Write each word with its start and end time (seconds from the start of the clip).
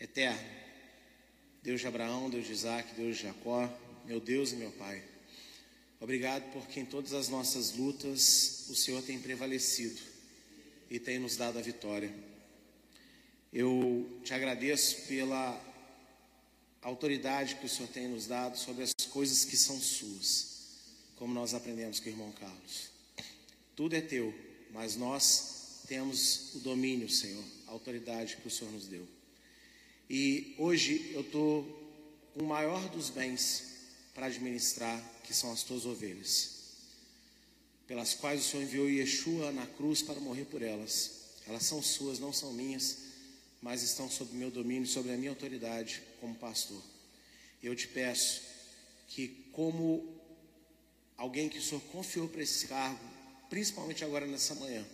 Eterno, 0.00 0.48
Deus 1.62 1.80
de 1.80 1.86
Abraão, 1.86 2.30
Deus 2.30 2.46
de 2.46 2.52
Isaac, 2.52 2.94
Deus 2.94 3.16
de 3.16 3.24
Jacó, 3.24 3.68
meu 4.04 4.20
Deus 4.20 4.52
e 4.52 4.56
meu 4.56 4.70
Pai. 4.72 5.02
Obrigado 6.00 6.52
porque 6.52 6.78
em 6.78 6.84
todas 6.84 7.12
as 7.12 7.28
nossas 7.28 7.72
lutas 7.72 8.66
o 8.68 8.74
Senhor 8.76 9.02
tem 9.02 9.18
prevalecido 9.20 10.00
e 10.88 11.00
tem 11.00 11.18
nos 11.18 11.36
dado 11.36 11.58
a 11.58 11.62
vitória. 11.62 12.14
Eu 13.52 14.20
te 14.22 14.32
agradeço 14.32 15.08
pela 15.08 15.60
autoridade 16.80 17.56
que 17.56 17.66
o 17.66 17.68
Senhor 17.68 17.88
tem 17.88 18.06
nos 18.06 18.26
dado 18.26 18.56
sobre 18.56 18.84
as 18.84 18.92
coisas 19.10 19.44
que 19.44 19.56
são 19.56 19.80
suas, 19.80 20.76
como 21.16 21.34
nós 21.34 21.54
aprendemos 21.54 21.98
com 21.98 22.06
o 22.06 22.12
irmão 22.12 22.32
Carlos. 22.32 22.90
Tudo 23.74 23.96
é 23.96 24.00
teu, 24.00 24.32
mas 24.70 24.94
nós 24.94 25.82
temos 25.88 26.54
o 26.54 26.60
domínio, 26.60 27.08
Senhor, 27.08 27.44
a 27.66 27.72
autoridade 27.72 28.36
que 28.36 28.46
o 28.46 28.50
Senhor 28.50 28.72
nos 28.72 28.86
deu. 28.86 29.17
E 30.10 30.54
hoje 30.56 31.10
eu 31.12 31.20
estou 31.20 31.64
com 32.32 32.42
o 32.42 32.46
maior 32.46 32.88
dos 32.88 33.10
bens 33.10 33.64
para 34.14 34.26
administrar, 34.26 35.02
que 35.22 35.34
são 35.34 35.52
as 35.52 35.62
tuas 35.62 35.84
ovelhas, 35.84 36.50
pelas 37.86 38.14
quais 38.14 38.40
o 38.40 38.48
Senhor 38.48 38.62
enviou 38.62 38.88
Yeshua 38.88 39.52
na 39.52 39.66
cruz 39.66 40.00
para 40.00 40.18
morrer 40.18 40.46
por 40.46 40.62
elas. 40.62 41.18
Elas 41.46 41.64
são 41.64 41.82
suas, 41.82 42.18
não 42.18 42.32
são 42.32 42.52
minhas, 42.52 42.98
mas 43.60 43.82
estão 43.82 44.10
sob 44.10 44.34
meu 44.34 44.50
domínio, 44.50 44.88
sob 44.88 45.12
a 45.12 45.16
minha 45.16 45.30
autoridade 45.30 46.02
como 46.20 46.34
pastor. 46.34 46.82
Eu 47.62 47.76
te 47.76 47.86
peço 47.88 48.42
que, 49.08 49.28
como 49.52 50.18
alguém 51.16 51.48
que 51.48 51.58
o 51.58 51.62
Senhor 51.62 51.80
confiou 51.92 52.28
para 52.28 52.42
esse 52.42 52.66
cargo, 52.66 53.00
principalmente 53.50 54.04
agora 54.04 54.26
nessa 54.26 54.54
manhã, 54.54 54.86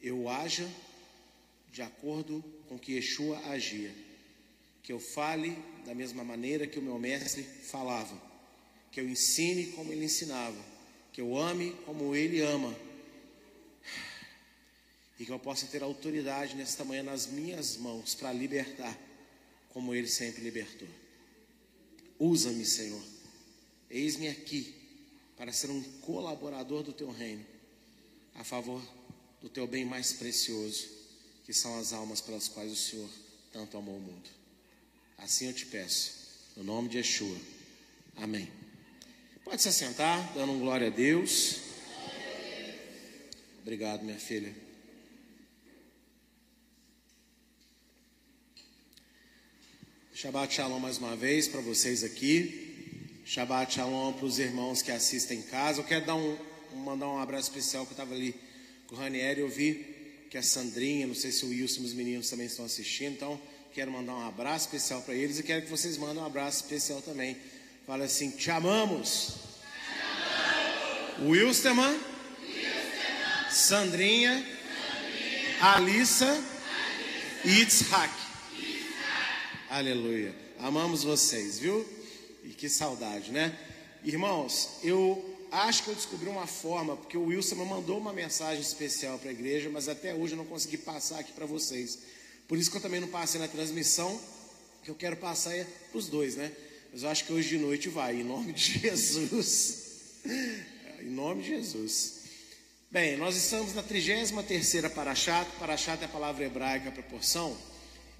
eu 0.00 0.28
haja 0.28 0.68
de 1.76 1.82
acordo 1.82 2.42
com 2.70 2.78
que 2.78 2.94
Yeshua 2.94 3.38
agia. 3.50 3.94
Que 4.82 4.90
eu 4.90 4.98
fale 4.98 5.54
da 5.84 5.94
mesma 5.94 6.24
maneira 6.24 6.66
que 6.66 6.78
o 6.78 6.82
meu 6.82 6.98
mestre 6.98 7.42
falava. 7.42 8.18
Que 8.90 8.98
eu 8.98 9.06
ensine 9.06 9.66
como 9.72 9.92
ele 9.92 10.06
ensinava. 10.06 10.56
Que 11.12 11.20
eu 11.20 11.36
ame 11.36 11.72
como 11.84 12.16
ele 12.16 12.40
ama. 12.40 12.74
E 15.18 15.26
que 15.26 15.30
eu 15.30 15.38
possa 15.38 15.66
ter 15.66 15.82
autoridade 15.82 16.56
nesta 16.56 16.82
manhã 16.82 17.02
nas 17.02 17.26
minhas 17.26 17.76
mãos 17.76 18.14
para 18.14 18.32
libertar, 18.32 18.98
como 19.68 19.94
ele 19.94 20.08
sempre 20.08 20.42
libertou. 20.42 20.88
Usa-me, 22.18 22.64
Senhor. 22.64 23.02
Eis-me 23.90 24.28
aqui 24.28 24.74
para 25.36 25.52
ser 25.52 25.70
um 25.70 25.82
colaborador 26.00 26.82
do 26.82 26.94
teu 26.94 27.10
reino, 27.10 27.44
a 28.34 28.44
favor 28.44 28.82
do 29.42 29.50
teu 29.50 29.66
bem 29.66 29.84
mais 29.84 30.14
precioso, 30.14 30.95
que 31.46 31.54
são 31.54 31.78
as 31.78 31.92
almas 31.92 32.20
pelas 32.20 32.48
quais 32.48 32.72
o 32.72 32.76
Senhor 32.76 33.08
tanto 33.52 33.78
amou 33.78 33.96
o 33.96 34.00
mundo. 34.00 34.28
Assim 35.16 35.46
eu 35.46 35.54
te 35.54 35.64
peço, 35.64 36.12
no 36.56 36.64
nome 36.64 36.88
de 36.88 36.98
Yeshua. 36.98 37.38
Amém. 38.16 38.50
Pode 39.44 39.62
se 39.62 39.68
assentar, 39.68 40.34
dando 40.34 40.50
um 40.50 40.58
glória 40.58 40.88
a 40.88 40.90
Deus. 40.90 41.58
Obrigado, 43.62 44.02
minha 44.02 44.18
filha. 44.18 44.52
Shabbat 50.12 50.52
Shalom 50.52 50.80
mais 50.80 50.98
uma 50.98 51.14
vez 51.14 51.46
para 51.46 51.60
vocês 51.60 52.02
aqui. 52.02 53.22
Shabbat 53.24 53.72
Shalom 53.72 54.14
para 54.14 54.26
os 54.26 54.40
irmãos 54.40 54.82
que 54.82 54.90
assistem 54.90 55.38
em 55.38 55.42
casa. 55.42 55.80
Eu 55.80 55.84
quero 55.84 56.04
dar 56.06 56.16
um, 56.16 56.36
mandar 56.74 57.06
um 57.06 57.20
abraço 57.20 57.50
especial 57.50 57.84
que 57.84 57.92
eu 57.92 57.94
estava 57.94 58.14
ali 58.14 58.34
com 58.88 58.96
o 58.96 58.98
Ranieri. 58.98 59.42
Eu 59.42 59.48
vi 59.48 59.95
que 60.30 60.36
a 60.36 60.42
Sandrinha, 60.42 61.06
não 61.06 61.14
sei 61.14 61.30
se 61.30 61.44
o 61.44 61.48
Wilson 61.48 61.82
e 61.82 61.84
os 61.84 61.92
meninos 61.92 62.28
também 62.28 62.46
estão 62.46 62.64
assistindo. 62.64 63.12
Então, 63.12 63.40
quero 63.72 63.90
mandar 63.90 64.14
um 64.14 64.26
abraço 64.26 64.66
especial 64.66 65.02
para 65.02 65.14
eles 65.14 65.38
e 65.38 65.42
quero 65.42 65.62
que 65.62 65.70
vocês 65.70 65.96
mandem 65.96 66.22
um 66.22 66.26
abraço 66.26 66.62
especial 66.62 67.00
também. 67.02 67.36
Fala 67.86 68.04
assim: 68.04 68.30
Te 68.30 68.50
amamos. 68.50 69.34
Wilsterman, 71.22 71.98
Sandrinha, 73.50 74.44
Alissa 75.60 76.42
e 77.44 77.62
Itzhak. 77.62 78.12
Aleluia. 79.70 80.34
Amamos 80.58 81.02
vocês, 81.02 81.58
viu? 81.58 81.86
E 82.44 82.50
que 82.50 82.68
saudade, 82.68 83.30
né? 83.30 83.56
Irmãos, 84.04 84.78
eu 84.82 85.35
acho 85.50 85.82
que 85.84 85.90
eu 85.90 85.94
descobri 85.94 86.28
uma 86.28 86.46
forma, 86.46 86.96
porque 86.96 87.16
o 87.16 87.26
Wilson 87.26 87.56
me 87.56 87.64
mandou 87.64 87.98
uma 87.98 88.12
mensagem 88.12 88.60
especial 88.60 89.18
para 89.18 89.30
a 89.30 89.32
igreja, 89.32 89.68
mas 89.70 89.88
até 89.88 90.14
hoje 90.14 90.34
eu 90.34 90.38
não 90.38 90.44
consegui 90.44 90.78
passar 90.78 91.20
aqui 91.20 91.32
para 91.32 91.46
vocês. 91.46 91.98
Por 92.48 92.58
isso 92.58 92.70
que 92.70 92.76
eu 92.76 92.80
também 92.80 93.00
não 93.00 93.08
passei 93.08 93.40
na 93.40 93.48
transmissão, 93.48 94.20
que 94.82 94.90
eu 94.90 94.94
quero 94.94 95.16
passar 95.16 95.54
é 95.54 95.64
para 95.64 95.98
os 95.98 96.08
dois, 96.08 96.36
né? 96.36 96.52
Mas 96.92 97.02
eu 97.02 97.08
acho 97.08 97.24
que 97.24 97.32
hoje 97.32 97.48
de 97.48 97.58
noite 97.58 97.88
vai, 97.88 98.20
em 98.20 98.24
nome 98.24 98.52
de 98.52 98.78
Jesus. 98.80 99.82
em 101.00 101.10
nome 101.10 101.42
de 101.42 101.48
Jesus. 101.48 102.16
Bem, 102.90 103.16
nós 103.16 103.36
estamos 103.36 103.74
na 103.74 103.82
33ª 103.82 104.88
Parashat, 104.90 105.50
Parashat 105.58 106.00
é 106.02 106.06
a 106.06 106.08
palavra 106.08 106.44
hebraica 106.44 106.90
para 106.90 107.02
porção, 107.02 107.56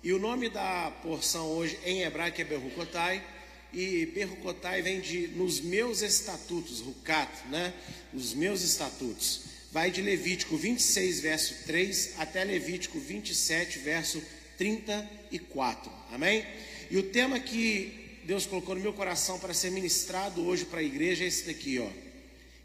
e 0.03 0.13
o 0.13 0.19
nome 0.19 0.51
da 0.51 0.91
porção 1.03 1.47
hoje 1.49 1.79
em 1.85 2.03
hebraico 2.03 2.41
é 2.41 2.45
Berrucotai, 2.45 3.25
e 3.73 4.07
Berrucotai 4.07 4.83
vem 4.83 5.01
de 5.01 5.29
nos 5.29 5.61
meus 5.61 6.03
estatutos, 6.03 6.81
Rucat, 6.81 7.31
né? 7.49 7.75
Os 8.15 8.35
meus 8.35 8.63
estatutos. 8.63 9.43
Vai 9.73 9.91
de 9.91 10.01
Levítico 10.01 10.57
26, 10.57 11.21
verso 11.21 11.55
3 11.67 12.15
até 12.19 12.45
Levítico 12.45 12.99
27, 12.99 13.79
verso 13.81 14.23
34. 14.57 15.93
Amém? 16.11 16.47
E 16.91 16.97
o 16.97 17.03
tema 17.03 17.39
que 17.39 18.21
Deus 18.25 18.47
colocou 18.47 18.75
no 18.75 18.81
meu 18.81 18.93
coração 18.93 19.39
para 19.39 19.53
ser 19.53 19.71
ministrado 19.71 20.45
hoje 20.47 20.65
para 20.65 20.81
a 20.81 20.83
igreja 20.83 21.25
é 21.25 21.27
esse 21.27 21.45
daqui, 21.45 21.79
ó. 21.79 21.89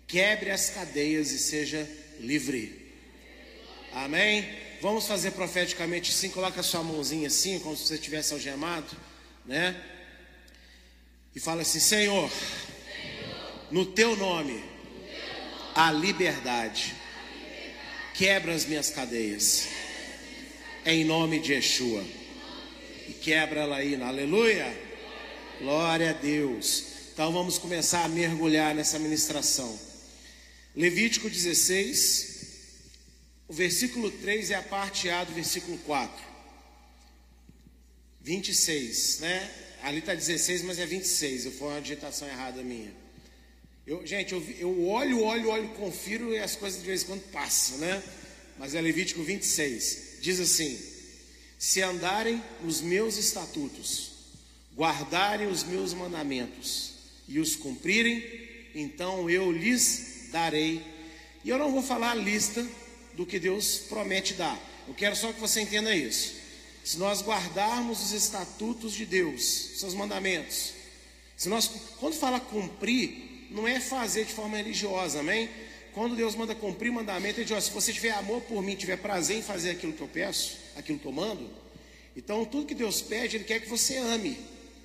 Quebre 0.08 0.52
as 0.52 0.70
cadeias 0.70 1.32
e 1.32 1.40
seja 1.40 1.90
livre. 2.20 2.94
Amém? 3.94 4.48
Vamos 4.82 5.06
fazer 5.06 5.32
profeticamente 5.32 6.12
assim, 6.12 6.30
coloca 6.30 6.64
sua 6.64 6.82
mãozinha 6.82 7.28
assim, 7.28 7.60
como 7.60 7.76
se 7.76 7.88
você 7.88 7.98
tivesse 7.98 8.34
algemado, 8.34 8.88
né? 9.46 9.80
E 11.36 11.40
fala 11.40 11.62
assim: 11.62 11.80
Senhor, 11.80 12.30
no 13.72 13.86
teu 13.86 14.16
nome, 14.18 14.64
a 15.74 15.92
liberdade, 15.92 16.94
quebra 18.14 18.54
as 18.54 18.66
minhas 18.66 18.90
cadeias, 18.90 19.68
em 20.86 21.06
nome 21.06 21.40
de 21.40 21.54
Yeshua, 21.54 22.04
e 23.08 23.14
quebra 23.14 23.62
ela 23.62 23.78
aí, 23.78 23.96
aleluia, 23.96 24.78
glória 25.60 26.10
a 26.10 26.14
Deus. 26.14 26.84
Então 27.14 27.32
vamos 27.32 27.58
começar 27.58 28.04
a 28.04 28.10
mergulhar 28.10 28.76
nessa 28.76 29.00
ministração. 29.00 29.80
Levítico 30.76 31.30
16, 31.30 32.32
o 33.48 33.54
versículo 33.54 34.12
3 34.12 34.52
é 34.52 34.56
a 34.56 34.64
parte 34.64 35.10
A 35.10 35.24
do 35.24 35.34
versículo 35.34 35.78
4. 35.80 36.32
26, 38.22 39.20
né? 39.20 39.71
Ali 39.82 39.98
está 39.98 40.14
16, 40.14 40.62
mas 40.64 40.78
é 40.78 40.86
26. 40.86 41.46
Eu 41.46 41.52
foi 41.52 41.70
uma 41.70 41.82
digitação 41.82 42.28
errada 42.28 42.62
minha. 42.62 42.94
Eu, 43.86 44.06
gente, 44.06 44.32
eu, 44.32 44.44
eu 44.60 44.88
olho, 44.88 45.24
olho, 45.24 45.50
olho, 45.50 45.68
confiro 45.70 46.34
e 46.34 46.38
as 46.38 46.56
coisas 46.56 46.80
de 46.80 46.86
vez 46.86 47.02
em 47.02 47.06
quando 47.08 47.24
passam, 47.32 47.80
né? 47.80 48.04
Mas 48.60 48.76
é 48.76 48.82
Levítico 48.82 49.24
26. 49.24 50.20
Diz 50.22 50.40
assim: 50.40 50.80
Se 51.58 51.82
andarem 51.82 52.42
nos 52.64 52.80
meus 52.80 53.18
estatutos, 53.18 54.12
guardarem 54.76 55.48
os 55.48 55.64
meus 55.64 55.94
mandamentos 55.94 56.92
e 57.28 57.40
os 57.40 57.56
cumprirem, 57.56 58.24
então 58.76 59.28
eu 59.30 59.52
lhes 59.52 60.30
darei. 60.32 60.82
E 61.44 61.50
eu 61.50 61.58
não 61.58 61.72
vou 61.72 61.82
falar 61.82 62.12
a 62.12 62.16
lista 62.16 62.66
do 63.16 63.26
que 63.26 63.40
Deus 63.40 63.80
promete 63.90 64.36
dar. 64.36 64.62
Eu 64.88 64.94
quero 64.94 65.16
só 65.16 65.34
que 65.34 65.40
você 65.40 65.62
entenda 65.62 65.96
isso 65.96 66.41
se 66.84 66.98
nós 66.98 67.22
guardarmos 67.22 68.02
os 68.02 68.12
estatutos 68.12 68.94
de 68.94 69.06
Deus, 69.06 69.44
seus 69.78 69.94
mandamentos, 69.94 70.74
se 71.38 71.50
nós, 71.50 71.70
quando 72.00 72.14
fala 72.14 72.40
cumprir, 72.40 73.48
não 73.52 73.68
é 73.68 73.80
fazer 73.80 74.26
de 74.26 74.34
forma 74.34 74.58
religiosa, 74.58 75.20
amém? 75.20 75.50
Quando 75.94 76.16
Deus 76.16 76.36
manda 76.36 76.56
cumprir 76.56 76.92
mandamento, 76.92 77.40
Ele 77.40 77.46
diz: 77.46 77.58
ó, 77.58 77.60
se 77.60 77.72
você 77.72 77.92
tiver 77.92 78.12
amor 78.12 78.42
por 78.44 78.62
mim, 78.64 78.76
tiver 78.76 78.98
prazer 78.98 79.38
em 79.38 79.42
fazer 79.42 79.72
aquilo 79.72 79.94
que 79.94 80.02
eu 80.02 80.08
peço, 80.08 80.58
aquilo 80.76 80.98
que 80.98 81.06
eu 81.06 81.12
mando, 81.12 81.50
então 82.16 82.46
tudo 82.46 82.66
que 82.66 82.76
Deus 82.76 83.02
pede, 83.02 83.38
Ele 83.38 83.44
quer 83.44 83.60
que 83.60 83.70
você 83.70 83.98
ame, 83.98 84.38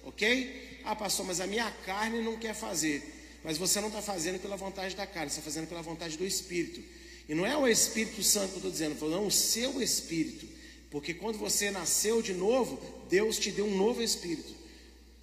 ok? 0.04 0.80
Ah, 0.84 0.94
pastor, 0.94 1.26
mas 1.26 1.40
a 1.40 1.46
minha 1.46 1.70
carne 1.84 2.20
não 2.22 2.36
quer 2.36 2.54
fazer. 2.54 3.14
Mas 3.42 3.58
você 3.58 3.80
não 3.80 3.88
está 3.88 4.02
fazendo 4.02 4.40
pela 4.40 4.56
vontade 4.56 4.96
da 4.96 5.06
carne, 5.06 5.30
você 5.30 5.38
está 5.38 5.50
fazendo 5.50 5.68
pela 5.68 5.82
vontade 5.82 6.16
do 6.16 6.24
Espírito. 6.24 6.80
E 7.28 7.34
não 7.34 7.44
é 7.44 7.56
o 7.56 7.66
Espírito 7.66 8.22
Santo 8.22 8.48
que 8.48 8.54
eu 8.54 8.56
estou 8.58 8.70
dizendo, 8.70 9.08
não, 9.08 9.26
o 9.26 9.30
seu 9.30 9.82
Espírito. 9.82 10.55
Porque 10.90 11.14
quando 11.14 11.38
você 11.38 11.70
nasceu 11.70 12.22
de 12.22 12.32
novo, 12.32 12.80
Deus 13.08 13.38
te 13.38 13.50
deu 13.50 13.66
um 13.66 13.76
novo 13.76 14.02
espírito. 14.02 14.54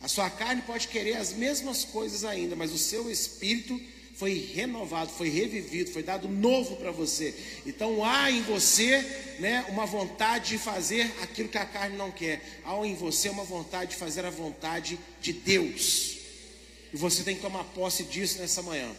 A 0.01 0.07
sua 0.07 0.29
carne 0.29 0.61
pode 0.63 0.89
querer 0.89 1.15
as 1.15 1.33
mesmas 1.33 1.85
coisas 1.85 2.25
ainda, 2.25 2.55
mas 2.55 2.73
o 2.73 2.77
seu 2.77 3.09
espírito 3.09 3.79
foi 4.15 4.51
renovado, 4.53 5.11
foi 5.11 5.29
revivido, 5.29 5.91
foi 5.91 6.03
dado 6.03 6.27
novo 6.27 6.75
para 6.75 6.91
você. 6.91 7.33
Então 7.65 8.03
há 8.03 8.29
em 8.29 8.41
você, 8.43 8.99
né, 9.39 9.65
uma 9.69 9.85
vontade 9.85 10.49
de 10.49 10.57
fazer 10.57 11.11
aquilo 11.21 11.49
que 11.49 11.57
a 11.57 11.65
carne 11.65 11.97
não 11.97 12.11
quer. 12.11 12.61
Há 12.63 12.75
em 12.85 12.95
você 12.95 13.29
uma 13.29 13.43
vontade 13.43 13.91
de 13.91 13.97
fazer 13.97 14.25
a 14.25 14.29
vontade 14.29 14.99
de 15.21 15.33
Deus. 15.33 16.17
E 16.93 16.97
você 16.97 17.23
tem 17.23 17.35
que 17.35 17.41
tomar 17.41 17.63
posse 17.63 18.03
disso 18.03 18.39
nessa 18.39 18.61
manhã. 18.61 18.93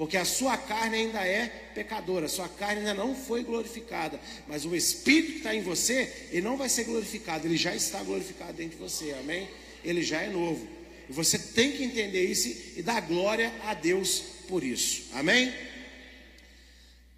Porque 0.00 0.16
a 0.16 0.24
sua 0.24 0.56
carne 0.56 0.96
ainda 0.96 1.22
é 1.22 1.46
pecadora, 1.74 2.24
a 2.24 2.28
sua 2.30 2.48
carne 2.48 2.78
ainda 2.78 2.94
não 2.94 3.14
foi 3.14 3.44
glorificada. 3.44 4.18
Mas 4.48 4.64
o 4.64 4.74
Espírito 4.74 5.32
que 5.32 5.38
está 5.40 5.54
em 5.54 5.60
você, 5.60 6.10
ele 6.30 6.40
não 6.40 6.56
vai 6.56 6.70
ser 6.70 6.84
glorificado, 6.84 7.46
ele 7.46 7.58
já 7.58 7.76
está 7.76 8.02
glorificado 8.02 8.54
dentro 8.54 8.78
de 8.78 8.82
você, 8.82 9.12
amém? 9.20 9.46
Ele 9.84 10.02
já 10.02 10.22
é 10.22 10.30
novo. 10.30 10.66
E 11.06 11.12
você 11.12 11.38
tem 11.38 11.72
que 11.72 11.84
entender 11.84 12.24
isso 12.24 12.48
e 12.78 12.82
dar 12.82 13.02
glória 13.02 13.52
a 13.62 13.74
Deus 13.74 14.22
por 14.48 14.64
isso. 14.64 15.02
Amém? 15.12 15.52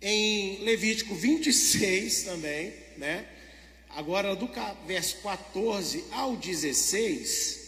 Em 0.01 0.65
Levítico 0.65 1.15
26 1.15 2.25
também, 2.25 2.75
né? 2.97 3.29
Agora 3.91 4.35
do 4.35 4.51
verso 4.89 5.19
14 5.19 6.03
ao 6.11 6.35
16, 6.35 7.61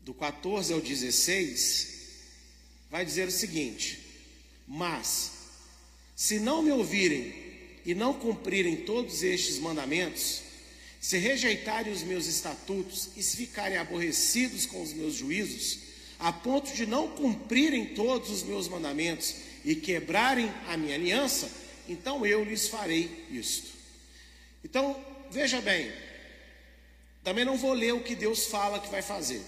do 0.00 0.14
14 0.14 0.72
ao 0.72 0.80
16, 0.80 1.95
vai 2.90 3.04
dizer 3.04 3.28
o 3.28 3.32
seguinte: 3.32 3.98
Mas, 4.66 5.32
se 6.14 6.38
não 6.38 6.62
me 6.62 6.70
ouvirem 6.70 7.34
e 7.84 7.94
não 7.94 8.14
cumprirem 8.14 8.76
todos 8.78 9.22
estes 9.22 9.58
mandamentos, 9.58 10.42
se 11.00 11.18
rejeitarem 11.18 11.92
os 11.92 12.02
meus 12.02 12.26
estatutos 12.26 13.10
e 13.16 13.22
se 13.22 13.36
ficarem 13.36 13.76
aborrecidos 13.76 14.66
com 14.66 14.82
os 14.82 14.92
meus 14.92 15.14
juízos, 15.14 15.78
a 16.18 16.32
ponto 16.32 16.72
de 16.74 16.86
não 16.86 17.08
cumprirem 17.08 17.94
todos 17.94 18.30
os 18.30 18.42
meus 18.42 18.66
mandamentos 18.68 19.34
e 19.64 19.76
quebrarem 19.76 20.52
a 20.66 20.76
minha 20.76 20.94
aliança, 20.94 21.50
então 21.88 22.26
eu 22.26 22.42
lhes 22.42 22.68
farei 22.68 23.24
isto. 23.30 23.68
Então, 24.64 25.00
veja 25.30 25.60
bem, 25.60 25.92
também 27.22 27.44
não 27.44 27.56
vou 27.56 27.72
ler 27.72 27.92
o 27.92 28.02
que 28.02 28.14
Deus 28.14 28.46
fala 28.46 28.80
que 28.80 28.88
vai 28.88 29.02
fazer, 29.02 29.42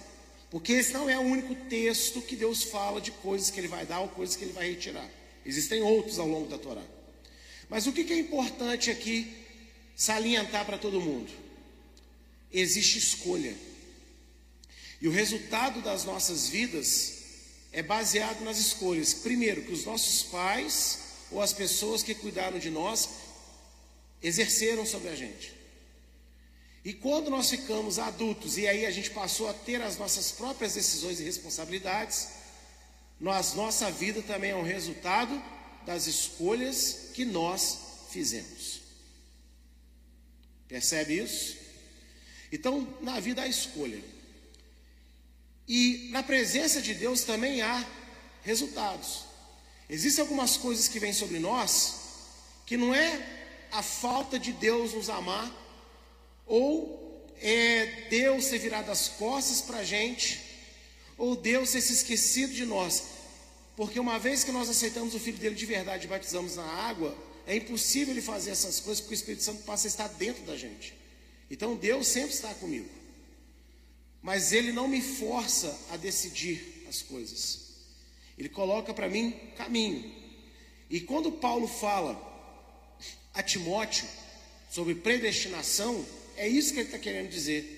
porque 0.51 0.73
esse 0.73 0.93
não 0.93 1.09
é 1.09 1.19
o 1.19 1.23
único 1.23 1.55
texto 1.69 2.23
que 2.23 2.35
Deus 2.35 2.65
fala 2.65 3.01
de 3.01 3.11
coisas 3.11 3.51
que 3.51 3.61
Ele 3.61 3.69
vai 3.69 3.85
dar 3.85 4.01
ou 4.01 4.09
coisas 4.09 4.35
que 4.35 4.45
Ele 4.45 4.53
vai 4.53 4.71
retirar. 4.71 5.09
Existem 5.45 5.83
outros 5.83 6.19
ao 6.19 6.27
longo 6.27 6.49
da 6.49 6.59
Torá. 6.59 6.83
Mas 7.69 7.87
o 7.87 7.93
que 7.93 8.13
é 8.13 8.19
importante 8.19 8.91
aqui 8.91 9.31
salientar 9.95 10.65
para 10.65 10.79
todo 10.79 11.01
mundo? 11.01 11.31
Existe 12.51 12.99
escolha. 12.99 13.55
E 15.01 15.07
o 15.07 15.13
resultado 15.13 15.83
das 15.83 16.05
nossas 16.05 16.49
vidas 16.49 17.19
é 17.71 17.83
baseado 17.83 18.43
nas 18.43 18.59
escolhas. 18.59 19.13
Primeiro, 19.13 19.63
que 19.63 19.73
os 19.73 19.85
nossos 19.85 20.23
pais 20.23 21.01
ou 21.31 21.43
as 21.43 21.53
pessoas 21.53 22.03
que 22.03 22.15
cuidaram 22.15 22.59
de 22.59 22.71
nós 22.71 23.09
exerceram 24.23 24.87
sobre 24.87 25.11
a 25.11 25.15
gente. 25.15 25.58
E 26.89 26.95
quando 26.95 27.29
nós 27.29 27.51
ficamos 27.51 27.99
adultos 27.99 28.57
e 28.57 28.67
aí 28.67 28.87
a 28.87 28.91
gente 28.91 29.11
passou 29.11 29.47
a 29.51 29.53
ter 29.53 29.83
as 29.83 29.99
nossas 29.99 30.33
próprias 30.33 30.73
decisões 30.73 31.21
e 31.21 31.23
responsabilidades, 31.23 32.29
nós, 33.21 33.53
nossa 33.53 33.91
vida 33.91 34.23
também 34.23 34.53
é 34.53 34.57
um 34.57 34.63
resultado 34.63 35.39
das 35.85 36.07
escolhas 36.07 37.11
que 37.13 37.27
nós 37.27 37.79
fizemos. 38.09 38.81
Percebe 40.67 41.19
isso? 41.19 41.59
Então, 42.51 42.89
na 43.03 43.21
vida 43.21 43.43
há 43.43 43.47
escolha. 43.47 44.03
E 45.69 46.09
na 46.11 46.23
presença 46.23 46.81
de 46.81 46.95
Deus 46.95 47.21
também 47.21 47.61
há 47.61 47.87
resultados. 48.43 49.25
Existem 49.91 50.23
algumas 50.23 50.57
coisas 50.57 50.89
que 50.89 50.99
vêm 50.99 51.13
sobre 51.13 51.39
nós 51.39 51.97
que 52.65 52.79
não 52.79 52.95
é 52.95 53.67
a 53.73 53.83
falta 53.83 54.39
de 54.39 54.55
Deus 54.55 54.95
nos 54.95 55.11
amar, 55.11 55.68
ou 56.49 56.99
é 57.41 58.09
Deus 58.11 58.47
ter 58.47 58.59
virado 58.59 58.91
as 58.91 59.09
costas 59.09 59.61
para 59.61 59.79
a 59.79 59.85
gente, 59.85 60.41
ou 61.17 61.37
Deus 61.37 61.71
ter 61.71 61.81
se 61.81 61.93
esquecido 61.93 62.53
de 62.53 62.65
nós. 62.65 63.05
Porque 63.77 64.01
uma 64.01 64.19
vez 64.19 64.43
que 64.43 64.51
nós 64.51 64.69
aceitamos 64.69 65.15
o 65.15 65.21
Filho 65.21 65.39
dele 65.39 65.55
de 65.55 65.67
verdade 65.67 66.07
e 66.07 66.09
batizamos 66.09 66.57
na 66.57 66.65
água, 66.65 67.17
é 67.47 67.57
impossível 67.57 68.13
ele 68.13 68.21
fazer 68.21 68.51
essas 68.51 68.81
coisas 68.81 69.01
porque 69.01 69.15
o 69.15 69.17
Espírito 69.17 69.43
Santo 69.43 69.63
passa 69.63 69.87
a 69.87 69.91
estar 69.91 70.09
dentro 70.09 70.43
da 70.45 70.57
gente. 70.57 70.95
Então 71.51 71.77
Deus 71.77 72.07
sempre 72.09 72.35
está 72.35 72.53
comigo. 72.55 72.89
Mas 74.21 74.53
Ele 74.53 74.73
não 74.73 74.89
me 74.89 75.01
força 75.01 75.79
a 75.91 75.97
decidir 75.97 76.85
as 76.89 77.03
coisas. 77.03 77.69
Ele 78.37 78.49
coloca 78.49 78.93
para 78.93 79.09
mim 79.09 79.31
caminho. 79.57 80.13
E 80.91 81.01
quando 81.01 81.33
Paulo 81.33 81.69
fala 81.69 82.21
a 83.33 83.43
Timóteo 83.43 84.07
sobre 84.71 84.95
predestinação, 84.95 86.05
é 86.39 86.49
isso 86.49 86.73
que 86.73 86.81
ele 86.81 86.89
está 86.89 86.99
querendo 86.99 87.29
dizer. 87.29 87.77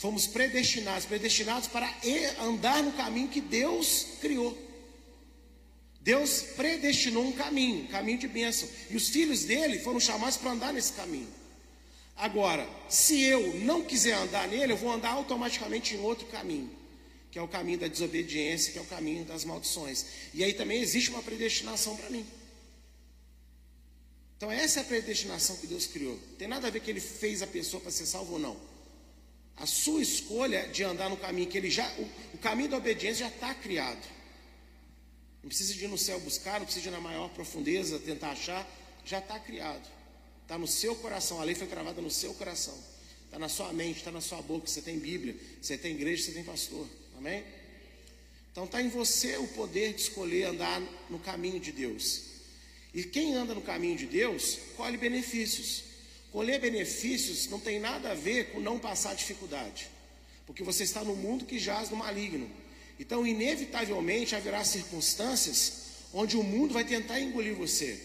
Fomos 0.00 0.26
predestinados, 0.26 1.06
predestinados 1.06 1.68
para 1.68 1.92
andar 2.40 2.82
no 2.82 2.92
caminho 2.92 3.28
que 3.28 3.40
Deus 3.40 4.06
criou. 4.20 4.56
Deus 6.00 6.42
predestinou 6.56 7.24
um 7.24 7.32
caminho, 7.32 7.84
um 7.84 7.88
caminho 7.88 8.18
de 8.18 8.28
bênção. 8.28 8.68
E 8.90 8.96
os 8.96 9.08
filhos 9.08 9.44
dele 9.44 9.78
foram 9.80 9.98
chamados 9.98 10.36
para 10.36 10.52
andar 10.52 10.72
nesse 10.72 10.92
caminho. 10.92 11.28
Agora, 12.16 12.68
se 12.88 13.20
eu 13.22 13.54
não 13.56 13.82
quiser 13.82 14.14
andar 14.14 14.48
nele, 14.48 14.72
eu 14.72 14.76
vou 14.76 14.90
andar 14.92 15.10
automaticamente 15.10 15.94
em 15.94 16.00
outro 16.00 16.26
caminho, 16.28 16.70
que 17.30 17.38
é 17.38 17.42
o 17.42 17.48
caminho 17.48 17.78
da 17.78 17.88
desobediência, 17.88 18.72
que 18.72 18.78
é 18.78 18.82
o 18.82 18.86
caminho 18.86 19.24
das 19.24 19.44
maldições. 19.44 20.06
E 20.32 20.42
aí 20.42 20.54
também 20.54 20.80
existe 20.80 21.10
uma 21.10 21.22
predestinação 21.22 21.96
para 21.96 22.08
mim. 22.08 22.24
Então, 24.36 24.52
essa 24.52 24.80
é 24.80 24.82
a 24.82 24.86
predestinação 24.86 25.56
que 25.56 25.66
Deus 25.66 25.86
criou. 25.86 26.18
Tem 26.38 26.46
nada 26.46 26.68
a 26.68 26.70
ver 26.70 26.80
que 26.80 26.90
ele 26.90 27.00
fez 27.00 27.42
a 27.42 27.46
pessoa 27.46 27.80
para 27.80 27.90
ser 27.90 28.06
salvo 28.06 28.34
ou 28.34 28.38
não. 28.38 28.56
A 29.56 29.64
sua 29.64 30.02
escolha 30.02 30.68
de 30.68 30.84
andar 30.84 31.08
no 31.08 31.16
caminho 31.16 31.48
que 31.48 31.56
ele 31.56 31.70
já. 31.70 31.90
O, 31.98 32.02
o 32.34 32.38
caminho 32.38 32.68
da 32.68 32.76
obediência 32.76 33.26
já 33.26 33.34
está 33.34 33.54
criado. 33.54 34.06
Não 35.42 35.48
precisa 35.48 35.72
de 35.72 35.84
ir 35.84 35.88
no 35.88 35.96
céu 35.96 36.20
buscar, 36.20 36.58
não 36.58 36.66
precisa 36.66 36.88
ir 36.88 36.90
na 36.90 37.00
maior 37.00 37.30
profundeza 37.30 37.98
tentar 37.98 38.32
achar, 38.32 38.68
já 39.04 39.20
está 39.20 39.38
criado. 39.38 39.88
Está 40.42 40.58
no 40.58 40.66
seu 40.66 40.94
coração, 40.96 41.40
a 41.40 41.44
lei 41.44 41.54
foi 41.54 41.66
gravada 41.66 42.02
no 42.02 42.10
seu 42.10 42.34
coração. 42.34 42.76
Está 43.24 43.38
na 43.38 43.48
sua 43.48 43.72
mente, 43.72 43.98
está 43.98 44.10
na 44.10 44.20
sua 44.20 44.42
boca. 44.42 44.66
Você 44.66 44.82
tem 44.82 44.98
Bíblia, 44.98 45.34
você 45.62 45.78
tem 45.78 45.94
igreja, 45.94 46.24
você 46.24 46.32
tem 46.32 46.44
pastor. 46.44 46.86
Amém? 47.16 47.42
Então 48.52 48.64
está 48.64 48.82
em 48.82 48.88
você 48.88 49.36
o 49.38 49.48
poder 49.48 49.94
de 49.94 50.02
escolher 50.02 50.44
andar 50.44 50.80
no 51.08 51.18
caminho 51.18 51.58
de 51.58 51.72
Deus. 51.72 52.25
E 52.96 53.04
quem 53.04 53.34
anda 53.34 53.54
no 53.54 53.60
caminho 53.60 53.94
de 53.94 54.06
Deus, 54.06 54.58
colhe 54.74 54.96
benefícios. 54.96 55.84
Colher 56.32 56.58
benefícios 56.58 57.46
não 57.46 57.60
tem 57.60 57.78
nada 57.78 58.12
a 58.12 58.14
ver 58.14 58.52
com 58.52 58.58
não 58.58 58.78
passar 58.78 59.14
dificuldade. 59.14 59.86
Porque 60.46 60.62
você 60.62 60.84
está 60.84 61.04
no 61.04 61.14
mundo 61.14 61.44
que 61.44 61.58
jaz 61.58 61.90
no 61.90 61.96
maligno. 61.96 62.50
Então, 62.98 63.26
inevitavelmente, 63.26 64.34
haverá 64.34 64.64
circunstâncias 64.64 65.82
onde 66.10 66.38
o 66.38 66.42
mundo 66.42 66.72
vai 66.72 66.86
tentar 66.86 67.20
engolir 67.20 67.54
você. 67.54 68.00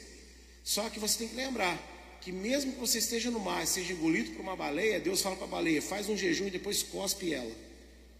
Só 0.61 0.89
que 0.89 0.99
você 0.99 1.19
tem 1.19 1.29
que 1.29 1.35
lembrar 1.35 1.79
que 2.19 2.33
mesmo 2.33 2.73
que 2.73 2.79
você 2.79 2.97
esteja 2.97 3.31
no 3.31 3.39
mar, 3.39 3.65
seja 3.65 3.93
engolido 3.93 4.31
por 4.31 4.41
uma 4.41 4.57
baleia, 4.57 4.99
Deus 4.99 5.21
fala 5.21 5.37
para 5.37 5.45
a 5.45 5.49
baleia, 5.49 5.81
faz 5.81 6.09
um 6.09 6.17
jejum 6.17 6.47
e 6.47 6.51
depois 6.51 6.83
cospe 6.83 7.33
ela, 7.33 7.51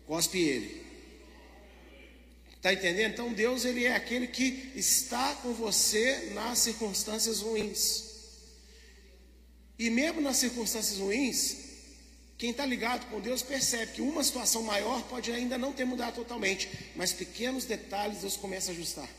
cospe 0.08 0.40
ele. 0.40 0.81
Está 2.62 2.72
entendendo? 2.72 3.13
Então 3.13 3.34
Deus 3.34 3.65
ele 3.65 3.86
é 3.86 3.96
aquele 3.96 4.27
que 4.27 4.72
está 4.75 5.34
com 5.41 5.51
você 5.51 6.30
nas 6.36 6.60
circunstâncias 6.60 7.39
ruins. 7.39 8.03
E 9.80 9.89
mesmo 9.89 10.22
nas 10.22 10.38
circunstâncias 10.38 11.00
ruins, 11.00 11.56
quem 12.38 12.51
está 12.51 12.63
ligado 12.63 13.10
com 13.10 13.20
Deus 13.20 13.41
percebe 13.41 13.94
que 13.94 14.01
uma 14.03 14.24
situação 14.24 14.62
maior 14.62 15.01
pode 15.08 15.32
ainda 15.32 15.58
não 15.58 15.74
ter 15.74 15.86
mudado 15.86 16.13
totalmente, 16.13 16.70
mas 16.96 17.12
pequenos 17.12 17.65
detalhes 17.65 18.20
Deus 18.20 18.38
começa 18.38 18.70
a 18.70 18.75
ajustar. 18.75 19.10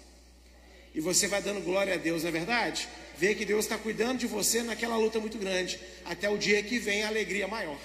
E 0.94 1.00
você 1.00 1.26
vai 1.26 1.42
dando 1.42 1.64
glória 1.64 1.94
a 1.94 1.96
Deus, 1.96 2.22
não 2.22 2.28
é 2.28 2.32
verdade? 2.32 2.88
Vê 3.18 3.34
que 3.34 3.44
Deus 3.44 3.64
está 3.64 3.76
cuidando 3.76 4.20
de 4.20 4.28
você 4.28 4.62
naquela 4.62 4.96
luta 4.96 5.18
muito 5.18 5.37
grande, 5.37 5.80
até 6.04 6.30
o 6.30 6.38
dia 6.38 6.62
que 6.62 6.78
vem 6.78 7.02
a 7.02 7.08
alegria 7.08 7.49
maior. 7.49 7.80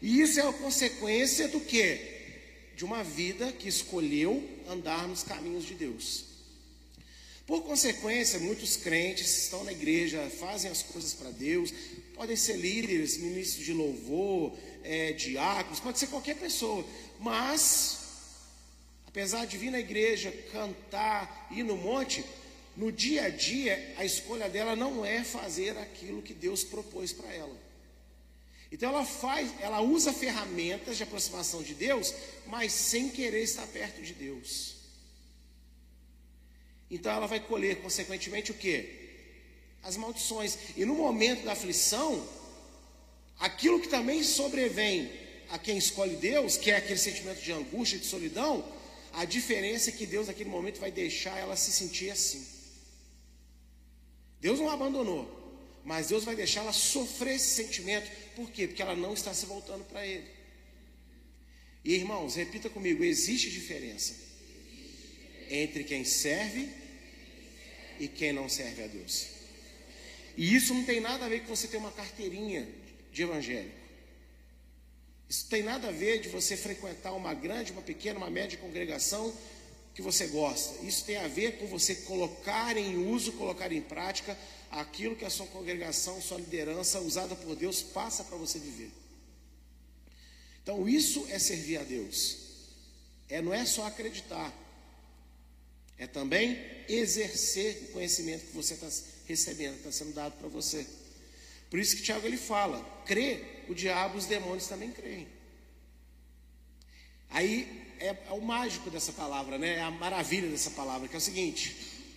E 0.00 0.22
isso 0.22 0.40
é 0.40 0.48
a 0.48 0.52
consequência 0.54 1.48
do 1.48 1.60
que? 1.60 2.13
De 2.76 2.84
uma 2.84 3.02
vida 3.04 3.52
que 3.52 3.68
escolheu 3.68 4.42
andar 4.68 5.06
nos 5.08 5.22
caminhos 5.22 5.64
de 5.64 5.74
Deus. 5.74 6.24
Por 7.46 7.62
consequência, 7.62 8.38
muitos 8.38 8.76
crentes 8.76 9.44
estão 9.44 9.64
na 9.64 9.72
igreja, 9.72 10.30
fazem 10.38 10.70
as 10.70 10.82
coisas 10.82 11.12
para 11.12 11.30
Deus, 11.30 11.72
podem 12.14 12.36
ser 12.36 12.56
líderes, 12.56 13.18
ministros 13.18 13.64
de 13.64 13.72
louvor, 13.72 14.56
é, 14.82 15.12
diáconos, 15.12 15.78
pode 15.78 15.98
ser 15.98 16.06
qualquer 16.06 16.36
pessoa, 16.36 16.84
mas 17.20 18.04
Apesar 19.14 19.46
de 19.46 19.56
vir 19.56 19.70
na 19.70 19.78
igreja, 19.78 20.32
cantar, 20.50 21.46
ir 21.52 21.62
no 21.62 21.76
monte, 21.76 22.24
no 22.76 22.90
dia 22.90 23.26
a 23.26 23.28
dia, 23.28 23.94
a 23.96 24.04
escolha 24.04 24.48
dela 24.48 24.74
não 24.74 25.06
é 25.06 25.22
fazer 25.22 25.78
aquilo 25.78 26.20
que 26.20 26.34
Deus 26.34 26.64
propôs 26.64 27.12
para 27.12 27.32
ela. 27.32 27.56
Então 28.74 28.88
ela 28.88 29.04
faz, 29.04 29.54
ela 29.60 29.80
usa 29.80 30.12
ferramentas 30.12 30.96
de 30.96 31.04
aproximação 31.04 31.62
de 31.62 31.74
Deus, 31.74 32.12
mas 32.48 32.72
sem 32.72 33.08
querer 33.08 33.44
estar 33.44 33.64
perto 33.68 34.02
de 34.02 34.12
Deus. 34.12 34.74
Então 36.90 37.12
ela 37.12 37.28
vai 37.28 37.38
colher, 37.38 37.80
consequentemente, 37.82 38.50
o 38.50 38.54
que? 38.54 38.90
As 39.84 39.96
maldições. 39.96 40.58
E 40.76 40.84
no 40.84 40.96
momento 40.96 41.44
da 41.44 41.52
aflição, 41.52 42.28
aquilo 43.38 43.80
que 43.80 43.86
também 43.86 44.24
sobrevém 44.24 45.08
a 45.50 45.56
quem 45.56 45.78
escolhe 45.78 46.16
Deus, 46.16 46.56
que 46.56 46.72
é 46.72 46.76
aquele 46.76 46.98
sentimento 46.98 47.40
de 47.40 47.52
angústia, 47.52 47.96
de 47.96 48.06
solidão, 48.06 48.64
a 49.12 49.24
diferença 49.24 49.90
é 49.90 49.92
que 49.92 50.04
Deus 50.04 50.26
naquele 50.26 50.50
momento 50.50 50.80
vai 50.80 50.90
deixar 50.90 51.38
ela 51.38 51.54
se 51.54 51.70
sentir 51.70 52.10
assim. 52.10 52.44
Deus 54.40 54.58
não 54.58 54.68
abandonou, 54.68 55.43
mas 55.84 56.08
Deus 56.08 56.24
vai 56.24 56.34
deixar 56.34 56.60
ela 56.60 56.72
sofrer 56.72 57.36
esse 57.36 57.62
sentimento. 57.62 58.10
Por 58.34 58.50
quê? 58.50 58.66
Porque 58.66 58.82
ela 58.82 58.96
não 58.96 59.12
está 59.12 59.34
se 59.34 59.46
voltando 59.46 59.84
para 59.84 60.06
Ele. 60.06 60.26
E 61.84 61.94
irmãos, 61.94 62.34
repita 62.34 62.70
comigo: 62.70 63.04
existe 63.04 63.50
diferença 63.50 64.14
entre 65.50 65.84
quem 65.84 66.04
serve 66.04 66.68
e 68.00 68.08
quem 68.08 68.32
não 68.32 68.48
serve 68.48 68.82
a 68.82 68.86
Deus. 68.86 69.26
E 70.36 70.54
isso 70.54 70.74
não 70.74 70.84
tem 70.84 71.00
nada 71.00 71.26
a 71.26 71.28
ver 71.28 71.40
com 71.40 71.54
você 71.54 71.68
ter 71.68 71.76
uma 71.76 71.92
carteirinha 71.92 72.66
de 73.12 73.22
evangélico. 73.22 73.84
Isso 75.28 75.46
tem 75.48 75.62
nada 75.62 75.88
a 75.88 75.92
ver 75.92 76.20
de 76.20 76.28
você 76.28 76.56
frequentar 76.56 77.12
uma 77.12 77.34
grande, 77.34 77.72
uma 77.72 77.82
pequena, 77.82 78.18
uma 78.18 78.30
média 78.30 78.58
congregação 78.58 79.34
que 79.94 80.02
você 80.02 80.26
gosta. 80.26 80.84
Isso 80.84 81.04
tem 81.04 81.16
a 81.16 81.28
ver 81.28 81.58
com 81.58 81.66
você 81.66 81.94
colocar 81.94 82.76
em 82.76 82.96
uso, 83.08 83.32
colocar 83.32 83.72
em 83.72 83.80
prática 83.80 84.36
aquilo 84.70 85.14
que 85.14 85.24
a 85.24 85.30
sua 85.30 85.46
congregação, 85.46 86.20
sua 86.20 86.38
liderança 86.38 87.00
usada 87.00 87.36
por 87.36 87.54
Deus 87.54 87.80
passa 87.80 88.24
para 88.24 88.36
você 88.36 88.58
viver. 88.58 88.90
Então 90.62 90.88
isso 90.88 91.26
é 91.30 91.38
servir 91.38 91.78
a 91.78 91.84
Deus. 91.84 92.38
É 93.28 93.40
não 93.40 93.54
é 93.54 93.64
só 93.64 93.86
acreditar. 93.86 94.52
É 95.96 96.08
também 96.08 96.58
exercer 96.88 97.84
o 97.84 97.92
conhecimento 97.92 98.46
que 98.46 98.52
você 98.52 98.74
está 98.74 98.88
recebendo, 99.26 99.76
está 99.76 99.92
sendo 99.92 100.12
dado 100.12 100.36
para 100.38 100.48
você. 100.48 100.84
Por 101.70 101.78
isso 101.78 101.96
que 101.96 102.02
Tiago 102.02 102.26
ele 102.26 102.36
fala: 102.36 102.82
crê, 103.06 103.44
o 103.68 103.74
diabo, 103.74 104.18
os 104.18 104.26
demônios 104.26 104.66
também 104.66 104.90
creem. 104.90 105.28
Aí 107.30 107.83
é, 107.98 108.08
é, 108.08 108.32
o 108.32 108.40
mágico 108.40 108.90
dessa 108.90 109.12
palavra, 109.12 109.58
né? 109.58 109.74
É 109.76 109.82
a 109.82 109.90
maravilha 109.90 110.48
dessa 110.48 110.70
palavra, 110.70 111.08
que 111.08 111.14
é 111.14 111.18
o 111.18 111.20
seguinte: 111.20 111.76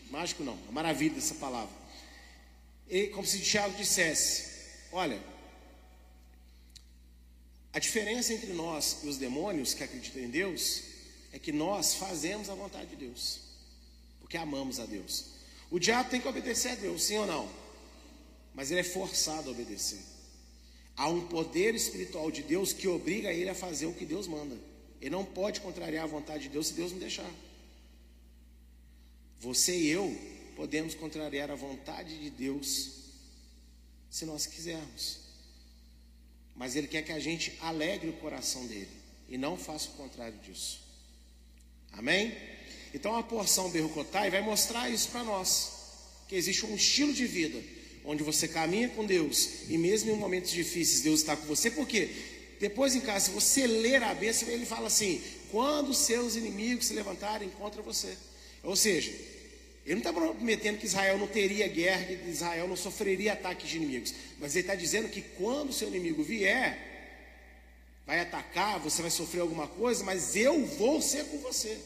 mágico 0.09 0.43
não, 0.43 0.57
a 0.67 0.71
maravilha 0.71 1.15
dessa 1.15 1.35
palavra. 1.35 1.75
E, 2.89 3.07
como 3.07 3.25
se 3.25 3.39
Tiago 3.39 3.75
dissesse: 3.75 4.49
olha, 4.91 5.21
a 7.73 7.79
diferença 7.79 8.33
entre 8.33 8.53
nós 8.53 8.99
e 9.03 9.07
os 9.07 9.17
demônios 9.17 9.73
que 9.73 9.83
acreditam 9.83 10.21
em 10.21 10.29
Deus 10.29 10.83
é 11.31 11.39
que 11.39 11.51
nós 11.51 11.95
fazemos 11.95 12.49
a 12.49 12.55
vontade 12.55 12.87
de 12.87 12.95
Deus, 12.95 13.39
porque 14.19 14.37
amamos 14.37 14.79
a 14.79 14.85
Deus. 14.85 15.37
O 15.69 15.79
diabo 15.79 16.09
tem 16.09 16.21
que 16.21 16.27
obedecer 16.27 16.71
a 16.71 16.75
Deus, 16.75 17.03
sim 17.03 17.17
ou 17.17 17.27
não? 17.27 17.67
mas 18.57 18.71
ele 18.71 18.79
é 18.79 18.83
forçado 18.83 19.49
a 19.49 19.51
obedecer. 19.51 19.99
Há 20.95 21.07
um 21.07 21.27
poder 21.27 21.75
espiritual 21.75 22.31
de 22.31 22.41
Deus 22.41 22.73
que 22.73 22.87
obriga 22.87 23.31
ele 23.31 23.51
a 23.51 23.55
fazer 23.55 23.85
o 23.85 23.93
que 23.93 24.03
Deus 24.03 24.27
manda. 24.27 24.57
Ele 25.01 25.11
não 25.11 25.23
pode 25.23 25.61
contrariar 25.61 26.03
a 26.03 26.07
vontade 26.07 26.43
de 26.43 26.49
Deus 26.49 26.67
se 26.67 26.73
Deus 26.73 26.91
não 26.91 26.99
deixar. 26.99 27.29
Você 29.39 29.77
e 29.77 29.87
eu 29.89 30.15
podemos 30.55 30.95
contrariar 30.95 31.51
a 31.51 31.55
vontade 31.55 32.17
de 32.17 32.29
Deus 32.29 32.89
se 34.09 34.25
nós 34.25 34.47
quisermos. 34.47 35.19
Mas 36.55 36.75
Ele 36.75 36.87
quer 36.87 37.03
que 37.03 37.11
a 37.11 37.19
gente 37.19 37.55
alegre 37.61 38.09
o 38.09 38.13
coração 38.13 38.65
dele 38.65 38.89
e 39.29 39.37
não 39.37 39.55
faça 39.55 39.89
o 39.89 39.93
contrário 39.93 40.37
disso. 40.39 40.81
Amém? 41.91 42.35
Então 42.93 43.15
a 43.15 43.21
porção 43.21 43.69
Berrucotai 43.69 44.31
vai 44.31 44.41
mostrar 44.41 44.89
isso 44.89 45.09
para 45.09 45.23
nós: 45.23 45.71
que 46.27 46.35
existe 46.35 46.65
um 46.65 46.75
estilo 46.75 47.13
de 47.13 47.27
vida 47.27 47.61
onde 48.03 48.23
você 48.23 48.47
caminha 48.47 48.89
com 48.89 49.05
Deus 49.05 49.69
e 49.69 49.77
mesmo 49.77 50.09
em 50.09 50.15
momentos 50.15 50.51
difíceis 50.51 51.01
Deus 51.01 51.19
está 51.19 51.35
com 51.35 51.45
você, 51.45 51.69
porque 51.69 52.09
depois 52.59 52.95
em 52.95 53.01
casa, 53.01 53.25
se 53.25 53.31
você 53.31 53.67
ler 53.67 54.01
a 54.03 54.13
bênção, 54.13 54.47
ele 54.49 54.65
fala 54.65 54.87
assim: 54.87 55.21
quando 55.51 55.93
seus 55.93 56.35
inimigos 56.35 56.87
se 56.87 56.93
levantarem 56.93 57.49
contra 57.49 57.81
você. 57.81 58.17
Ou 58.63 58.75
seja, 58.75 59.11
ele 59.85 59.95
não 59.95 59.97
está 59.99 60.11
prometendo 60.11 60.77
que 60.77 60.85
Israel 60.85 61.17
não 61.17 61.27
teria 61.27 61.67
guerra, 61.67 62.03
que 62.03 62.29
Israel 62.29 62.67
não 62.67 62.75
sofreria 62.75 63.33
ataques 63.33 63.69
de 63.69 63.77
inimigos, 63.77 64.13
mas 64.39 64.55
ele 64.55 64.61
está 64.61 64.75
dizendo 64.75 65.07
que 65.07 65.21
quando 65.21 65.71
seu 65.71 65.87
inimigo 65.87 66.23
vier, 66.23 66.87
vai 68.05 68.19
atacar, 68.19 68.79
você 68.79 69.01
vai 69.01 69.11
sofrer 69.11 69.41
alguma 69.41 69.67
coisa, 69.67 70.03
mas 70.03 70.35
eu 70.35 70.65
vou 70.65 71.01
ser 71.01 71.25
com 71.25 71.37
você. 71.39 71.77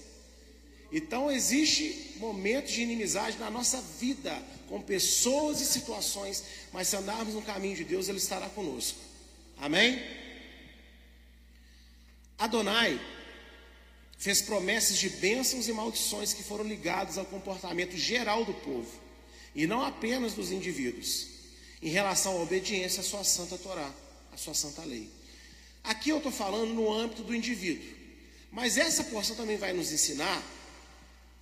Então 0.92 1.32
existe 1.32 2.16
momentos 2.18 2.72
de 2.72 2.82
inimizade 2.82 3.38
na 3.38 3.50
nossa 3.50 3.82
vida 4.00 4.42
com 4.68 4.82
pessoas 4.82 5.62
e 5.62 5.66
situações, 5.66 6.44
mas 6.72 6.88
se 6.88 6.96
andarmos 6.96 7.34
no 7.34 7.42
caminho 7.42 7.76
de 7.76 7.84
Deus, 7.84 8.08
Ele 8.10 8.18
estará 8.18 8.48
conosco. 8.50 8.98
Amém? 9.58 10.02
Adonai 12.42 13.00
fez 14.18 14.42
promessas 14.42 14.98
de 14.98 15.10
bênçãos 15.10 15.68
e 15.68 15.74
maldições 15.74 16.34
que 16.34 16.42
foram 16.42 16.64
ligadas 16.64 17.20
ao 17.20 17.26
comportamento 17.26 17.96
geral 17.96 18.44
do 18.44 18.54
povo, 18.56 18.92
e 19.54 19.68
não 19.68 19.84
apenas 19.84 20.34
dos 20.34 20.52
indivíduos, 20.52 21.28
em 21.84 21.90
relação 21.90 22.32
à 22.34 22.42
obediência 22.42 23.02
à 23.02 23.04
sua 23.04 23.24
santa 23.24 23.60
Torá, 23.60 23.94
à 24.34 24.38
sua 24.38 24.56
santa 24.56 24.84
lei. 24.84 25.08
Aqui 25.84 26.10
eu 26.10 26.18
estou 26.18 26.32
falando 26.32 26.74
no 26.74 26.92
âmbito 26.92 27.22
do 27.22 27.36
indivíduo, 27.36 27.88
mas 28.52 28.76
essa 28.76 29.04
porção 29.04 29.36
também 29.36 29.58
vai 29.58 29.72
nos 29.72 29.92
ensinar 29.92 30.44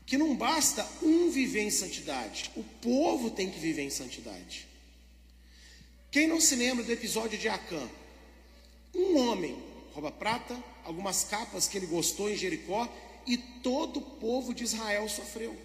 que 0.05 0.17
não 0.17 0.35
basta 0.35 0.85
um 1.01 1.31
viver 1.31 1.61
em 1.61 1.71
santidade, 1.71 2.51
o 2.57 2.63
povo 2.81 3.31
tem 3.31 3.49
que 3.49 3.59
viver 3.59 3.83
em 3.83 3.89
santidade. 3.89 4.67
Quem 6.11 6.27
não 6.27 6.41
se 6.41 6.55
lembra 6.55 6.83
do 6.83 6.91
episódio 6.91 7.39
de 7.39 7.47
Acã? 7.47 7.87
Um 8.93 9.17
homem 9.17 9.69
rouba 9.93 10.11
prata, 10.11 10.57
algumas 10.89 11.23
capas 11.23 11.67
que 11.67 11.77
ele 11.77 11.85
gostou 11.85 12.29
em 12.29 12.35
Jericó 12.35 12.91
e 13.25 13.37
todo 13.37 13.97
o 13.97 14.01
povo 14.01 14.53
de 14.53 14.63
Israel 14.63 15.07
sofreu. 15.07 15.55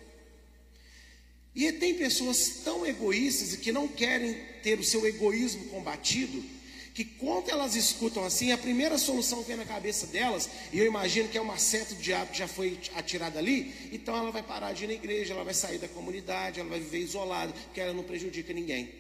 E 1.55 1.73
tem 1.73 1.95
pessoas 1.95 2.61
tão 2.63 2.85
egoístas 2.85 3.55
e 3.55 3.59
que 3.59 3.73
não 3.73 3.89
querem 3.89 4.35
ter 4.63 4.79
o 4.79 4.85
seu 4.85 5.07
egoísmo 5.07 5.65
combatido, 5.67 6.45
que 6.93 7.05
quando 7.05 7.49
elas 7.49 7.75
escutam 7.75 8.25
assim, 8.25 8.53
a 8.53 8.59
primeira 8.59 8.99
solução 8.99 9.43
vem 9.43 9.57
na 9.57 9.65
cabeça 9.65 10.07
delas, 10.09 10.49
e 10.73 10.79
eu 10.79 10.87
imagino 10.87 11.29
que 11.29 11.39
é 11.39 11.41
uma 11.41 11.59
seta 11.59 11.95
do 11.95 12.03
diabo 12.03 12.33
que 12.33 12.39
já 12.39 12.47
foi 12.47 12.79
atirada 12.95 13.39
ali, 13.39 13.73
então 13.93 14.17
ela 14.17 14.31
vai 14.31 14.43
parar 14.43 14.73
de 14.73 14.85
ir 14.85 14.89
na 14.89 14.93
igreja, 14.93 15.33
ela 15.33 15.43
vai 15.43 15.55
sair 15.55 15.79
da 15.79 15.89
comunidade, 15.89 16.61
ela 16.61 16.69
vai 16.69 16.81
viver 16.81 16.99
isolada, 16.99 17.53
porque 17.53 17.81
ela 17.81 17.95
não 17.95 18.05
prejudica 18.05 18.53
ninguém. 18.53 18.93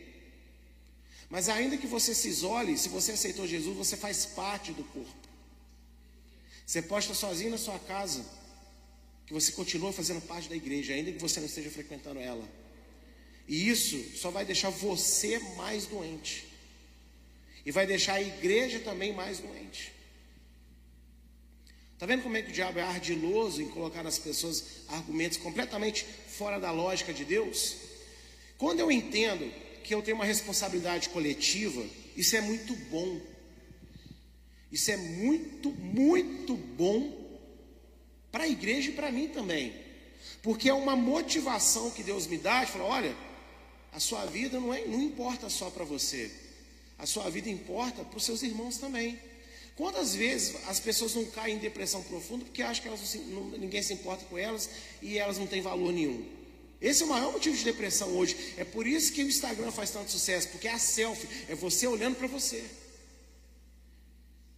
Mas 1.28 1.48
ainda 1.48 1.76
que 1.76 1.86
você 1.86 2.14
se 2.14 2.28
isole, 2.28 2.78
se 2.78 2.88
você 2.88 3.12
aceitou 3.12 3.46
Jesus, 3.46 3.76
você 3.76 3.96
faz 3.96 4.24
parte 4.24 4.72
do 4.72 4.84
corpo. 4.84 5.23
Você 6.66 6.80
pode 6.82 7.04
estar 7.04 7.14
sozinho 7.14 7.50
na 7.50 7.58
sua 7.58 7.78
casa, 7.78 8.24
que 9.26 9.32
você 9.32 9.52
continua 9.52 9.92
fazendo 9.92 10.20
parte 10.22 10.48
da 10.48 10.56
igreja, 10.56 10.94
ainda 10.94 11.12
que 11.12 11.18
você 11.18 11.40
não 11.40 11.46
esteja 11.46 11.70
frequentando 11.70 12.20
ela. 12.20 12.46
E 13.46 13.68
isso 13.68 14.16
só 14.16 14.30
vai 14.30 14.44
deixar 14.44 14.70
você 14.70 15.38
mais 15.56 15.86
doente. 15.86 16.46
E 17.64 17.70
vai 17.70 17.86
deixar 17.86 18.14
a 18.14 18.22
igreja 18.22 18.80
também 18.80 19.12
mais 19.12 19.38
doente. 19.38 19.92
Está 21.94 22.06
vendo 22.06 22.22
como 22.22 22.36
é 22.36 22.42
que 22.42 22.50
o 22.50 22.52
diabo 22.52 22.78
é 22.78 22.82
ardiloso 22.82 23.62
em 23.62 23.68
colocar 23.68 24.02
nas 24.02 24.18
pessoas 24.18 24.82
argumentos 24.88 25.38
completamente 25.38 26.04
fora 26.04 26.58
da 26.58 26.70
lógica 26.70 27.14
de 27.14 27.24
Deus? 27.24 27.76
Quando 28.58 28.80
eu 28.80 28.90
entendo 28.90 29.50
que 29.82 29.94
eu 29.94 30.02
tenho 30.02 30.16
uma 30.16 30.24
responsabilidade 30.24 31.08
coletiva, 31.10 31.82
isso 32.16 32.36
é 32.36 32.40
muito 32.40 32.74
bom. 32.90 33.20
Isso 34.70 34.90
é 34.90 34.96
muito, 34.96 35.70
muito 35.70 36.54
bom 36.54 37.24
para 38.32 38.44
a 38.44 38.48
igreja 38.48 38.90
e 38.90 38.94
para 38.94 39.12
mim 39.12 39.28
também. 39.28 39.74
Porque 40.42 40.68
é 40.68 40.74
uma 40.74 40.96
motivação 40.96 41.90
que 41.90 42.02
Deus 42.02 42.26
me 42.26 42.36
dá 42.36 42.64
de 42.64 42.72
falar: 42.72 42.84
olha, 42.84 43.16
a 43.92 44.00
sua 44.00 44.26
vida 44.26 44.58
não, 44.58 44.74
é, 44.74 44.84
não 44.84 45.00
importa 45.00 45.48
só 45.48 45.70
para 45.70 45.84
você. 45.84 46.30
A 46.98 47.06
sua 47.06 47.30
vida 47.30 47.48
importa 47.48 48.04
para 48.04 48.16
os 48.16 48.24
seus 48.24 48.42
irmãos 48.42 48.76
também. 48.76 49.18
Quantas 49.76 50.14
vezes 50.14 50.56
as 50.68 50.78
pessoas 50.78 51.14
não 51.14 51.24
caem 51.26 51.56
em 51.56 51.58
depressão 51.58 52.02
profunda 52.02 52.44
porque 52.44 52.62
acham 52.62 52.82
que 52.82 52.88
elas 52.88 53.14
não, 53.26 53.48
ninguém 53.58 53.82
se 53.82 53.92
importa 53.92 54.24
com 54.26 54.38
elas 54.38 54.70
e 55.02 55.18
elas 55.18 55.38
não 55.38 55.46
têm 55.46 55.60
valor 55.60 55.92
nenhum? 55.92 56.24
Esse 56.80 57.02
é 57.02 57.06
o 57.06 57.08
maior 57.08 57.32
motivo 57.32 57.56
de 57.56 57.64
depressão 57.64 58.08
hoje. 58.16 58.36
É 58.56 58.64
por 58.64 58.86
isso 58.86 59.12
que 59.12 59.22
o 59.22 59.28
Instagram 59.28 59.72
faz 59.72 59.90
tanto 59.90 60.10
sucesso, 60.10 60.48
porque 60.48 60.68
é 60.68 60.72
a 60.72 60.78
selfie, 60.78 61.26
é 61.48 61.54
você 61.54 61.86
olhando 61.86 62.16
para 62.16 62.26
você. 62.26 62.62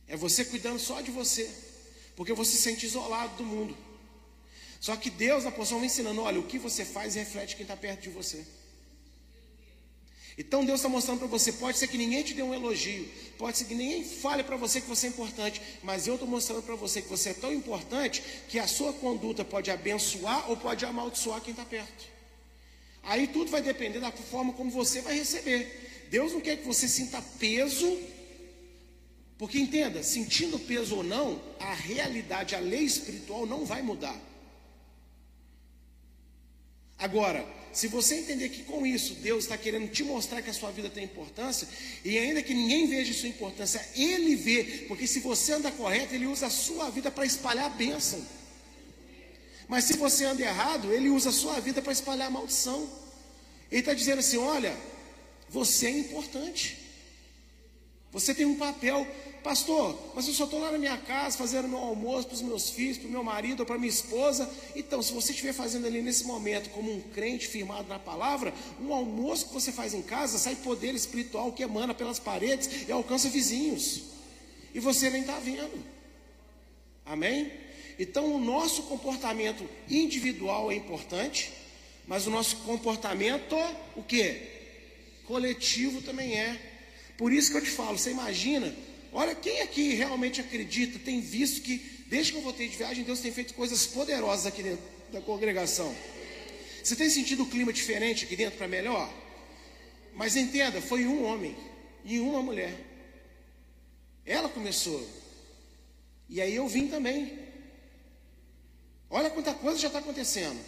É 0.09 0.17
você 0.17 0.45
cuidando 0.45 0.79
só 0.79 1.01
de 1.01 1.11
você, 1.11 1.51
porque 2.15 2.33
você 2.33 2.53
se 2.53 2.63
sente 2.63 2.87
isolado 2.87 3.37
do 3.37 3.45
mundo. 3.45 3.77
Só 4.81 4.95
que 4.97 5.11
Deus, 5.11 5.45
na 5.45 5.51
porção, 5.51 5.79
vem 5.79 5.87
ensinando: 5.87 6.23
olha, 6.23 6.39
o 6.39 6.47
que 6.47 6.59
você 6.59 6.85
faz 6.85 7.15
reflete 7.15 7.57
quem 7.57 7.65
está 7.65 7.77
perto 7.77 8.03
de 8.03 8.11
você. 8.11 8.45
Então 10.39 10.65
Deus 10.65 10.81
está 10.81 10.89
mostrando 10.89 11.21
para 11.21 11.29
você: 11.29 11.53
pode 11.53 11.79
ser 11.79 11.89
que 11.89 11.97
ninguém 11.97 12.23
te 12.23 12.35
dê 12.35 12.43
um 12.43 12.55
elogio, 12.55 13.09
pode 13.39 13.59
ser 13.59 13.65
que 13.65 13.75
ninguém 13.75 14.05
fale 14.05 14.45
para 14.45 14.57
você 14.57 14.81
que 14.81 14.89
você 14.89 15.07
é 15.07 15.11
importante, 15.11 15.61
mas 15.83 16.07
eu 16.07 16.15
estou 16.15 16.29
mostrando 16.29 16.63
para 16.63 16.77
você 16.77 17.01
que 17.01 17.09
você 17.09 17.31
é 17.31 17.35
tão 17.35 17.53
importante 17.53 18.23
que 18.49 18.59
a 18.59 18.67
sua 18.67 18.93
conduta 18.93 19.45
pode 19.45 19.71
abençoar 19.71 20.51
ou 20.51 20.57
pode 20.57 20.85
amaldiçoar 20.85 21.41
quem 21.41 21.53
está 21.53 21.65
perto. 21.65 22.05
Aí 23.03 23.29
tudo 23.29 23.51
vai 23.51 23.63
depender 23.63 24.01
da 24.01 24.13
forma 24.13 24.53
como 24.53 24.71
você 24.71 25.01
vai 25.01 25.17
receber. 25.17 26.07
Deus 26.11 26.33
não 26.33 26.41
quer 26.41 26.59
que 26.59 26.67
você 26.67 26.87
sinta 26.87 27.23
peso, 27.39 27.99
porque 29.39 29.59
entenda, 29.59 30.03
sentindo 30.03 30.59
peso 30.59 30.97
ou 30.97 31.03
não, 31.03 31.41
a 31.61 31.75
realidade, 31.75 32.55
a 32.55 32.59
lei 32.59 32.83
espiritual 32.83 33.47
não 33.47 33.65
vai 33.67 33.83
mudar. 33.83 34.19
Agora, 36.99 37.47
se 37.73 37.89
você 37.89 38.15
entender 38.15 38.49
que 38.49 38.63
com 38.63 38.87
isso 38.87 39.17
Deus 39.17 39.45
está 39.45 39.59
querendo 39.59 39.91
te 39.91 40.03
mostrar 40.03 40.41
que 40.41 40.49
a 40.49 40.55
sua 40.55 40.71
vida 40.71 40.89
tem 40.89 41.05
importância, 41.05 41.69
e 42.03 42.17
ainda 42.17 42.43
que 42.43 42.55
ninguém 42.55 42.87
veja 42.87 43.13
sua 43.13 43.29
importância, 43.29 43.87
Ele 43.95 44.35
vê, 44.35 44.87
porque 44.89 45.07
se 45.07 45.21
você 45.21 45.53
anda 45.53 45.71
correto, 45.71 46.15
Ele 46.15 46.27
usa 46.27 46.47
a 46.47 46.51
sua 46.51 46.89
vida 46.89 47.11
para 47.11 47.27
espalhar 47.27 47.67
a 47.67 47.75
bênção. 47.75 48.25
Mas 49.69 49.85
se 49.85 49.99
você 49.99 50.25
anda 50.25 50.43
errado, 50.43 50.91
Ele 50.91 51.11
usa 51.11 51.29
a 51.29 51.33
sua 51.33 51.61
vida 51.61 51.83
para 51.83 51.93
espalhar 51.93 52.29
a 52.29 52.31
maldição. 52.31 52.89
Ele 53.71 53.81
está 53.81 53.93
dizendo 53.93 54.21
assim: 54.21 54.39
olha, 54.39 54.75
você 55.51 55.89
é 55.89 55.91
importante, 55.91 56.79
você 58.13 58.35
tem 58.35 58.47
um 58.47 58.57
papel 58.57 59.07
Pastor, 59.47 59.97
mas 60.13 60.27
eu 60.27 60.35
só 60.35 60.43
estou 60.43 60.59
lá 60.59 60.73
na 60.73 60.79
minha 60.79 60.99
casa 60.99 61.39
fazendo 61.39 61.69
meu 61.69 61.79
almoço 61.79 62.27
para 62.27 62.35
os 62.35 62.43
meus 62.43 62.69
filhos, 62.69 62.99
para 62.99 63.07
o 63.07 63.11
meu 63.13 63.23
marido 63.23 63.65
para 63.65 63.79
minha 63.79 63.89
esposa. 63.89 64.51
Então, 64.75 65.01
se 65.01 65.13
você 65.13 65.31
estiver 65.31 65.53
fazendo 65.53 65.87
ali 65.87 66.03
nesse 66.03 66.25
momento, 66.25 66.69
como 66.71 66.93
um 66.93 67.01
crente 67.01 67.47
firmado 67.47 67.87
na 67.87 67.97
palavra, 67.97 68.53
um 68.83 68.93
almoço 68.93 69.47
que 69.47 69.55
você 69.55 69.71
faz 69.71 69.95
em 69.95 70.03
casa 70.03 70.37
sai 70.37 70.57
poder 70.57 70.97
espiritual 70.97 71.53
que 71.53 71.63
emana 71.63 71.95
pelas 71.95 72.19
paredes 72.19 72.89
e 72.89 72.91
alcança 72.91 73.29
vizinhos. 73.29 74.03
E 74.75 74.81
você 74.81 75.11
nem 75.11 75.21
está 75.21 75.39
vendo. 75.39 75.81
Amém? 77.05 77.53
Então, 78.01 78.35
o 78.35 78.41
nosso 78.41 78.83
comportamento 78.83 79.65
individual 79.89 80.73
é 80.73 80.75
importante, 80.75 81.53
mas 82.05 82.27
o 82.27 82.31
nosso 82.31 82.57
comportamento, 82.57 83.55
o 83.95 84.03
que? 84.03 84.43
Coletivo 85.25 86.03
também 86.03 86.37
é. 86.37 86.76
Por 87.17 87.33
isso 87.33 87.51
que 87.51 87.57
eu 87.57 87.63
te 87.63 87.71
falo, 87.71 87.99
você 87.99 88.11
imagina 88.11 88.75
Olha, 89.17 89.35
quem 89.35 89.63
aqui 89.63 89.95
realmente 89.95 90.43
acredita, 90.43 90.99
tem 90.99 91.23
visto 91.23 91.63
que, 91.63 91.79
desde 92.07 92.33
que 92.33 92.39
eu 92.39 92.43
voltei 92.43 92.69
de 92.69 92.77
viagem, 92.77 93.03
Deus 93.03 93.19
tem 93.19 93.33
feito 93.33 93.55
coisas 93.55 93.87
poderosas 93.87 94.45
aqui 94.45 94.63
dentro 94.63 94.85
da 95.11 95.23
congregação. 95.23 95.97
Você 96.85 96.95
tem 96.95 97.09
sentido 97.09 97.45
o 97.45 97.47
clima 97.47 97.73
diferente 97.73 98.27
aqui 98.27 98.37
dentro 98.37 98.59
para 98.59 98.69
melhor? 98.69 99.11
Mas 100.13 100.37
entenda, 100.37 100.83
foi 100.83 101.07
um 101.07 101.25
homem 101.25 101.57
e 102.05 102.21
uma 102.21 102.43
mulher. 102.43 102.79
Ela 104.27 104.51
começou. 104.51 105.09
E 106.29 106.39
aí 106.39 106.55
eu 106.55 106.69
vim 106.69 106.87
também. 106.87 107.39
Olha 109.09 109.31
quanta 109.31 109.55
coisa 109.55 109.79
já 109.79 109.87
está 109.87 110.01
acontecendo. 110.01 110.61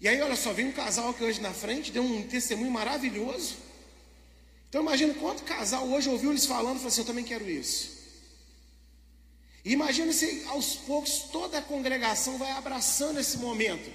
E 0.00 0.08
aí, 0.08 0.22
olha 0.22 0.36
só, 0.36 0.54
vem 0.54 0.64
um 0.64 0.72
casal 0.72 1.10
aqui 1.10 1.22
hoje 1.22 1.42
na 1.42 1.52
frente, 1.52 1.92
deu 1.92 2.02
um 2.02 2.22
testemunho 2.22 2.70
maravilhoso. 2.70 3.56
Então 4.74 4.82
imagina 4.82 5.14
quanto 5.14 5.44
casal 5.44 5.86
hoje 5.86 6.08
ouviu 6.08 6.32
eles 6.32 6.46
falando 6.46 6.74
e 6.74 6.78
falou 6.78 6.88
assim, 6.88 7.02
eu 7.02 7.06
também 7.06 7.22
quero 7.24 7.48
isso. 7.48 7.92
E 9.64 9.70
imagina 9.70 10.12
se 10.12 10.42
aos 10.48 10.74
poucos 10.74 11.26
toda 11.30 11.58
a 11.58 11.62
congregação 11.62 12.36
vai 12.38 12.50
abraçando 12.50 13.20
esse 13.20 13.38
momento. 13.38 13.88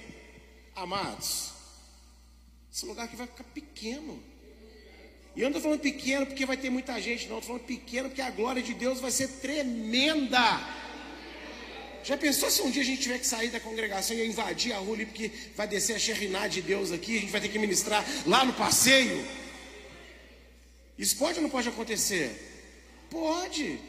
Amados, 0.74 1.50
esse 2.72 2.86
lugar 2.86 3.04
aqui 3.04 3.14
vai 3.14 3.26
ficar 3.26 3.44
pequeno. 3.44 4.22
E 5.36 5.42
eu 5.42 5.50
não 5.50 5.58
estou 5.58 5.60
falando 5.60 5.80
pequeno 5.80 6.24
porque 6.24 6.46
vai 6.46 6.56
ter 6.56 6.70
muita 6.70 6.98
gente, 6.98 7.28
não. 7.28 7.40
Estou 7.40 7.56
falando 7.56 7.66
pequeno 7.66 8.08
porque 8.08 8.22
a 8.22 8.30
glória 8.30 8.62
de 8.62 8.72
Deus 8.72 9.00
vai 9.00 9.10
ser 9.10 9.28
tremenda. 9.28 10.40
Já 12.02 12.16
pensou 12.16 12.50
se 12.50 12.62
um 12.62 12.70
dia 12.70 12.80
a 12.80 12.86
gente 12.86 13.02
tiver 13.02 13.18
que 13.18 13.26
sair 13.26 13.50
da 13.50 13.60
congregação 13.60 14.16
e 14.16 14.26
invadir 14.26 14.72
a 14.72 14.78
rua 14.78 14.94
ali, 14.94 15.04
porque 15.04 15.30
vai 15.54 15.68
descer 15.68 15.94
a 15.94 15.98
xerriná 15.98 16.48
de 16.48 16.62
Deus 16.62 16.90
aqui, 16.90 17.18
a 17.18 17.20
gente 17.20 17.32
vai 17.32 17.42
ter 17.42 17.50
que 17.50 17.58
ministrar 17.58 18.02
lá 18.26 18.46
no 18.46 18.54
passeio? 18.54 19.22
Isso 21.00 21.16
pode 21.16 21.38
ou 21.38 21.42
não 21.42 21.48
pode 21.48 21.66
acontecer? 21.66 22.28
Pode. 23.08 23.80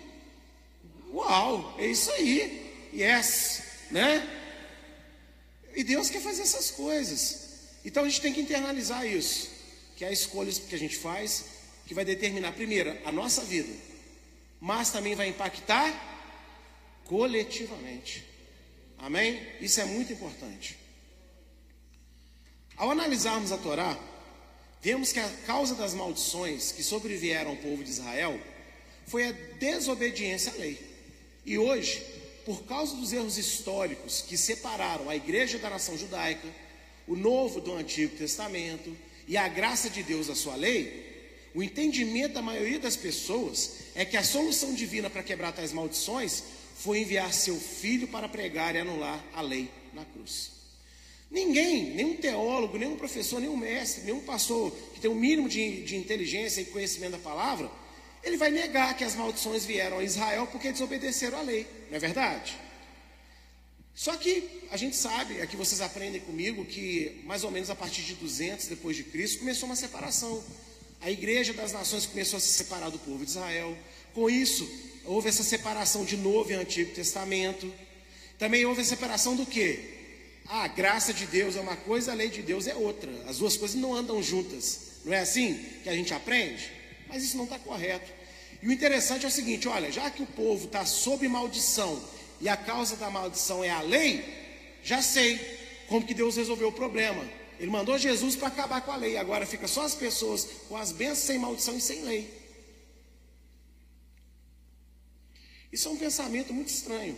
Uau, 1.13 1.75
é 1.77 1.87
isso 1.87 2.09
aí. 2.09 2.89
Yes, 2.93 3.63
né? 3.91 4.25
E 5.75 5.83
Deus 5.83 6.09
quer 6.09 6.21
fazer 6.21 6.43
essas 6.43 6.71
coisas. 6.71 7.49
Então 7.83 8.05
a 8.05 8.07
gente 8.07 8.21
tem 8.21 8.33
que 8.33 8.39
internalizar 8.39 9.05
isso, 9.05 9.49
que 9.97 10.05
é 10.05 10.13
escolhas 10.13 10.57
que 10.57 10.73
a 10.73 10.79
gente 10.79 10.95
faz 10.95 11.45
que 11.85 11.93
vai 11.93 12.05
determinar 12.05 12.53
primeiro 12.53 12.97
a 13.03 13.11
nossa 13.11 13.43
vida, 13.43 13.73
mas 14.61 14.91
também 14.91 15.13
vai 15.13 15.27
impactar 15.27 15.91
coletivamente. 17.03 18.25
Amém? 18.97 19.45
Isso 19.59 19.81
é 19.81 19.85
muito 19.85 20.13
importante. 20.13 20.77
Ao 22.77 22.89
analisarmos 22.89 23.51
a 23.51 23.57
Torá, 23.57 23.99
vemos 24.81 25.13
que 25.13 25.19
a 25.19 25.29
causa 25.45 25.75
das 25.75 25.93
maldições 25.93 26.71
que 26.71 26.83
sobrevieram 26.83 27.51
ao 27.51 27.57
povo 27.57 27.83
de 27.83 27.89
Israel 27.89 28.39
foi 29.05 29.25
a 29.27 29.31
desobediência 29.59 30.51
à 30.53 30.55
lei. 30.55 30.79
E 31.45 31.57
hoje, 31.57 32.01
por 32.45 32.63
causa 32.63 32.95
dos 32.95 33.13
erros 33.13 33.37
históricos 33.37 34.21
que 34.21 34.37
separaram 34.37 35.09
a 35.09 35.15
igreja 35.15 35.59
da 35.59 35.69
nação 35.69 35.97
judaica, 35.97 36.47
o 37.07 37.15
novo 37.15 37.59
do 37.59 37.73
Antigo 37.73 38.15
Testamento 38.15 38.95
e 39.27 39.37
a 39.37 39.47
graça 39.47 39.89
de 39.89 40.01
Deus 40.03 40.27
da 40.27 40.35
sua 40.35 40.55
lei, 40.55 41.09
o 41.53 41.61
entendimento 41.61 42.33
da 42.33 42.41
maioria 42.41 42.79
das 42.79 42.95
pessoas 42.95 43.71
é 43.93 44.05
que 44.05 44.15
a 44.15 44.23
solução 44.23 44.73
divina 44.73 45.09
para 45.09 45.23
quebrar 45.23 45.51
tais 45.51 45.73
maldições 45.73 46.43
foi 46.77 46.99
enviar 46.99 47.33
seu 47.33 47.59
filho 47.59 48.07
para 48.07 48.29
pregar 48.29 48.75
e 48.75 48.79
anular 48.79 49.23
a 49.33 49.41
lei 49.41 49.69
na 49.93 50.05
cruz. 50.05 50.60
Ninguém, 51.31 51.95
nenhum 51.95 52.17
teólogo, 52.17 52.77
nenhum 52.77 52.97
professor, 52.97 53.39
nenhum 53.39 53.55
mestre, 53.55 54.03
nenhum 54.03 54.19
pastor 54.19 54.69
que 54.93 54.99
tem 54.99 55.09
o 55.09 55.13
um 55.13 55.17
mínimo 55.17 55.47
de, 55.47 55.81
de 55.83 55.95
inteligência 55.95 56.59
e 56.59 56.65
conhecimento 56.65 57.13
da 57.13 57.19
palavra, 57.19 57.71
ele 58.21 58.35
vai 58.35 58.51
negar 58.51 58.97
que 58.97 59.05
as 59.05 59.15
maldições 59.15 59.65
vieram 59.65 59.99
a 59.99 60.03
Israel 60.03 60.45
porque 60.51 60.73
desobedeceram 60.73 61.39
a 61.39 61.41
lei, 61.41 61.65
não 61.89 61.95
é 61.95 61.99
verdade? 61.99 62.53
Só 63.95 64.15
que 64.17 64.61
a 64.71 64.77
gente 64.77 64.95
sabe, 64.95 65.41
aqui 65.41 65.55
vocês 65.55 65.79
aprendem 65.79 66.19
comigo, 66.19 66.65
que 66.65 67.21
mais 67.23 67.45
ou 67.45 67.51
menos 67.51 67.69
a 67.69 67.75
partir 67.75 68.01
de 68.01 68.15
200 68.15 68.67
depois 68.67 68.97
de 68.97 69.03
Cristo 69.03 69.39
começou 69.39 69.67
uma 69.67 69.75
separação. 69.75 70.43
A 70.99 71.09
igreja 71.09 71.53
das 71.53 71.71
nações 71.71 72.05
começou 72.05 72.37
a 72.37 72.39
se 72.41 72.49
separar 72.49 72.89
do 72.89 72.99
povo 72.99 73.23
de 73.23 73.31
Israel. 73.31 73.77
Com 74.13 74.29
isso, 74.29 74.69
houve 75.05 75.29
essa 75.29 75.43
separação 75.43 76.03
de 76.03 76.17
Novo 76.17 76.51
e 76.51 76.55
Antigo 76.55 76.93
Testamento. 76.93 77.71
Também 78.37 78.65
houve 78.65 78.81
a 78.81 78.85
separação 78.85 79.35
do 79.35 79.45
quê? 79.45 80.00
A 80.47 80.67
graça 80.67 81.13
de 81.13 81.25
Deus 81.25 81.55
é 81.55 81.61
uma 81.61 81.75
coisa, 81.75 82.11
a 82.11 82.15
lei 82.15 82.29
de 82.29 82.41
Deus 82.41 82.67
é 82.67 82.75
outra. 82.75 83.11
As 83.27 83.37
duas 83.37 83.55
coisas 83.57 83.79
não 83.79 83.93
andam 83.93 84.21
juntas. 84.21 84.91
Não 85.05 85.13
é 85.13 85.19
assim 85.19 85.55
que 85.83 85.89
a 85.89 85.95
gente 85.95 86.13
aprende? 86.13 86.71
Mas 87.07 87.23
isso 87.23 87.37
não 87.37 87.45
está 87.45 87.57
correto. 87.57 88.11
E 88.61 88.67
o 88.67 88.71
interessante 88.71 89.25
é 89.25 89.27
o 89.27 89.31
seguinte: 89.31 89.67
olha, 89.67 89.91
já 89.91 90.09
que 90.09 90.21
o 90.21 90.27
povo 90.27 90.65
está 90.65 90.85
sob 90.85 91.27
maldição 91.27 92.01
e 92.39 92.47
a 92.49 92.57
causa 92.57 92.95
da 92.95 93.09
maldição 93.09 93.63
é 93.63 93.69
a 93.69 93.81
lei, 93.81 94.23
já 94.83 95.01
sei 95.01 95.39
como 95.87 96.05
que 96.05 96.13
Deus 96.13 96.35
resolveu 96.35 96.69
o 96.69 96.73
problema. 96.73 97.23
Ele 97.59 97.69
mandou 97.69 97.97
Jesus 97.97 98.35
para 98.35 98.47
acabar 98.47 98.81
com 98.81 98.91
a 98.91 98.95
lei. 98.95 99.17
Agora 99.17 99.45
fica 99.45 99.67
só 99.67 99.83
as 99.83 99.93
pessoas 99.93 100.47
com 100.67 100.75
as 100.75 100.91
bênçãos 100.91 101.19
sem 101.19 101.37
maldição 101.37 101.77
e 101.77 101.81
sem 101.81 102.03
lei. 102.03 102.41
Isso 105.71 105.87
é 105.87 105.91
um 105.91 105.97
pensamento 105.97 106.53
muito 106.53 106.69
estranho. 106.69 107.17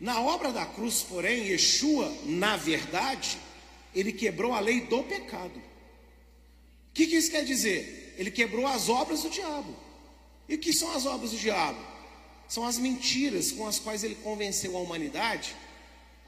Na 0.00 0.20
obra 0.20 0.52
da 0.52 0.64
cruz, 0.64 1.02
porém, 1.02 1.48
Yeshua, 1.48 2.12
na 2.24 2.56
verdade, 2.56 3.38
ele 3.94 4.12
quebrou 4.12 4.52
a 4.52 4.60
lei 4.60 4.82
do 4.82 5.02
pecado. 5.02 5.58
O 5.58 6.92
que, 6.94 7.06
que 7.06 7.16
isso 7.16 7.30
quer 7.30 7.44
dizer? 7.44 8.14
Ele 8.16 8.30
quebrou 8.30 8.66
as 8.66 8.88
obras 8.88 9.22
do 9.22 9.30
diabo. 9.30 9.74
E 10.48 10.54
o 10.54 10.58
que 10.58 10.72
são 10.72 10.90
as 10.94 11.04
obras 11.04 11.32
do 11.32 11.36
diabo? 11.36 11.78
São 12.48 12.64
as 12.64 12.78
mentiras 12.78 13.52
com 13.52 13.66
as 13.66 13.78
quais 13.78 14.04
ele 14.04 14.14
convenceu 14.16 14.76
a 14.76 14.80
humanidade 14.80 15.54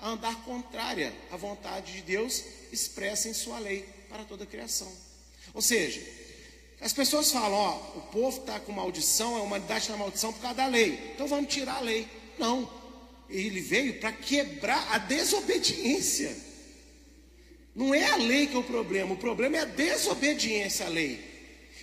a 0.00 0.11
andar 0.11 0.35
contrária 0.44 1.12
à 1.30 1.37
vontade 1.37 1.92
de 1.92 2.02
Deus 2.02 2.42
expressa 2.72 3.28
em 3.28 3.35
sua 3.35 3.59
lei 3.59 3.87
para 4.09 4.24
toda 4.24 4.44
a 4.44 4.46
criação. 4.46 4.90
Ou 5.52 5.62
seja, 5.62 6.02
as 6.80 6.92
pessoas 6.92 7.30
falam, 7.30 7.52
ó, 7.59 7.76
o 7.98 8.00
povo 8.12 8.38
está 8.38 8.59
com 8.59 8.72
maldição, 8.72 9.37
a 9.37 9.42
humanidade 9.42 9.83
está 9.83 9.96
maldição 9.96 10.33
por 10.33 10.40
causa 10.40 10.56
da 10.56 10.66
lei. 10.66 11.12
Então 11.14 11.26
vamos 11.28 11.52
tirar 11.52 11.76
a 11.76 11.80
lei. 11.80 12.09
Não, 12.38 12.68
ele 13.30 13.60
veio 13.60 13.94
para 14.00 14.12
quebrar 14.12 14.92
a 14.92 14.98
desobediência. 14.98 16.36
Não 17.74 17.94
é 17.94 18.04
a 18.10 18.16
lei 18.16 18.46
que 18.46 18.54
é 18.54 18.58
o 18.58 18.64
problema, 18.64 19.14
o 19.14 19.16
problema 19.16 19.56
é 19.56 19.60
a 19.60 19.64
desobediência 19.64 20.86
à 20.86 20.88
lei. 20.88 21.20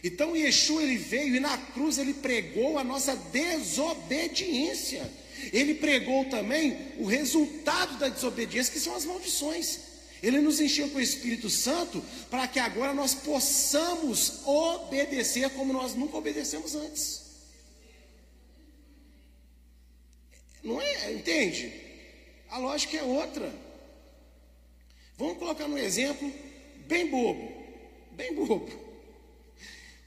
Então 0.03 0.36
Yeshua 0.36 0.83
ele 0.83 0.97
veio 0.97 1.36
e 1.36 1.39
na 1.39 1.57
cruz 1.57 1.97
ele 1.97 2.13
pregou 2.13 2.77
a 2.77 2.83
nossa 2.83 3.15
desobediência. 3.15 5.10
Ele 5.53 5.75
pregou 5.75 6.25
também 6.25 6.77
o 6.97 7.05
resultado 7.05 7.97
da 7.97 8.10
desobediência, 8.10 8.73
que 8.73 8.79
são 8.79 8.95
as 8.95 9.05
maldições. 9.05 9.79
Ele 10.21 10.39
nos 10.39 10.60
encheu 10.60 10.89
com 10.89 10.97
o 10.97 11.01
Espírito 11.01 11.49
Santo 11.49 12.03
para 12.29 12.47
que 12.47 12.60
agora 12.60 12.93
nós 12.93 13.13
possamos 13.13 14.45
obedecer 14.45 15.49
como 15.51 15.71
nós 15.71 15.93
nunca 15.93 16.17
obedecemos 16.17 16.75
antes. 16.75 17.27
Não 20.63 20.82
é? 20.82 21.13
Entende? 21.13 21.72
A 22.50 22.58
lógica 22.58 22.98
é 22.98 23.04
outra. 23.04 23.54
Vamos 25.17 25.38
colocar 25.38 25.65
um 25.65 25.78
exemplo 25.78 26.32
bem 26.88 27.10
bobo. 27.10 27.52
Bem 28.12 28.34
bobo. 28.34 28.70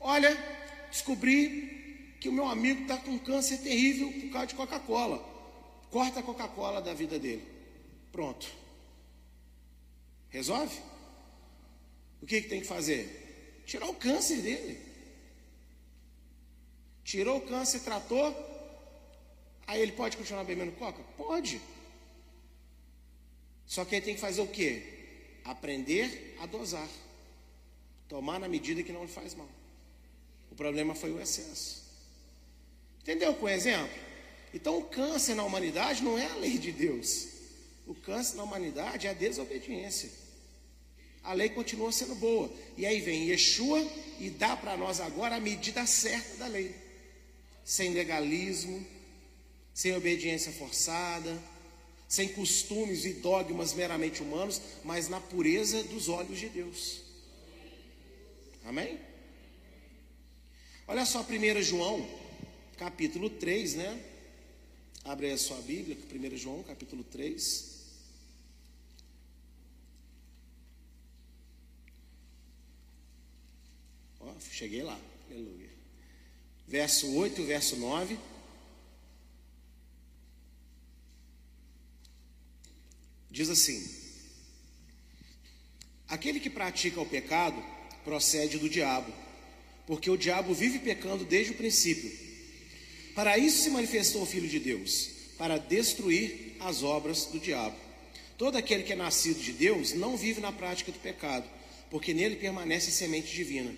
Olha, 0.01 0.37
descobri 0.91 2.17
que 2.21 2.29
o 2.29 2.33
meu 2.33 2.47
amigo 2.47 2.83
está 2.83 2.97
com 2.97 3.19
câncer 3.19 3.59
terrível 3.59 4.13
por 4.13 4.31
causa 4.31 4.47
de 4.49 4.55
Coca-Cola. 4.55 5.19
Corta 5.91 6.21
a 6.21 6.23
Coca-Cola 6.23 6.81
da 6.81 6.95
vida 6.95 7.19
dele. 7.19 7.45
Pronto. 8.13 8.47
Resolve? 10.29 10.79
O 12.23 12.27
que, 12.27 12.43
que 12.43 12.49
tem 12.49 12.61
que 12.61 12.67
fazer? 12.67 13.63
Tirar 13.67 13.89
o 13.89 13.95
câncer 13.95 14.41
dele. 14.43 14.79
Tirou 17.05 17.39
o 17.39 17.41
câncer, 17.41 17.81
tratou. 17.81 18.50
Aí 19.71 19.81
ele 19.81 19.93
pode 19.93 20.17
continuar 20.17 20.43
bebendo 20.43 20.73
coca? 20.73 21.01
Pode. 21.17 21.61
Só 23.65 23.85
que 23.85 23.95
ele 23.95 24.05
tem 24.05 24.15
que 24.17 24.21
fazer 24.21 24.41
o 24.41 24.49
quê? 24.49 24.83
Aprender 25.45 26.37
a 26.41 26.47
dosar. 26.47 26.89
Tomar 28.09 28.41
na 28.41 28.49
medida 28.49 28.83
que 28.83 28.91
não 28.91 29.03
lhe 29.03 29.13
faz 29.13 29.33
mal. 29.33 29.49
O 30.51 30.57
problema 30.57 30.93
foi 30.93 31.13
o 31.13 31.21
excesso. 31.21 31.85
Entendeu 33.01 33.33
com 33.35 33.47
o 33.47 33.49
exemplo? 33.49 33.97
Então 34.53 34.77
o 34.77 34.87
câncer 34.87 35.37
na 35.37 35.45
humanidade 35.45 36.03
não 36.03 36.19
é 36.19 36.27
a 36.27 36.35
lei 36.35 36.59
de 36.59 36.73
Deus. 36.73 37.29
O 37.87 37.95
câncer 37.95 38.39
na 38.39 38.43
humanidade 38.43 39.07
é 39.07 39.11
a 39.11 39.15
desobediência. 39.15 40.11
A 41.23 41.33
lei 41.33 41.49
continua 41.49 41.93
sendo 41.93 42.17
boa. 42.17 42.53
E 42.77 42.85
aí 42.85 43.01
vem 43.01 43.29
Yeshua 43.29 43.89
e 44.19 44.31
dá 44.31 44.57
para 44.57 44.77
nós 44.77 44.99
agora 44.99 45.37
a 45.37 45.41
medida 45.41 45.87
certa 45.87 46.39
da 46.39 46.49
lei. 46.49 46.75
Sem 47.65 47.95
legalismo, 47.95 48.85
sem 49.75 49.95
obediência 49.95 50.53
forçada, 50.53 51.41
sem 52.09 52.29
costumes 52.29 53.05
e 53.05 53.15
dogmas 53.15 53.73
meramente 53.73 54.23
humanos, 54.23 54.61
mas 54.85 55.09
na 55.09 55.21
pureza 55.21 55.83
dos 55.85 56.09
olhos 56.09 56.39
de 56.39 56.49
Deus. 56.49 57.03
Amém? 58.65 58.99
Olha 60.89 61.07
só 61.07 61.21
1 61.21 61.63
João, 61.63 62.05
capítulo 62.77 63.31
3, 63.31 63.75
né? 63.77 64.05
Abre 65.05 65.27
aí 65.27 65.33
a 65.33 65.39
sua 65.39 65.61
Bíblia, 65.63 65.97
1 65.97 66.37
João, 66.37 66.63
capítulo 66.65 67.05
3. 67.05 67.81
Ó, 74.21 74.35
cheguei 74.51 74.83
lá, 74.83 74.99
aleluia. 75.31 75.71
Verso 76.67 77.15
8, 77.15 77.45
verso 77.45 77.77
9. 77.77 78.19
Diz 83.31 83.49
assim: 83.49 83.88
Aquele 86.09 86.40
que 86.40 86.51
pratica 86.51 87.01
o 87.01 87.07
pecado 87.07 87.62
procede 88.05 88.59
do 88.59 88.69
diabo, 88.69 89.12
porque 89.87 90.11
o 90.11 90.16
diabo 90.16 90.53
vive 90.53 90.81
pecando 90.81 91.25
desde 91.25 91.53
o 91.53 91.57
princípio. 91.57 92.11
Para 93.14 93.38
isso 93.38 93.62
se 93.62 93.71
manifestou 93.71 94.23
o 94.23 94.27
Filho 94.27 94.49
de 94.49 94.59
Deus, 94.59 95.11
para 95.38 95.59
destruir 95.59 96.57
as 96.61 96.83
obras 96.83 97.27
do 97.27 97.38
diabo. 97.38 97.77
Todo 98.37 98.57
aquele 98.57 98.83
que 98.83 98.93
é 98.93 98.97
nascido 98.97 99.40
de 99.40 99.53
Deus 99.53 99.93
não 99.93 100.16
vive 100.16 100.40
na 100.40 100.51
prática 100.51 100.90
do 100.90 100.99
pecado, 100.99 101.49
porque 101.90 102.14
nele 102.14 102.37
permanece 102.37 102.88
a 102.88 102.93
semente 102.93 103.35
divina. 103.35 103.75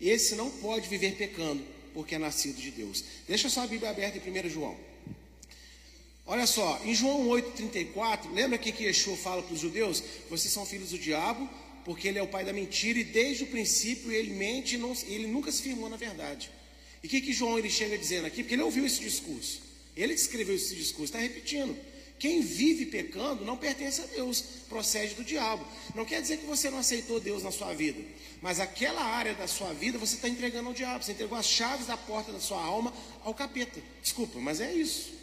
Esse 0.00 0.34
não 0.34 0.50
pode 0.50 0.88
viver 0.88 1.14
pecando, 1.14 1.62
porque 1.94 2.14
é 2.14 2.18
nascido 2.18 2.60
de 2.60 2.70
Deus. 2.70 3.04
Deixa 3.28 3.48
só 3.48 3.62
a 3.62 3.66
Bíblia 3.66 3.90
aberta 3.90 4.18
em 4.18 4.46
1 4.46 4.48
João. 4.48 4.76
Olha 6.30 6.46
só, 6.46 6.80
em 6.84 6.94
João 6.94 7.26
8,34, 7.26 8.32
lembra 8.32 8.56
que, 8.56 8.70
que 8.70 8.84
Yeshua 8.84 9.16
fala 9.16 9.42
para 9.42 9.52
os 9.52 9.58
judeus? 9.58 10.00
Vocês 10.30 10.54
são 10.54 10.64
filhos 10.64 10.90
do 10.90 10.98
diabo, 10.98 11.50
porque 11.84 12.06
ele 12.06 12.20
é 12.20 12.22
o 12.22 12.28
pai 12.28 12.44
da 12.44 12.52
mentira, 12.52 13.00
e 13.00 13.02
desde 13.02 13.42
o 13.42 13.48
princípio 13.48 14.12
ele 14.12 14.32
mente, 14.32 14.76
não, 14.76 14.96
ele 15.08 15.26
nunca 15.26 15.50
se 15.50 15.60
firmou 15.60 15.90
na 15.90 15.96
verdade. 15.96 16.48
E 17.02 17.08
o 17.08 17.10
que, 17.10 17.20
que 17.20 17.32
João 17.32 17.58
ele 17.58 17.68
chega 17.68 17.98
dizendo 17.98 18.28
aqui? 18.28 18.44
Porque 18.44 18.54
ele 18.54 18.62
ouviu 18.62 18.86
esse 18.86 19.00
discurso. 19.00 19.60
Ele 19.96 20.14
que 20.14 20.20
escreveu 20.20 20.54
esse 20.54 20.76
discurso, 20.76 21.06
está 21.06 21.18
repetindo. 21.18 21.76
Quem 22.16 22.40
vive 22.40 22.86
pecando 22.86 23.44
não 23.44 23.56
pertence 23.56 24.00
a 24.00 24.06
Deus, 24.06 24.40
procede 24.68 25.16
do 25.16 25.24
diabo. 25.24 25.66
Não 25.96 26.04
quer 26.04 26.22
dizer 26.22 26.36
que 26.36 26.46
você 26.46 26.70
não 26.70 26.78
aceitou 26.78 27.18
Deus 27.18 27.42
na 27.42 27.50
sua 27.50 27.74
vida, 27.74 28.00
mas 28.40 28.60
aquela 28.60 29.02
área 29.02 29.34
da 29.34 29.48
sua 29.48 29.72
vida 29.72 29.98
você 29.98 30.14
está 30.14 30.28
entregando 30.28 30.68
ao 30.68 30.74
diabo. 30.74 31.02
Você 31.02 31.10
entregou 31.10 31.36
as 31.36 31.48
chaves 31.48 31.88
da 31.88 31.96
porta 31.96 32.30
da 32.30 32.38
sua 32.38 32.62
alma 32.62 32.94
ao 33.24 33.34
capeta. 33.34 33.82
Desculpa, 34.00 34.38
mas 34.38 34.60
é 34.60 34.72
isso. 34.72 35.18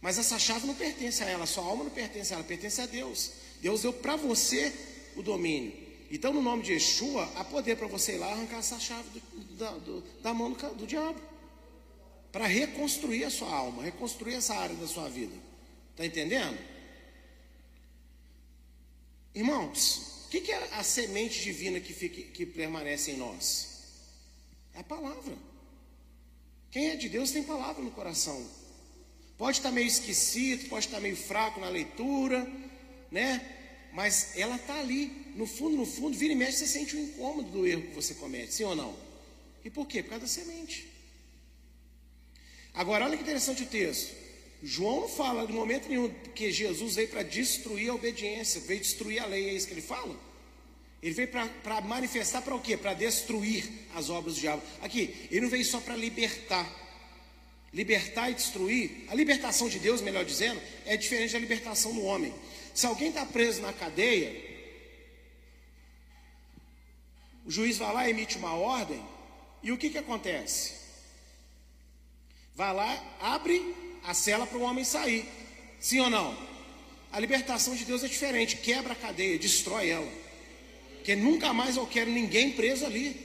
Mas 0.00 0.18
essa 0.18 0.38
chave 0.38 0.66
não 0.66 0.74
pertence 0.74 1.22
a 1.22 1.28
ela, 1.28 1.46
sua 1.46 1.64
alma 1.64 1.84
não 1.84 1.90
pertence 1.90 2.32
a 2.32 2.36
ela, 2.36 2.44
pertence 2.44 2.80
a 2.80 2.86
Deus. 2.86 3.32
Deus 3.60 3.82
deu 3.82 3.92
para 3.92 4.16
você 4.16 4.72
o 5.16 5.22
domínio. 5.22 5.86
Então, 6.10 6.32
no 6.32 6.40
nome 6.40 6.62
de 6.62 6.72
Yeshua, 6.72 7.30
há 7.34 7.44
poder 7.44 7.76
para 7.76 7.86
você 7.88 8.14
ir 8.14 8.18
lá 8.18 8.30
arrancar 8.30 8.58
essa 8.58 8.78
chave 8.78 9.08
do, 9.10 9.42
da, 9.56 9.70
do, 9.72 10.00
da, 10.22 10.32
mão 10.32 10.52
do, 10.52 10.74
do 10.74 10.86
diabo. 10.86 11.20
Para 12.30 12.46
reconstruir 12.46 13.24
a 13.24 13.30
sua 13.30 13.50
alma, 13.50 13.82
reconstruir 13.82 14.34
essa 14.34 14.54
área 14.54 14.76
da 14.76 14.86
sua 14.86 15.08
vida. 15.08 15.34
Está 15.92 16.06
entendendo? 16.06 16.58
Irmãos, 19.34 20.26
o 20.26 20.28
que, 20.28 20.40
que, 20.40 20.52
é 20.52 20.74
a 20.74 20.82
semente 20.82 21.42
divina 21.42 21.80
que, 21.80 21.92
fica, 21.92 22.22
que 22.22 22.46
permanece 22.46 23.12
em 23.12 23.16
nós? 23.16 23.82
É 24.74 24.80
a 24.80 24.84
palavra. 24.84 25.34
Quem 26.70 26.90
é 26.90 26.96
de 26.96 27.08
Deus 27.08 27.30
tem 27.30 27.42
palavra 27.42 27.82
no 27.82 27.90
coração. 27.90 28.46
Pode 29.38 29.58
estar 29.58 29.70
meio 29.70 29.86
esquecido, 29.86 30.68
pode 30.68 30.86
estar 30.86 31.00
meio 31.00 31.16
fraco 31.16 31.60
na 31.60 31.68
leitura, 31.68 32.50
né? 33.10 33.44
Mas 33.92 34.36
ela 34.36 34.56
está 34.56 34.78
ali, 34.78 35.32
no 35.34 35.46
fundo, 35.46 35.76
no 35.76 35.86
fundo, 35.86 36.16
vira 36.16 36.32
e 36.32 36.36
mexe, 36.36 36.58
você 36.58 36.66
sente 36.66 36.96
o 36.96 37.00
incômodo 37.00 37.50
do 37.50 37.66
erro 37.66 37.82
que 37.82 37.94
você 37.94 38.14
comete, 38.14 38.54
sim 38.54 38.64
ou 38.64 38.74
não? 38.74 38.96
E 39.64 39.70
por 39.70 39.86
quê? 39.86 40.02
Por 40.02 40.10
causa 40.10 40.24
da 40.24 40.28
semente. 40.28 40.86
Agora, 42.74 43.04
olha 43.04 43.16
que 43.16 43.22
interessante 43.22 43.62
o 43.62 43.66
texto. 43.66 44.14
João 44.62 45.02
não 45.02 45.08
fala 45.08 45.46
de 45.46 45.52
momento 45.52 45.88
nenhum 45.88 46.08
que 46.34 46.50
Jesus 46.50 46.96
veio 46.96 47.08
para 47.08 47.22
destruir 47.22 47.90
a 47.90 47.94
obediência, 47.94 48.60
veio 48.62 48.80
destruir 48.80 49.18
a 49.22 49.26
lei, 49.26 49.50
é 49.50 49.54
isso 49.54 49.66
que 49.66 49.74
ele 49.74 49.82
fala? 49.82 50.18
Ele 51.02 51.14
veio 51.14 51.28
para 51.28 51.80
manifestar 51.82 52.42
para 52.42 52.54
o 52.54 52.60
quê? 52.60 52.76
Para 52.76 52.94
destruir 52.94 53.64
as 53.94 54.08
obras 54.08 54.34
do 54.34 54.40
diabo. 54.40 54.62
Aqui, 54.80 55.14
ele 55.30 55.42
não 55.42 55.48
veio 55.48 55.64
só 55.64 55.78
para 55.78 55.94
libertar 55.94 56.85
libertar 57.76 58.30
e 58.30 58.34
destruir, 58.34 59.04
a 59.06 59.14
libertação 59.14 59.68
de 59.68 59.78
Deus, 59.78 60.00
melhor 60.00 60.24
dizendo, 60.24 60.58
é 60.86 60.96
diferente 60.96 61.34
da 61.34 61.38
libertação 61.38 61.92
do 61.92 62.04
homem. 62.04 62.32
Se 62.74 62.86
alguém 62.86 63.10
está 63.10 63.26
preso 63.26 63.60
na 63.60 63.70
cadeia, 63.70 64.34
o 67.44 67.50
juiz 67.50 67.76
vai 67.76 67.92
lá 67.92 68.08
emite 68.08 68.38
uma 68.38 68.54
ordem, 68.54 68.98
e 69.62 69.70
o 69.72 69.76
que, 69.76 69.90
que 69.90 69.98
acontece? 69.98 70.72
Vai 72.54 72.72
lá, 72.72 73.18
abre 73.20 73.74
a 74.04 74.14
cela 74.14 74.46
para 74.46 74.56
o 74.56 74.62
homem 74.62 74.82
sair. 74.82 75.28
Sim 75.78 76.00
ou 76.00 76.08
não? 76.08 76.34
A 77.12 77.20
libertação 77.20 77.76
de 77.76 77.84
Deus 77.84 78.02
é 78.02 78.08
diferente, 78.08 78.56
quebra 78.56 78.94
a 78.94 78.96
cadeia, 78.96 79.38
destrói 79.38 79.90
ela. 79.90 80.10
Porque 80.94 81.14
nunca 81.14 81.52
mais 81.52 81.76
eu 81.76 81.86
quero 81.86 82.10
ninguém 82.10 82.52
preso 82.52 82.86
ali. 82.86 83.20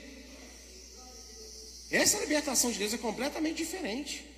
Essa 1.90 2.18
libertação 2.18 2.70
de 2.70 2.78
Deus 2.78 2.92
é 2.92 2.98
completamente 2.98 3.56
diferente. 3.56 4.31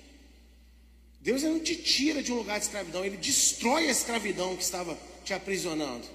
Deus 1.25 1.41
não 1.41 1.59
te 1.59 1.75
tira 1.75 2.21
de 2.21 2.31
um 2.31 2.35
lugar 2.35 2.59
de 2.59 2.65
escravidão, 2.65 3.03
Ele 3.03 3.17
destrói 3.17 3.87
a 3.87 3.91
escravidão 3.91 4.55
que 4.55 4.61
estava 4.61 4.95
te 5.23 5.33
aprisionando. 5.33 6.05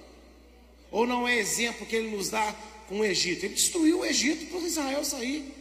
Ou 0.89 1.05
não 1.05 1.27
é 1.27 1.37
exemplo 1.37 1.85
que 1.85 1.97
Ele 1.97 2.17
nos 2.17 2.31
dá 2.31 2.55
com 2.87 3.01
o 3.01 3.05
Egito? 3.05 3.45
Ele 3.45 3.55
destruiu 3.55 3.99
o 3.99 4.07
Egito 4.07 4.47
para 4.47 4.61
Israel 4.61 5.05
sair. 5.05 5.53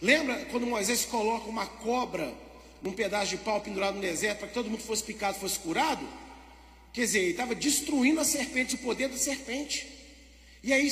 Lembra 0.00 0.46
quando 0.46 0.66
Moisés 0.66 1.04
coloca 1.04 1.46
uma 1.46 1.66
cobra 1.66 2.32
num 2.80 2.92
pedaço 2.92 3.32
de 3.32 3.36
pau 3.36 3.60
pendurado 3.60 3.96
no 3.96 4.00
deserto 4.00 4.38
para 4.38 4.48
que 4.48 4.54
todo 4.54 4.70
mundo 4.70 4.82
fosse 4.82 5.02
picado, 5.02 5.38
fosse 5.38 5.58
curado? 5.58 6.08
Quer 6.94 7.02
dizer, 7.02 7.18
ele 7.18 7.30
estava 7.32 7.54
destruindo 7.54 8.18
a 8.18 8.24
serpente, 8.24 8.76
o 8.76 8.78
poder 8.78 9.10
da 9.10 9.18
serpente. 9.18 9.86
E 10.64 10.72
aí, 10.72 10.90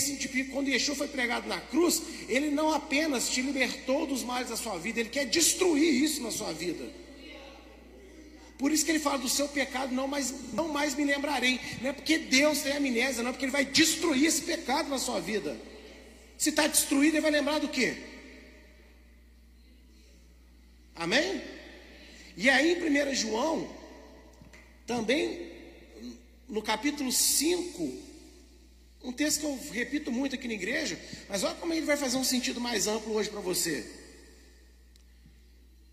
quando 0.52 0.68
Yeshua 0.68 0.94
foi 0.94 1.08
pregado 1.08 1.48
na 1.48 1.58
cruz, 1.58 2.02
ele 2.28 2.50
não 2.50 2.70
apenas 2.70 3.30
te 3.30 3.40
libertou 3.40 4.06
dos 4.06 4.22
males 4.22 4.50
da 4.50 4.58
sua 4.58 4.76
vida, 4.76 5.00
ele 5.00 5.08
quer 5.08 5.24
destruir 5.24 6.04
isso 6.04 6.22
na 6.22 6.30
sua 6.30 6.52
vida. 6.52 7.07
Por 8.58 8.72
isso 8.72 8.84
que 8.84 8.90
ele 8.90 8.98
fala 8.98 9.18
do 9.18 9.28
seu 9.28 9.48
pecado, 9.48 9.94
não 9.94 10.08
mais, 10.08 10.52
não 10.52 10.68
mais 10.68 10.94
me 10.94 11.04
lembrarei. 11.04 11.60
Não 11.80 11.90
é 11.90 11.92
porque 11.92 12.18
Deus 12.18 12.60
tem 12.60 12.72
amnésia, 12.72 13.22
não 13.22 13.30
é 13.30 13.32
porque 13.32 13.44
ele 13.44 13.52
vai 13.52 13.64
destruir 13.64 14.26
esse 14.26 14.42
pecado 14.42 14.88
na 14.88 14.98
sua 14.98 15.20
vida. 15.20 15.56
Se 16.36 16.50
está 16.50 16.66
destruído, 16.66 17.14
ele 17.14 17.20
vai 17.20 17.30
lembrar 17.30 17.60
do 17.60 17.68
quê? 17.68 17.96
Amém? 20.96 21.40
E 22.36 22.50
aí 22.50 22.74
em 22.74 23.10
1 23.10 23.14
João, 23.14 23.68
também 24.86 25.52
no 26.48 26.60
capítulo 26.60 27.12
5, 27.12 28.08
Um 29.02 29.12
texto 29.12 29.40
que 29.40 29.46
eu 29.46 29.58
repito 29.72 30.10
muito 30.10 30.34
aqui 30.34 30.48
na 30.48 30.54
igreja, 30.54 30.98
mas 31.28 31.44
olha 31.44 31.54
como 31.54 31.72
ele 31.72 31.86
vai 31.86 31.96
fazer 31.96 32.16
um 32.16 32.24
sentido 32.24 32.60
mais 32.60 32.86
amplo 32.86 33.14
hoje 33.14 33.30
para 33.30 33.40
você. 33.40 33.86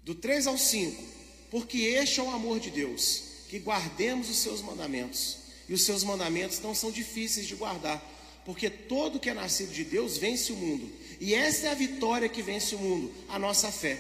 Do 0.04 0.16
3 0.16 0.48
ao 0.48 0.58
5. 0.58 1.04
Porque 1.56 1.78
este 1.78 2.20
é 2.20 2.24
o 2.24 2.32
amor 2.32 2.60
de 2.60 2.70
Deus, 2.70 3.22
que 3.48 3.60
guardemos 3.60 4.30
os 4.30 4.40
seus 4.40 4.62
mandamentos. 4.62 5.38
E 5.70 5.74
os 5.74 5.84
seus 5.84 6.04
mandamentos 6.04 6.60
não 6.60 6.76
são 6.76 6.92
difíceis 6.92 7.48
de 7.48 7.56
guardar, 7.56 8.04
porque 8.44 8.70
todo 8.70 9.22
que 9.22 9.30
é 9.30 9.34
nascido 9.34 9.72
de 9.72 9.86
Deus 9.86 10.18
vence 10.18 10.52
o 10.52 10.56
mundo. 10.58 10.92
E 11.18 11.34
essa 11.34 11.68
é 11.68 11.70
a 11.70 11.74
vitória 11.74 12.28
que 12.28 12.42
vence 12.42 12.76
o 12.76 12.78
mundo, 12.78 13.10
a 13.30 13.40
nossa 13.40 13.72
fé. 13.72 13.98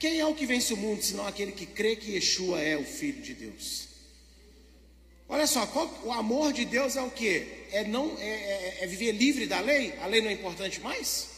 Quem 0.00 0.18
é 0.18 0.26
o 0.26 0.34
que 0.34 0.46
vence 0.46 0.74
o 0.74 0.76
mundo, 0.76 1.00
senão 1.00 1.24
aquele 1.28 1.52
que 1.52 1.64
crê 1.64 1.94
que 1.94 2.10
Yeshua 2.10 2.60
é 2.60 2.76
o 2.76 2.84
Filho 2.84 3.22
de 3.22 3.34
Deus? 3.34 3.86
Olha 5.28 5.46
só, 5.46 5.64
qual, 5.64 5.88
o 6.02 6.10
amor 6.10 6.52
de 6.52 6.64
Deus 6.64 6.96
é 6.96 7.02
o 7.02 7.10
que? 7.12 7.68
É, 7.70 7.84
não, 7.84 8.18
é, 8.18 8.28
é, 8.28 8.78
é 8.80 8.86
viver 8.88 9.12
livre 9.12 9.46
da 9.46 9.60
lei? 9.60 9.96
A 10.00 10.06
lei 10.06 10.20
não 10.20 10.28
é 10.28 10.32
importante 10.32 10.80
mais? 10.80 11.28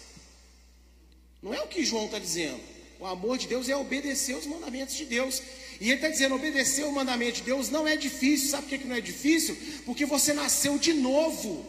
Não 1.42 1.52
é 1.52 1.60
o 1.60 1.68
que 1.68 1.84
João 1.84 2.06
está 2.06 2.18
dizendo. 2.18 2.77
O 3.00 3.06
amor 3.06 3.38
de 3.38 3.46
Deus 3.46 3.68
é 3.68 3.76
obedecer 3.76 4.36
os 4.36 4.46
mandamentos 4.46 4.96
de 4.96 5.04
Deus. 5.04 5.40
E 5.80 5.84
ele 5.84 5.94
está 5.94 6.08
dizendo: 6.08 6.34
obedecer 6.34 6.84
o 6.84 6.92
mandamento 6.92 7.36
de 7.36 7.42
Deus 7.42 7.70
não 7.70 7.86
é 7.86 7.96
difícil. 7.96 8.50
Sabe 8.50 8.66
por 8.66 8.78
que, 8.78 8.86
não 8.86 8.96
é 8.96 9.00
difícil? 9.00 9.56
Porque 9.86 10.04
você 10.04 10.32
nasceu 10.32 10.78
de 10.78 10.92
novo. 10.92 11.64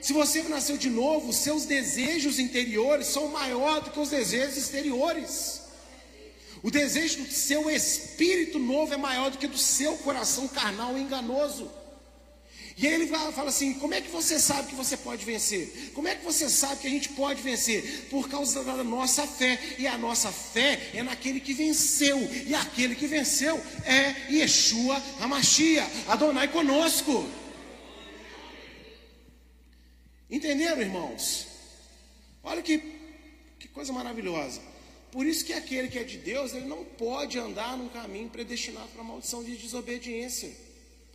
Se 0.00 0.14
você 0.14 0.42
nasceu 0.44 0.78
de 0.78 0.88
novo, 0.88 1.32
seus 1.32 1.66
desejos 1.66 2.38
interiores 2.38 3.08
são 3.08 3.28
maiores 3.28 3.84
do 3.84 3.90
que 3.90 4.00
os 4.00 4.08
desejos 4.08 4.56
exteriores. 4.56 5.60
O 6.62 6.70
desejo 6.70 7.24
do 7.24 7.32
seu 7.32 7.70
espírito 7.70 8.58
novo 8.58 8.94
é 8.94 8.96
maior 8.96 9.30
do 9.30 9.38
que 9.38 9.46
do 9.46 9.58
seu 9.58 9.96
coração 9.98 10.48
carnal 10.48 10.96
enganoso. 10.96 11.70
E 12.80 12.86
ele 12.86 13.06
fala 13.08 13.50
assim: 13.50 13.74
como 13.74 13.92
é 13.92 14.00
que 14.00 14.10
você 14.10 14.40
sabe 14.40 14.68
que 14.68 14.74
você 14.74 14.96
pode 14.96 15.22
vencer? 15.22 15.90
Como 15.92 16.08
é 16.08 16.14
que 16.14 16.24
você 16.24 16.48
sabe 16.48 16.80
que 16.80 16.86
a 16.86 16.90
gente 16.90 17.10
pode 17.10 17.42
vencer? 17.42 18.06
Por 18.08 18.26
causa 18.26 18.64
da 18.64 18.82
nossa 18.82 19.26
fé. 19.26 19.60
E 19.78 19.86
a 19.86 19.98
nossa 19.98 20.32
fé 20.32 20.90
é 20.94 21.02
naquele 21.02 21.40
que 21.40 21.52
venceu. 21.52 22.18
E 22.46 22.54
aquele 22.54 22.94
que 22.94 23.06
venceu 23.06 23.60
é 23.84 24.32
Yeshua 24.32 24.96
Hamashia, 25.20 25.86
Adonai 26.08 26.48
conosco. 26.48 27.28
Entenderam, 30.30 30.80
irmãos? 30.80 31.48
Olha 32.42 32.62
que, 32.62 32.78
que 33.58 33.68
coisa 33.68 33.92
maravilhosa. 33.92 34.62
Por 35.12 35.26
isso 35.26 35.44
que 35.44 35.52
aquele 35.52 35.88
que 35.88 35.98
é 35.98 36.04
de 36.04 36.16
Deus, 36.16 36.54
ele 36.54 36.66
não 36.66 36.82
pode 36.82 37.38
andar 37.38 37.76
num 37.76 37.90
caminho 37.90 38.30
predestinado 38.30 38.88
para 38.88 39.04
maldição 39.04 39.44
de 39.44 39.54
desobediência. 39.54 40.69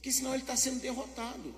Porque 0.06 0.18
senão 0.18 0.36
ele 0.36 0.44
está 0.44 0.56
sendo 0.56 0.82
derrotado. 0.82 1.56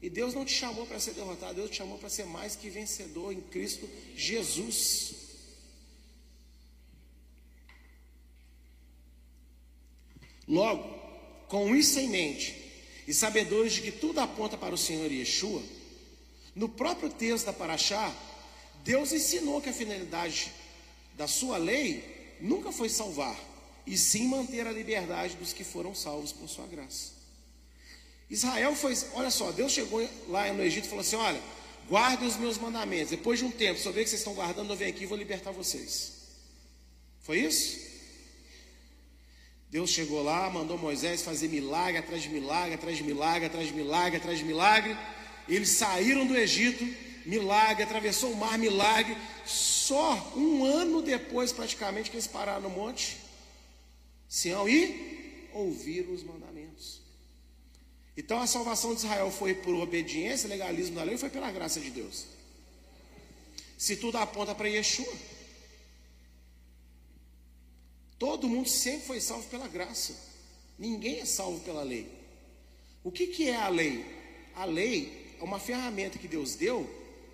E 0.00 0.08
Deus 0.08 0.32
não 0.32 0.46
te 0.46 0.54
chamou 0.54 0.86
para 0.86 0.98
ser 0.98 1.12
derrotado, 1.12 1.56
Deus 1.56 1.68
te 1.68 1.76
chamou 1.76 1.98
para 1.98 2.08
ser 2.08 2.24
mais 2.24 2.56
que 2.56 2.70
vencedor 2.70 3.34
em 3.34 3.40
Cristo 3.42 3.86
Jesus. 4.16 5.14
Logo, 10.48 10.88
com 11.46 11.76
isso 11.76 12.00
em 12.00 12.08
mente, 12.08 12.56
e 13.06 13.12
sabedores 13.12 13.74
de 13.74 13.82
que 13.82 13.92
tudo 13.92 14.20
aponta 14.20 14.56
para 14.56 14.74
o 14.74 14.78
Senhor 14.78 15.12
Yeshua, 15.12 15.62
no 16.54 16.66
próprio 16.66 17.10
texto 17.10 17.44
da 17.44 17.52
Paraxá, 17.52 18.10
Deus 18.84 19.12
ensinou 19.12 19.60
que 19.60 19.68
a 19.68 19.74
finalidade 19.74 20.50
da 21.14 21.28
sua 21.28 21.58
lei 21.58 22.38
nunca 22.40 22.72
foi 22.72 22.88
salvar, 22.88 23.38
e 23.86 23.98
sim 23.98 24.28
manter 24.28 24.66
a 24.66 24.72
liberdade 24.72 25.36
dos 25.36 25.52
que 25.52 25.62
foram 25.62 25.94
salvos 25.94 26.32
por 26.32 26.48
sua 26.48 26.66
graça. 26.66 27.13
Israel 28.30 28.74
foi, 28.74 28.96
olha 29.12 29.30
só, 29.30 29.52
Deus 29.52 29.72
chegou 29.72 30.08
lá 30.28 30.52
no 30.52 30.62
Egito 30.62 30.86
e 30.86 30.88
falou 30.88 31.02
assim: 31.02 31.16
olha, 31.16 31.40
guardem 31.88 32.26
os 32.26 32.36
meus 32.36 32.58
mandamentos. 32.58 33.10
Depois 33.10 33.38
de 33.38 33.44
um 33.44 33.50
tempo, 33.50 33.78
se 33.78 33.86
eu 33.86 33.92
ver 33.92 34.04
que 34.04 34.10
vocês 34.10 34.20
estão 34.20 34.34
guardando, 34.34 34.70
eu 34.70 34.76
venho 34.76 34.90
aqui 34.90 35.04
e 35.04 35.06
vou 35.06 35.18
libertar 35.18 35.50
vocês. 35.52 36.12
Foi 37.20 37.38
isso? 37.38 37.84
Deus 39.70 39.90
chegou 39.90 40.22
lá, 40.22 40.48
mandou 40.50 40.78
Moisés 40.78 41.22
fazer 41.22 41.48
milagre 41.48 41.98
atrás 41.98 42.22
de 42.22 42.28
milagre, 42.28 42.74
atrás 42.74 42.96
de 42.96 43.02
milagre, 43.02 43.46
atrás 43.46 43.66
de 43.66 43.74
milagre, 43.74 44.16
atrás 44.18 44.38
de 44.38 44.44
milagre. 44.44 44.96
Eles 45.48 45.70
saíram 45.70 46.26
do 46.26 46.36
Egito, 46.36 46.84
milagre, 47.26 47.82
atravessou 47.82 48.30
o 48.30 48.36
mar, 48.36 48.56
milagre. 48.56 49.16
Só 49.44 50.32
um 50.36 50.64
ano 50.64 51.02
depois, 51.02 51.52
praticamente, 51.52 52.08
que 52.08 52.16
eles 52.16 52.26
pararam 52.26 52.62
no 52.62 52.70
monte 52.70 53.16
Sião 54.28 54.68
e 54.68 55.48
ouviram 55.52 56.12
os 56.12 56.22
mandamentos. 56.22 56.53
Então 58.16 58.40
a 58.40 58.46
salvação 58.46 58.94
de 58.94 59.00
Israel 59.00 59.30
foi 59.30 59.54
por 59.54 59.74
obediência, 59.74 60.48
legalismo 60.48 60.96
da 60.96 61.02
lei, 61.02 61.18
foi 61.18 61.30
pela 61.30 61.50
graça 61.50 61.80
de 61.80 61.90
Deus? 61.90 62.26
Se 63.76 63.96
tudo 63.96 64.18
aponta 64.18 64.54
para 64.54 64.68
Yeshua. 64.68 65.12
Todo 68.18 68.48
mundo 68.48 68.68
sempre 68.68 69.06
foi 69.06 69.20
salvo 69.20 69.48
pela 69.48 69.66
graça. 69.66 70.14
Ninguém 70.78 71.20
é 71.20 71.24
salvo 71.24 71.60
pela 71.60 71.82
lei. 71.82 72.08
O 73.02 73.10
que, 73.10 73.26
que 73.26 73.48
é 73.48 73.56
a 73.56 73.68
lei? 73.68 74.04
A 74.54 74.64
lei 74.64 75.34
é 75.40 75.44
uma 75.44 75.58
ferramenta 75.58 76.18
que 76.18 76.28
Deus 76.28 76.54
deu 76.54 76.88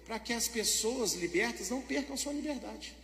para 0.06 0.18
que 0.18 0.32
as 0.32 0.48
pessoas 0.48 1.12
libertas 1.12 1.70
não 1.70 1.82
percam 1.82 2.16
sua 2.16 2.32
liberdade. 2.32 2.94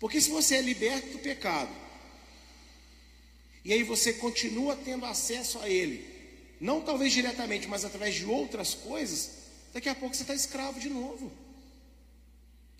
Porque 0.00 0.20
se 0.20 0.30
você 0.30 0.56
é 0.56 0.62
liberto 0.62 1.08
do 1.10 1.18
pecado, 1.18 1.70
e 3.64 3.72
aí 3.72 3.82
você 3.82 4.12
continua 4.12 4.76
tendo 4.76 5.06
acesso 5.06 5.58
a 5.60 5.68
ele, 5.68 6.04
não 6.60 6.82
talvez 6.82 7.12
diretamente, 7.12 7.66
mas 7.66 7.84
através 7.84 8.14
de 8.14 8.26
outras 8.26 8.74
coisas, 8.74 9.30
daqui 9.72 9.88
a 9.88 9.94
pouco 9.94 10.14
você 10.14 10.22
está 10.22 10.34
escravo 10.34 10.78
de 10.78 10.90
novo. 10.90 11.32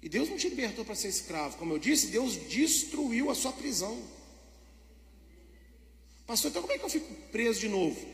E 0.02 0.08
Deus 0.08 0.28
não 0.28 0.36
te 0.36 0.48
libertou 0.50 0.84
para 0.84 0.94
ser 0.94 1.08
escravo, 1.08 1.56
como 1.56 1.72
eu 1.72 1.78
disse, 1.78 2.08
Deus 2.08 2.36
destruiu 2.48 3.30
a 3.30 3.34
sua 3.34 3.52
prisão. 3.52 4.02
Pastor, 6.26 6.50
então 6.50 6.62
como 6.62 6.74
é 6.74 6.78
que 6.78 6.84
eu 6.84 6.90
fico 6.90 7.12
preso 7.32 7.60
de 7.60 7.68
novo? 7.68 8.06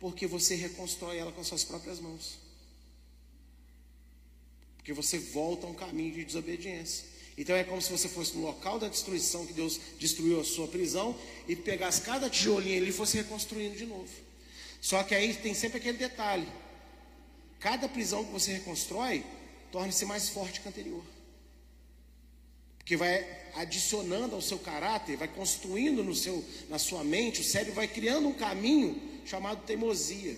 Porque 0.00 0.26
você 0.26 0.54
reconstrói 0.54 1.18
ela 1.18 1.32
com 1.32 1.42
as 1.42 1.46
suas 1.46 1.64
próprias 1.64 2.00
mãos. 2.00 2.38
Porque 4.76 4.92
você 4.92 5.18
volta 5.18 5.66
a 5.66 5.70
um 5.70 5.74
caminho 5.74 6.14
de 6.14 6.24
desobediência. 6.24 7.06
Então 7.36 7.56
é 7.56 7.64
como 7.64 7.82
se 7.82 7.90
você 7.90 8.08
fosse 8.08 8.36
no 8.36 8.42
local 8.42 8.78
da 8.78 8.88
destruição 8.88 9.44
que 9.44 9.52
Deus 9.52 9.80
destruiu 9.98 10.40
a 10.40 10.44
sua 10.44 10.68
prisão 10.68 11.18
e 11.48 11.56
pegasse 11.56 12.02
cada 12.02 12.30
tijolinho 12.30 12.80
ali 12.80 12.90
e 12.90 12.92
fosse 12.92 13.16
reconstruindo 13.16 13.76
de 13.76 13.86
novo. 13.86 14.08
Só 14.80 15.02
que 15.02 15.14
aí 15.14 15.34
tem 15.34 15.52
sempre 15.54 15.78
aquele 15.78 15.98
detalhe: 15.98 16.46
cada 17.58 17.88
prisão 17.88 18.24
que 18.24 18.30
você 18.30 18.52
reconstrói 18.52 19.24
torna-se 19.72 20.06
mais 20.06 20.28
forte 20.28 20.60
que 20.60 20.68
a 20.68 20.70
anterior. 20.70 21.02
Porque 22.78 22.96
vai 22.96 23.26
adicionando 23.54 24.34
ao 24.34 24.42
seu 24.42 24.58
caráter, 24.58 25.16
vai 25.16 25.26
construindo 25.26 26.04
no 26.04 26.14
seu, 26.14 26.44
na 26.68 26.78
sua 26.78 27.02
mente, 27.02 27.40
o 27.40 27.44
cérebro 27.44 27.74
vai 27.74 27.88
criando 27.88 28.28
um 28.28 28.34
caminho 28.34 29.00
chamado 29.24 29.64
teimosia. 29.64 30.36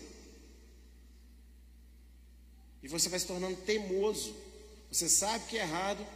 E 2.83 2.89
você 2.89 3.09
vai 3.09 3.19
se 3.19 3.27
tornando 3.27 3.57
teimoso. 3.57 4.33
Você 4.93 5.09
sabe 5.09 5.45
que 5.47 5.59
é 5.59 5.63
errado, 5.63 6.07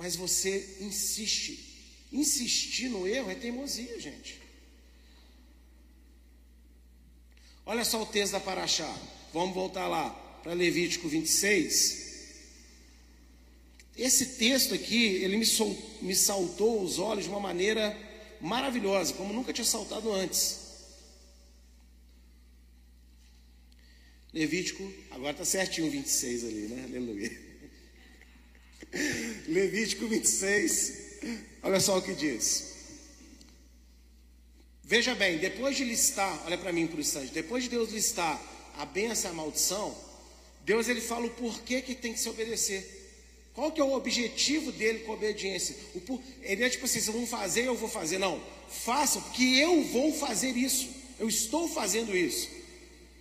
mas 0.00 0.16
você 0.16 0.78
insiste. 0.80 2.08
Insistir 2.10 2.88
no 2.88 3.06
erro 3.06 3.30
é 3.30 3.34
teimosia, 3.34 4.00
gente. 4.00 4.40
Olha 7.66 7.84
só 7.84 8.00
o 8.02 8.06
texto 8.06 8.32
da 8.32 8.40
Paraxá. 8.40 8.90
Vamos 9.30 9.54
voltar 9.54 9.86
lá 9.88 10.08
para 10.42 10.54
Levítico 10.54 11.06
26. 11.06 12.08
Esse 13.94 14.38
texto 14.38 14.74
aqui, 14.74 15.04
ele 15.16 15.36
me, 15.36 15.44
sol, 15.44 15.76
me 16.00 16.16
saltou 16.16 16.82
os 16.82 16.98
olhos 16.98 17.24
de 17.24 17.30
uma 17.30 17.38
maneira 17.38 17.94
maravilhosa, 18.40 19.12
como 19.12 19.34
nunca 19.34 19.52
tinha 19.52 19.66
saltado 19.66 20.10
antes. 20.10 20.60
Levítico, 24.32 24.90
agora 25.10 25.32
está 25.32 25.44
certinho 25.44 25.90
26 25.90 26.44
ali, 26.44 26.68
né? 26.68 26.84
Aleluia. 26.84 27.49
Levítico 29.46 30.06
26, 30.06 30.92
olha 31.62 31.80
só 31.80 31.98
o 31.98 32.02
que 32.02 32.14
diz. 32.14 32.70
Veja 34.82 35.14
bem, 35.14 35.38
depois 35.38 35.76
de 35.76 35.84
listar, 35.84 36.42
olha 36.46 36.58
para 36.58 36.72
mim 36.72 36.86
por 36.86 36.96
um 36.96 37.00
instante, 37.00 37.32
depois 37.32 37.64
de 37.64 37.70
Deus 37.70 37.92
listar 37.92 38.40
a 38.76 38.84
benção 38.84 39.30
e 39.30 39.32
a 39.32 39.36
maldição, 39.36 39.96
Deus 40.64 40.88
ele 40.88 41.00
fala 41.00 41.26
o 41.26 41.30
porquê 41.30 41.80
que 41.80 41.94
tem 41.94 42.12
que 42.12 42.20
se 42.20 42.28
obedecer. 42.28 42.98
Qual 43.54 43.72
que 43.72 43.80
é 43.80 43.84
o 43.84 43.92
objetivo 43.92 44.72
dele 44.72 45.00
com 45.00 45.12
a 45.12 45.14
obediência? 45.14 45.76
O, 45.94 46.20
ele 46.42 46.64
é 46.64 46.68
tipo 46.70 46.84
assim, 46.84 47.00
vocês 47.00 47.14
vão 47.14 47.26
fazer, 47.26 47.66
eu 47.66 47.76
vou 47.76 47.88
fazer. 47.88 48.18
Não, 48.18 48.42
façam, 48.68 49.22
porque 49.22 49.42
eu 49.42 49.82
vou 49.84 50.12
fazer 50.12 50.56
isso. 50.56 50.88
Eu 51.18 51.28
estou 51.28 51.68
fazendo 51.68 52.16
isso. 52.16 52.48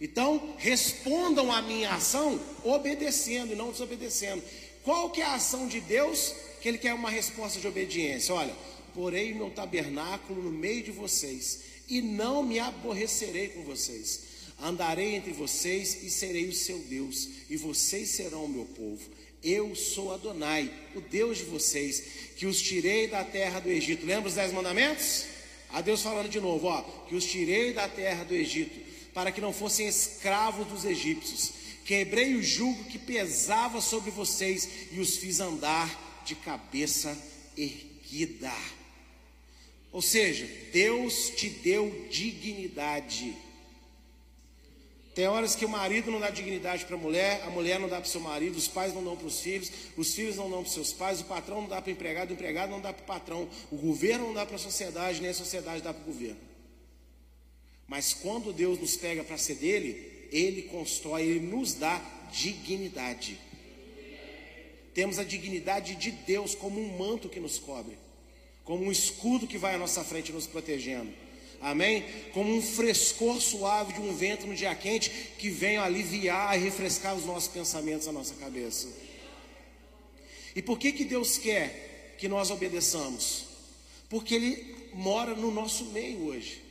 Então, 0.01 0.55
respondam 0.57 1.51
à 1.51 1.61
minha 1.61 1.93
ação 1.93 2.39
obedecendo 2.63 3.51
e 3.51 3.55
não 3.55 3.71
desobedecendo. 3.71 4.41
Qual 4.89 5.11
que 5.11 5.21
é 5.21 5.23
a 5.23 5.35
ação 5.35 5.67
de 5.67 5.79
Deus 5.79 6.33
que 6.59 6.67
ele 6.67 6.79
quer 6.79 6.95
uma 6.95 7.11
resposta 7.11 7.59
de 7.59 7.67
obediência? 7.67 8.33
Olha, 8.33 8.55
porei 8.91 9.35
meu 9.35 9.51
tabernáculo 9.51 10.41
no 10.41 10.49
meio 10.49 10.81
de 10.81 10.89
vocês 10.89 11.59
e 11.87 12.01
não 12.01 12.41
me 12.41 12.57
aborrecerei 12.57 13.49
com 13.49 13.61
vocês. 13.61 14.21
Andarei 14.59 15.13
entre 15.13 15.31
vocês 15.31 16.01
e 16.01 16.09
serei 16.09 16.47
o 16.47 16.53
seu 16.53 16.79
Deus, 16.79 17.29
e 17.51 17.55
vocês 17.55 18.09
serão 18.09 18.45
o 18.45 18.49
meu 18.49 18.65
povo. 18.65 19.07
Eu 19.43 19.75
sou 19.75 20.11
Adonai, 20.11 20.73
o 20.95 21.01
Deus 21.01 21.37
de 21.37 21.43
vocês, 21.43 22.03
que 22.35 22.47
os 22.47 22.59
tirei 22.59 23.05
da 23.05 23.23
terra 23.23 23.59
do 23.59 23.69
Egito. 23.69 24.07
Lembra 24.07 24.29
os 24.29 24.33
dez 24.33 24.51
mandamentos? 24.51 25.25
A 25.69 25.81
Deus 25.81 26.01
falando 26.01 26.29
de 26.29 26.39
novo, 26.39 26.65
ó, 26.65 26.81
que 27.07 27.13
os 27.13 27.25
tirei 27.25 27.73
da 27.73 27.87
terra 27.87 28.23
do 28.23 28.33
Egito, 28.33 28.79
para 29.13 29.31
que 29.31 29.39
não 29.39 29.53
fossem 29.53 29.87
escravos 29.87 30.65
dos 30.65 30.83
egípcios. 30.83 31.58
Quebrei 31.89 32.35
o 32.35 32.43
jugo 32.43 32.83
que 32.83 32.99
pesava 32.99 33.81
sobre 33.81 34.11
vocês 34.11 34.69
e 34.91 34.99
os 34.99 35.17
fiz 35.17 35.39
andar 35.39 36.21
de 36.23 36.35
cabeça 36.35 37.17
erguida. 37.57 38.53
Ou 39.91 39.99
seja, 39.99 40.47
Deus 40.71 41.31
te 41.31 41.49
deu 41.49 42.07
dignidade. 42.11 43.35
Tem 45.15 45.25
horas 45.25 45.55
que 45.55 45.65
o 45.65 45.69
marido 45.69 46.11
não 46.11 46.19
dá 46.19 46.29
dignidade 46.29 46.85
para 46.85 46.95
a 46.95 46.99
mulher, 46.99 47.41
a 47.47 47.49
mulher 47.49 47.79
não 47.79 47.89
dá 47.89 47.99
para 47.99 48.07
o 48.07 48.11
seu 48.11 48.21
marido, 48.21 48.55
os 48.55 48.67
pais 48.67 48.93
não 48.93 49.03
dão 49.03 49.17
para 49.17 49.25
os 49.25 49.39
filhos, 49.39 49.71
os 49.97 50.13
filhos 50.13 50.35
não 50.35 50.47
dão 50.47 50.61
para 50.61 50.67
os 50.67 50.73
seus 50.75 50.93
pais, 50.93 51.21
o 51.21 51.25
patrão 51.25 51.61
não 51.63 51.67
dá 51.67 51.81
para 51.81 51.89
o 51.89 51.93
empregado, 51.93 52.29
o 52.29 52.33
empregado 52.33 52.69
não 52.69 52.79
dá 52.79 52.93
para 52.93 53.01
o 53.01 53.07
patrão, 53.07 53.49
o 53.71 53.75
governo 53.75 54.27
não 54.27 54.35
dá 54.35 54.45
para 54.45 54.57
a 54.57 54.59
sociedade, 54.59 55.21
nem 55.21 55.31
a 55.31 55.33
sociedade 55.33 55.81
dá 55.81 55.91
para 55.91 56.03
o 56.03 56.05
governo. 56.05 56.37
Mas 57.87 58.13
quando 58.13 58.53
Deus 58.53 58.79
nos 58.79 58.95
pega 58.95 59.23
para 59.23 59.39
ser 59.39 59.55
dele, 59.55 60.18
ele 60.31 60.63
constrói, 60.63 61.23
ele 61.23 61.39
nos 61.39 61.73
dá 61.73 62.01
dignidade. 62.31 63.39
Temos 64.93 65.19
a 65.19 65.23
dignidade 65.23 65.95
de 65.95 66.11
Deus 66.11 66.55
como 66.55 66.79
um 66.79 66.97
manto 66.97 67.29
que 67.29 67.39
nos 67.39 67.57
cobre, 67.57 67.97
como 68.63 68.85
um 68.85 68.91
escudo 68.91 69.47
que 69.47 69.57
vai 69.57 69.75
à 69.75 69.77
nossa 69.77 70.03
frente 70.03 70.31
nos 70.31 70.47
protegendo. 70.47 71.11
Amém? 71.61 72.05
Como 72.33 72.53
um 72.53 72.61
frescor 72.61 73.39
suave 73.41 73.93
de 73.93 73.99
um 73.99 74.15
vento 74.15 74.47
no 74.47 74.55
dia 74.55 74.73
quente 74.75 75.09
que 75.37 75.49
vem 75.49 75.77
aliviar 75.77 76.57
e 76.57 76.63
refrescar 76.63 77.15
os 77.15 77.25
nossos 77.25 77.49
pensamentos, 77.49 78.07
a 78.07 78.11
nossa 78.11 78.33
cabeça. 78.35 78.87
E 80.55 80.61
por 80.61 80.79
que 80.79 80.91
que 80.91 81.03
Deus 81.03 81.37
quer 81.37 82.15
que 82.17 82.27
nós 82.27 82.49
obedeçamos? 82.49 83.45
Porque 84.09 84.35
Ele 84.35 84.75
mora 84.93 85.35
no 85.35 85.51
nosso 85.51 85.85
meio 85.85 86.25
hoje. 86.27 86.61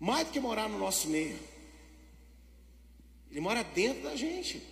Mais 0.00 0.26
do 0.26 0.32
que 0.32 0.40
morar 0.40 0.68
no 0.68 0.78
nosso 0.78 1.08
meio. 1.08 1.38
Ele 3.30 3.40
mora 3.40 3.62
dentro 3.62 4.02
da 4.02 4.16
gente. 4.16 4.62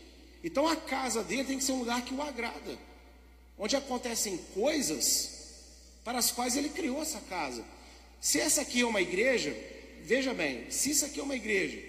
Então 0.42 0.66
a 0.66 0.77
casa 0.77 1.23
dele 1.23 1.45
tem 1.45 1.59
que 1.59 1.64
ser 1.64 1.73
um 1.73 1.81
lugar 1.81 2.05
que 2.05 2.14
o 2.14 2.23
agrada. 2.23 2.79
Onde 3.59 3.77
acontecem 3.77 4.38
coisas 4.55 5.37
para 6.05 6.19
as 6.19 6.31
quais 6.31 6.57
ele 6.57 6.69
criou 6.69 7.03
essa 7.03 7.21
casa. 7.21 7.64
Se 8.21 8.40
essa 8.40 8.62
aqui 8.62 8.81
é 8.81 8.87
uma 8.87 9.03
igreja, 9.03 9.57
veja 10.03 10.33
bem, 10.33 10.71
se 10.71 10.90
isso 10.90 11.05
aqui 11.05 11.19
é 11.19 11.23
uma 11.23 11.35
igreja, 11.35 11.83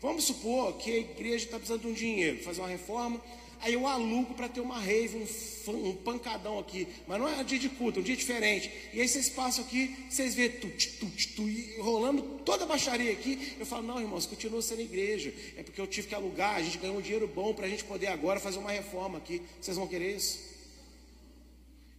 vamos 0.00 0.24
supor 0.24 0.76
que 0.76 0.90
a 0.90 0.98
igreja 0.98 1.44
está 1.46 1.56
precisando 1.56 1.82
de 1.82 1.88
um 1.88 1.92
dinheiro, 1.92 2.42
fazer 2.42 2.60
uma 2.60 2.68
reforma, 2.68 3.20
aí 3.60 3.74
eu 3.74 3.86
alugo 3.86 4.34
para 4.34 4.48
ter 4.48 4.60
uma 4.60 4.78
rave, 4.78 5.16
um, 5.16 5.88
um, 5.88 5.96
pancadão 5.96 6.58
aqui, 6.58 6.86
mas 7.06 7.18
não 7.18 7.28
é 7.28 7.36
um 7.36 7.44
dia 7.44 7.58
de 7.58 7.68
culto, 7.68 7.98
é 7.98 8.02
um 8.02 8.04
dia 8.04 8.16
diferente. 8.16 8.70
E 8.92 9.00
aí 9.00 9.08
vocês 9.08 9.28
passam 9.28 9.64
aqui, 9.64 9.94
vocês 10.08 10.34
vê 10.34 10.48
tut, 10.48 10.98
tut, 10.98 11.28
tut, 11.34 11.80
rolando 11.80 12.22
toda 12.44 12.64
a 12.64 12.66
baixaria 12.66 13.12
aqui. 13.12 13.54
Eu 13.58 13.66
falo, 13.66 13.86
não, 13.86 14.00
irmãos, 14.00 14.26
continua 14.26 14.60
sendo 14.62 14.82
igreja. 14.82 15.32
É 15.56 15.62
porque 15.62 15.80
eu 15.80 15.86
tive 15.86 16.08
que 16.08 16.14
alugar, 16.14 16.56
a 16.56 16.62
gente 16.62 16.78
ganhou 16.78 16.98
um 16.98 17.00
dinheiro 17.00 17.26
bom 17.26 17.54
para 17.54 17.66
a 17.66 17.68
gente 17.68 17.84
poder 17.84 18.08
agora 18.08 18.40
fazer 18.40 18.58
uma 18.58 18.70
reforma 18.70 19.18
aqui. 19.18 19.42
Vocês 19.60 19.76
vão 19.76 19.86
querer 19.86 20.16
isso? 20.16 20.40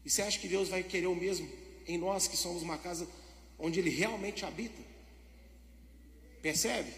E 0.05 0.09
você 0.09 0.21
acha 0.21 0.39
que 0.39 0.47
Deus 0.47 0.69
vai 0.69 0.83
querer 0.83 1.07
o 1.07 1.15
mesmo 1.15 1.49
em 1.87 1.97
nós 1.97 2.27
que 2.27 2.37
somos 2.37 2.61
uma 2.61 2.77
casa 2.77 3.07
onde 3.57 3.79
ele 3.79 3.89
realmente 3.89 4.45
habita. 4.45 4.81
Percebe? 6.41 6.91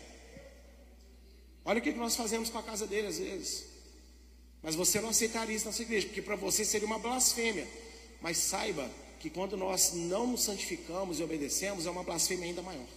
Olha 1.63 1.79
o 1.79 1.81
que 1.81 1.91
nós 1.91 2.15
fazemos 2.15 2.49
com 2.49 2.57
a 2.57 2.63
casa 2.63 2.87
dele 2.87 3.07
às 3.07 3.19
vezes. 3.19 3.68
Mas 4.61 4.75
você 4.75 4.99
não 4.99 5.09
aceitaria 5.09 5.55
isso 5.55 5.65
na 5.65 5.71
sua 5.71 5.83
igreja, 5.83 6.07
porque 6.07 6.21
para 6.21 6.35
você 6.35 6.65
seria 6.65 6.85
uma 6.85 6.99
blasfêmia. 6.99 7.67
Mas 8.21 8.37
saiba 8.37 8.89
que 9.19 9.29
quando 9.29 9.55
nós 9.55 9.93
não 9.93 10.27
nos 10.27 10.43
santificamos 10.43 11.19
e 11.19 11.23
obedecemos, 11.23 11.85
é 11.85 11.89
uma 11.89 12.03
blasfêmia 12.03 12.45
ainda 12.45 12.61
maior. 12.61 12.87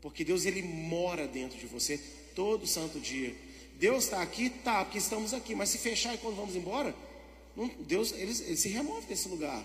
Porque 0.00 0.24
Deus 0.24 0.46
ele 0.46 0.62
mora 0.62 1.26
dentro 1.26 1.58
de 1.58 1.66
você 1.66 1.98
todo 2.34 2.66
santo 2.66 3.00
dia. 3.00 3.34
Deus 3.74 4.04
está 4.04 4.22
aqui, 4.22 4.50
tá, 4.50 4.84
porque 4.84 4.98
estamos 4.98 5.32
aqui, 5.32 5.54
mas 5.54 5.68
se 5.68 5.78
fechar 5.78 6.14
e 6.14 6.18
quando 6.18 6.36
vamos 6.36 6.56
embora, 6.56 6.94
Deus 7.80 8.12
ele, 8.12 8.30
ele 8.30 8.56
se 8.56 8.68
remove 8.68 9.06
desse 9.06 9.28
lugar. 9.28 9.64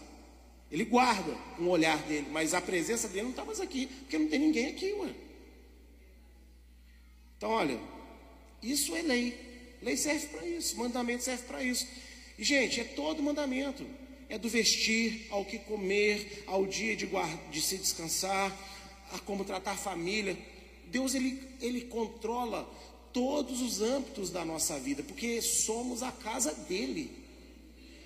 Ele 0.71 0.85
guarda 0.85 1.37
um 1.59 1.67
olhar 1.69 2.01
dele, 2.03 2.27
mas 2.31 2.53
a 2.53 2.61
presença 2.61 3.07
dele 3.07 3.23
não 3.23 3.29
está 3.29 3.45
mais 3.45 3.59
aqui, 3.59 3.85
porque 3.85 4.17
não 4.17 4.27
tem 4.27 4.39
ninguém 4.39 4.67
aqui, 4.67 4.91
ué. 4.93 5.13
Então, 7.37 7.51
olha, 7.51 7.79
isso 8.61 8.95
é 8.95 9.01
lei. 9.01 9.52
Lei 9.83 9.97
serve 9.97 10.27
para 10.27 10.47
isso, 10.47 10.77
mandamento 10.77 11.23
serve 11.23 11.43
para 11.43 11.61
isso. 11.61 11.85
E, 12.37 12.43
gente, 12.43 12.79
é 12.79 12.83
todo 12.83 13.21
mandamento. 13.21 13.85
É 14.29 14.37
do 14.37 14.49
vestir, 14.49 15.27
ao 15.29 15.45
que 15.45 15.59
comer, 15.59 16.43
ao 16.47 16.65
dia 16.65 16.95
de, 16.95 17.05
guarda, 17.05 17.39
de 17.51 17.61
se 17.61 17.77
descansar, 17.77 18.51
a 19.11 19.19
como 19.19 19.43
tratar 19.43 19.73
a 19.73 19.77
família. 19.77 20.37
Deus, 20.87 21.13
ele, 21.13 21.39
ele 21.61 21.81
controla 21.81 22.67
todos 23.11 23.61
os 23.61 23.81
âmbitos 23.81 24.31
da 24.31 24.43
nossa 24.43 24.79
vida, 24.79 25.03
porque 25.03 25.41
somos 25.41 26.01
a 26.01 26.11
casa 26.11 26.53
dele. 26.53 27.11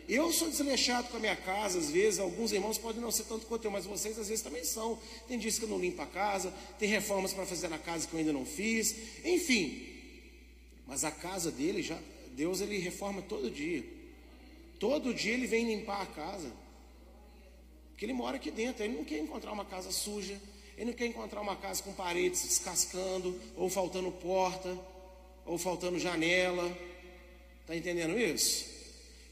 Eu 0.10 0.32
sou 0.32 0.50
desleixado 0.50 1.10
com 1.10 1.18
a 1.18 1.20
minha 1.20 1.36
casa, 1.36 1.78
às 1.80 1.92
vezes, 1.92 2.20
alguns 2.20 2.52
irmãos 2.52 2.78
podem 2.78 3.02
não 3.02 3.12
ser 3.12 3.26
tanto 3.26 3.46
quanto 3.46 3.66
eu, 3.66 3.72
mas 3.72 3.86
vocês 3.86 4.18
às 4.18 4.30
vezes 4.30 4.44
também 4.44 4.64
são. 4.64 4.98
Tem 5.28 5.38
dias 5.38 5.60
que 5.60 5.66
eu 5.66 5.70
não 5.70 5.80
limpo 5.80 6.02
a 6.02 6.08
casa, 6.08 6.54
tem 6.80 6.90
reformas 6.90 7.34
para 7.34 7.46
fazer 7.46 7.68
na 7.68 7.78
casa 7.78 8.08
que 8.08 8.14
eu 8.14 8.20
ainda 8.20 8.34
não 8.34 8.46
fiz, 8.46 8.96
enfim. 9.24 9.97
Mas 10.88 11.04
a 11.04 11.12
casa 11.12 11.52
dele, 11.52 11.84
já, 11.84 12.00
Deus 12.32 12.62
ele 12.62 12.78
reforma 12.78 13.22
todo 13.22 13.52
dia. 13.52 13.84
Todo 14.80 15.14
dia 15.14 15.34
ele 15.34 15.46
vem 15.46 15.68
limpar 15.68 16.02
a 16.02 16.06
casa. 16.06 16.52
Porque 17.90 18.06
ele 18.06 18.14
mora 18.14 18.38
aqui 18.38 18.50
dentro, 18.50 18.84
ele 18.84 18.96
não 18.96 19.04
quer 19.04 19.20
encontrar 19.20 19.52
uma 19.52 19.66
casa 19.66 19.92
suja, 19.92 20.40
ele 20.78 20.92
não 20.92 20.94
quer 20.94 21.08
encontrar 21.08 21.42
uma 21.42 21.56
casa 21.56 21.84
com 21.84 21.92
paredes 21.92 22.44
descascando, 22.44 23.40
ou 23.56 23.70
faltando 23.70 24.12
porta, 24.12 24.78
ou 25.46 25.58
faltando 25.58 26.00
janela. 26.00 26.66
Está 27.62 27.76
entendendo 27.76 28.18
isso? 28.18 28.66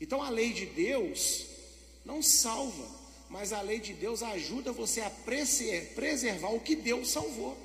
Então 0.02 0.22
a 0.22 0.30
lei 0.30 0.52
de 0.52 0.66
Deus 0.66 1.46
não 2.04 2.22
salva, 2.22 2.86
mas 3.30 3.54
a 3.54 3.62
lei 3.62 3.80
de 3.80 3.94
Deus 3.94 4.22
ajuda 4.22 4.72
você 4.72 5.02
a 5.02 5.10
preservar 5.96 6.50
o 6.50 6.60
que 6.60 6.76
Deus 6.76 7.10
salvou. 7.10 7.56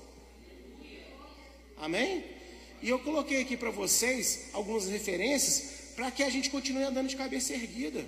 Amém? 1.77 2.40
E 2.83 2.89
eu 2.89 2.99
coloquei 2.99 3.41
aqui 3.41 3.57
para 3.57 3.71
vocês 3.71 4.49
algumas 4.53 4.89
referências 4.89 5.81
para 5.95 6.11
que 6.11 6.23
a 6.23 6.31
gente 6.31 6.51
continue 6.51 6.83
andando 6.83 7.09
de 7.09 7.17
cabeça 7.17 7.53
erguida. 7.53 8.07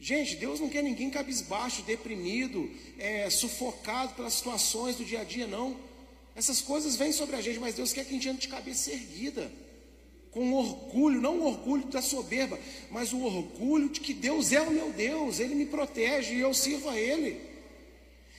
Gente, 0.00 0.36
Deus 0.36 0.60
não 0.60 0.68
quer 0.68 0.82
ninguém 0.82 1.10
cabisbaixo, 1.10 1.82
deprimido, 1.82 2.70
é, 2.98 3.28
sufocado 3.28 4.14
pelas 4.14 4.34
situações 4.34 4.96
do 4.96 5.04
dia 5.04 5.20
a 5.20 5.24
dia, 5.24 5.46
não. 5.46 5.76
Essas 6.36 6.60
coisas 6.60 6.96
vêm 6.96 7.12
sobre 7.12 7.34
a 7.34 7.40
gente, 7.40 7.58
mas 7.58 7.74
Deus 7.74 7.92
quer 7.92 8.04
que 8.04 8.10
a 8.10 8.14
gente 8.14 8.28
ande 8.28 8.40
de 8.42 8.48
cabeça 8.48 8.92
erguida 8.92 9.50
com 10.30 10.52
orgulho, 10.52 11.20
não 11.20 11.40
o 11.40 11.46
orgulho 11.46 11.86
da 11.86 12.02
soberba, 12.02 12.58
mas 12.90 13.12
o 13.12 13.22
orgulho 13.22 13.88
de 13.88 14.00
que 14.00 14.14
Deus 14.14 14.52
é 14.52 14.60
o 14.60 14.70
meu 14.70 14.92
Deus, 14.92 15.40
Ele 15.40 15.54
me 15.54 15.66
protege 15.66 16.34
e 16.34 16.40
eu 16.40 16.54
sirvo 16.54 16.88
a 16.88 16.98
Ele. 16.98 17.40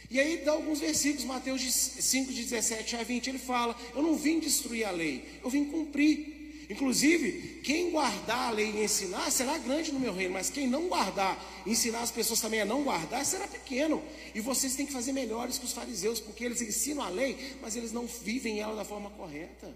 E 0.09 0.19
aí 0.19 0.37
dá 0.37 0.53
alguns 0.53 0.79
versículos, 0.79 1.23
Mateus 1.25 1.61
5, 1.61 2.33
17 2.33 2.95
a 2.95 3.03
20, 3.03 3.27
ele 3.27 3.37
fala: 3.37 3.75
Eu 3.95 4.01
não 4.01 4.15
vim 4.15 4.39
destruir 4.39 4.85
a 4.85 4.91
lei, 4.91 5.23
eu 5.43 5.49
vim 5.49 5.65
cumprir. 5.65 6.39
Inclusive, 6.69 7.61
quem 7.63 7.89
guardar 7.89 8.49
a 8.49 8.51
lei 8.51 8.69
e 8.69 8.83
ensinar 8.83 9.31
será 9.31 9.57
grande 9.57 9.91
no 9.91 9.99
meu 9.99 10.13
reino, 10.13 10.33
mas 10.33 10.51
quem 10.51 10.67
não 10.67 10.87
guardar, 10.87 11.63
ensinar 11.65 12.01
as 12.01 12.11
pessoas 12.11 12.39
também 12.39 12.61
a 12.61 12.65
não 12.65 12.83
guardar, 12.83 13.25
será 13.25 13.47
pequeno. 13.47 14.03
E 14.35 14.39
vocês 14.39 14.75
têm 14.75 14.85
que 14.85 14.93
fazer 14.93 15.11
melhores 15.11 15.57
que 15.57 15.65
os 15.65 15.73
fariseus, 15.73 16.19
porque 16.19 16.43
eles 16.43 16.61
ensinam 16.61 17.03
a 17.03 17.09
lei, 17.09 17.55
mas 17.59 17.75
eles 17.75 17.91
não 17.91 18.05
vivem 18.05 18.59
ela 18.59 18.75
da 18.75 18.85
forma 18.85 19.09
correta. 19.09 19.73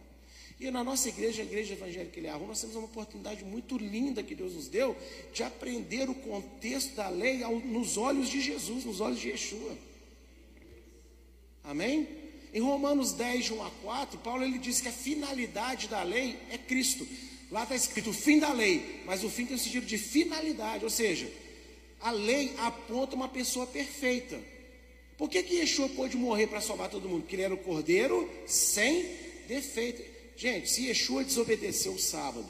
E 0.60 0.69
na 0.69 0.84
nossa 0.84 1.10
igreja, 1.10 1.41
a 1.41 1.46
Igreja 1.46 1.74
Evangélica 1.74 2.19
Eliarru, 2.19 2.46
nós 2.46 2.62
temos 2.62 2.76
uma 2.76 2.86
oportunidade 2.86 3.43
muito 3.43 3.76
linda 3.76 4.22
que 4.22 4.36
Deus 4.36 4.54
nos 4.54 4.67
deu 4.67 4.96
de 5.34 5.41
aprender 5.41 6.08
o 6.08 6.13
contexto 6.13 6.93
da 6.96 7.10
lei 7.10 7.39
nos 7.65 7.98
olhos 7.98 8.30
de 8.30 8.39
Jesus, 8.39 8.86
nos 8.86 9.02
olhos 9.02 9.19
de 9.19 9.30
Yeshua. 9.30 9.76
Amém? 11.63 12.08
Em 12.54 12.62
Romanos 12.62 13.14
10, 13.14 13.45
de 13.45 13.53
1 13.53 13.64
a 13.64 13.72
4, 13.82 14.20
Paulo 14.20 14.43
ele 14.43 14.59
diz 14.59 14.80
que 14.80 14.88
a 14.88 14.91
finalidade 14.91 15.88
da 15.88 16.03
lei 16.03 16.38
é 16.51 16.57
Cristo. 16.57 17.07
Lá 17.49 17.64
está 17.64 17.76
escrito 17.76 18.09
o 18.09 18.14
fim 18.14 18.39
da 18.39 18.51
lei, 18.51 19.01
mas 19.05 19.24
o 19.24 19.30
fim 19.30 19.45
tem 19.45 19.55
o 19.55 19.59
sentido 19.59 19.86
de 19.86 19.97
finalidade, 19.97 20.84
ou 20.84 20.89
seja, 20.89 21.32
a 22.01 22.11
lei 22.11 22.53
aponta 22.57 23.16
uma 23.16 23.30
pessoa 23.30 23.66
perfeita. 23.66 24.39
Por 25.18 25.30
que, 25.30 25.41
que 25.41 25.55
Yeshua 25.55 25.88
pôde 25.89 26.18
morrer 26.18 26.47
para 26.47 26.61
salvar 26.61 26.89
todo 26.89 27.07
mundo? 27.07 27.22
Porque 27.22 27.36
ele 27.36 27.43
era 27.43 27.53
o 27.53 27.57
cordeiro 27.57 28.30
sem 28.45 29.05
defeito. 29.47 30.03
Gente, 30.36 30.70
se 30.70 30.88
Yeshua 30.88 31.24
desobedeceu 31.24 31.93
o 31.93 31.99
sábado, 31.99 32.45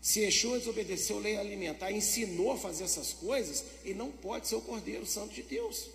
se 0.00 0.20
Yeshua 0.20 0.58
desobedeceu 0.58 1.18
a 1.18 1.20
lei 1.20 1.36
alimentar, 1.36 1.92
ensinou 1.92 2.52
a 2.52 2.56
fazer 2.56 2.84
essas 2.84 3.12
coisas, 3.12 3.64
ele 3.84 3.94
não 3.94 4.10
pode 4.10 4.48
ser 4.48 4.54
o 4.54 4.60
Cordeiro 4.60 5.04
Santo 5.04 5.34
de 5.34 5.42
Deus. 5.42 5.88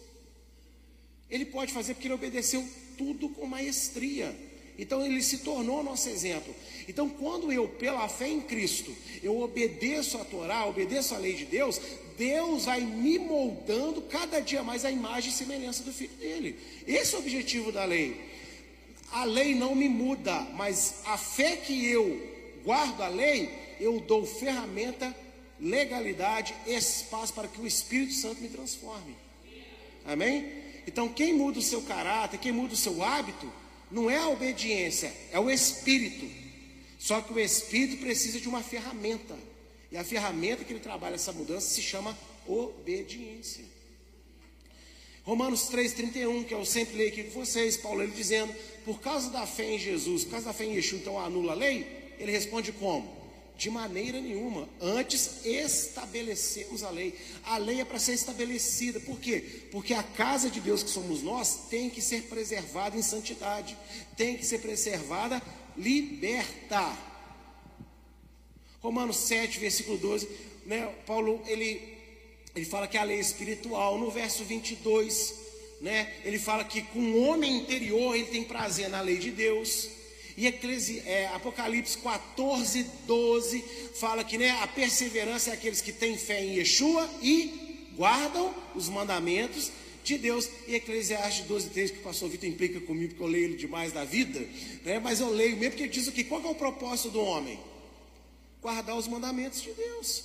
Ele 1.34 1.46
pode 1.46 1.74
fazer 1.74 1.96
porque 1.96 2.06
ele 2.06 2.14
obedeceu 2.14 2.64
tudo 2.96 3.28
com 3.28 3.48
maestria. 3.48 4.36
Então 4.78 5.04
ele 5.04 5.20
se 5.24 5.40
tornou 5.40 5.84
nosso 5.84 6.08
exemplo. 6.08 6.54
Então, 6.88 7.10
quando 7.10 7.52
eu, 7.52 7.68
pela 7.68 8.08
fé 8.08 8.28
em 8.28 8.40
Cristo, 8.40 8.96
eu 9.24 9.42
obedeço 9.42 10.20
a 10.20 10.24
Torá, 10.24 10.64
obedeço 10.68 11.16
a 11.16 11.18
lei 11.18 11.34
de 11.34 11.46
Deus, 11.46 11.82
Deus 12.16 12.66
vai 12.66 12.82
me 12.82 13.18
moldando 13.18 14.04
cada 14.04 14.40
dia 14.42 14.62
mais 14.62 14.86
a 14.86 14.92
imagem 14.92 15.32
e 15.32 15.34
semelhança 15.34 15.82
do 15.82 15.92
filho 15.92 16.14
dele. 16.18 16.56
Esse 16.86 17.16
é 17.16 17.18
o 17.18 17.22
objetivo 17.22 17.72
da 17.72 17.84
lei. 17.84 18.16
A 19.12 19.24
lei 19.24 19.56
não 19.56 19.74
me 19.74 19.90
muda, 19.90 20.40
mas 20.54 21.02
a 21.04 21.18
fé 21.18 21.56
que 21.56 21.84
eu 21.88 22.32
guardo 22.64 23.02
a 23.02 23.08
lei, 23.08 23.50
eu 23.80 24.00
dou 24.00 24.24
ferramenta, 24.24 25.16
legalidade, 25.60 26.54
espaço 26.68 27.34
para 27.34 27.48
que 27.48 27.60
o 27.60 27.66
Espírito 27.66 28.14
Santo 28.14 28.40
me 28.40 28.50
transforme. 28.50 29.16
Amém? 30.06 30.63
Então, 30.88 31.10
quem 31.10 31.34
muda 31.34 31.60
o 31.60 31.62
seu 31.62 31.82
caráter, 31.82 32.40
quem 32.40 32.52
muda 32.52 32.74
o 32.74 32.78
seu 32.78 33.04
hábito, 33.04 33.52
não 33.90 34.10
é 34.10 34.18
a 34.18 34.28
obediência, 34.28 35.14
é 35.32 35.40
o 35.40 35.50
espírito. 35.50 36.30
Só 37.00 37.22
que 37.22 37.34
o 37.34 37.40
espírito 37.40 38.02
precisa 38.02 38.40
de 38.40 38.48
uma 38.48 38.62
ferramenta. 38.62 39.36
E 39.92 39.98
a 39.98 40.04
ferramenta 40.04 40.64
que 40.64 40.74
ele 40.74 40.80
trabalha 40.80 41.16
essa 41.16 41.32
mudança 41.32 41.68
se 41.68 41.82
chama 41.82 42.18
obediência. 42.48 43.66
Romanos 45.24 45.70
3,31, 45.70 46.46
que 46.46 46.54
eu 46.54 46.66
sempre 46.66 46.98
leio 46.98 47.10
aqui 47.10 47.24
com 47.24 47.40
vocês, 47.40 47.78
Paulo 47.78 48.04
ele 48.04 48.12
dizendo, 48.12 48.54
por 48.84 49.00
causa 49.00 49.30
da 49.30 49.46
fé 49.48 49.76
em 49.76 49.80
Jesus, 49.80 50.26
por 50.26 50.32
causa 50.32 50.48
da 50.48 50.54
fé 50.54 50.66
em 50.66 50.74
Yeshua, 50.74 51.00
então 51.00 51.18
anula 51.18 51.54
a 51.54 51.56
lei? 51.56 52.16
Ele 52.20 52.32
responde 52.32 52.74
como? 52.74 53.23
De 53.64 53.70
maneira 53.70 54.20
nenhuma. 54.20 54.68
Antes 54.82 55.46
estabelecemos 55.46 56.84
a 56.84 56.90
lei. 56.90 57.18
A 57.46 57.58
lei 57.58 57.80
é 57.80 57.86
para 57.86 57.98
ser 57.98 58.12
estabelecida. 58.12 59.00
Por 59.00 59.18
quê? 59.18 59.40
Porque 59.72 59.94
a 59.94 60.04
casa 60.04 60.50
de 60.50 60.60
Deus 60.60 60.84
que 60.84 60.90
somos 60.90 61.22
nós 61.22 61.70
tem 61.70 61.90
que 61.90 62.02
ser 62.02 62.24
preservada 62.24 62.98
em 62.98 63.02
santidade. 63.02 63.78
Tem 64.18 64.36
que 64.36 64.46
ser 64.46 64.60
preservada 64.60 65.42
liberta. 65.78 66.94
Romanos 68.82 69.16
7, 69.16 69.58
versículo 69.60 69.98
12, 69.98 70.28
né, 70.66 70.94
Paulo 71.06 71.42
ele, 71.48 71.82
ele 72.54 72.66
fala 72.66 72.86
que 72.86 72.98
a 72.98 73.04
lei 73.06 73.16
é 73.16 73.22
espiritual. 73.22 73.98
No 73.98 74.12
verso 74.12 74.44
22, 74.44 75.36
né, 75.80 76.14
ele 76.26 76.38
fala 76.38 76.66
que 76.66 76.82
com 76.82 77.00
o 77.00 77.30
homem 77.30 77.60
interior 77.60 78.14
ele 78.14 78.26
tem 78.26 78.44
prazer 78.44 78.90
na 78.90 79.00
lei 79.00 79.20
de 79.20 79.32
Deus. 79.32 79.88
E 80.36 80.48
Eclesi, 80.48 81.00
é, 81.06 81.28
Apocalipse 81.28 81.98
14, 81.98 82.86
12 83.06 83.64
fala 83.96 84.24
que 84.24 84.38
né, 84.38 84.50
a 84.62 84.68
perseverança 84.68 85.52
é 85.52 85.54
aqueles 85.54 85.82
que 85.82 85.92
têm 85.92 86.18
fé 86.18 86.44
em 86.44 86.58
Yeshua 86.58 87.08
e 87.22 87.92
guardam 87.96 88.54
os 88.74 88.90
mandamentos 88.90 89.72
de 90.04 90.18
Deus. 90.18 90.50
E 90.68 90.76
Eclesiastes 90.76 91.46
12, 91.46 91.70
3, 91.70 91.92
que 91.92 91.98
o 92.00 92.02
pastor 92.02 92.30
Vitor 92.30 92.50
implica 92.50 92.80
comigo, 92.82 93.10
porque 93.10 93.24
eu 93.24 93.28
leio 93.28 93.46
ele 93.46 93.56
demais 93.56 93.94
da 93.94 94.04
vida, 94.04 94.40
né? 94.84 95.00
mas 95.00 95.20
eu 95.20 95.30
leio 95.30 95.56
mesmo 95.58 95.72
porque 95.72 95.84
ele 95.84 95.92
diz 95.92 96.08
o 96.08 96.12
que? 96.12 96.24
Qual 96.24 96.42
é 96.42 96.48
o 96.48 96.56
propósito 96.56 97.10
do 97.10 97.22
homem? 97.22 97.60
Guardar 98.62 98.96
os 98.96 99.08
mandamentos 99.08 99.62
de 99.62 99.72
Deus. 99.72 100.24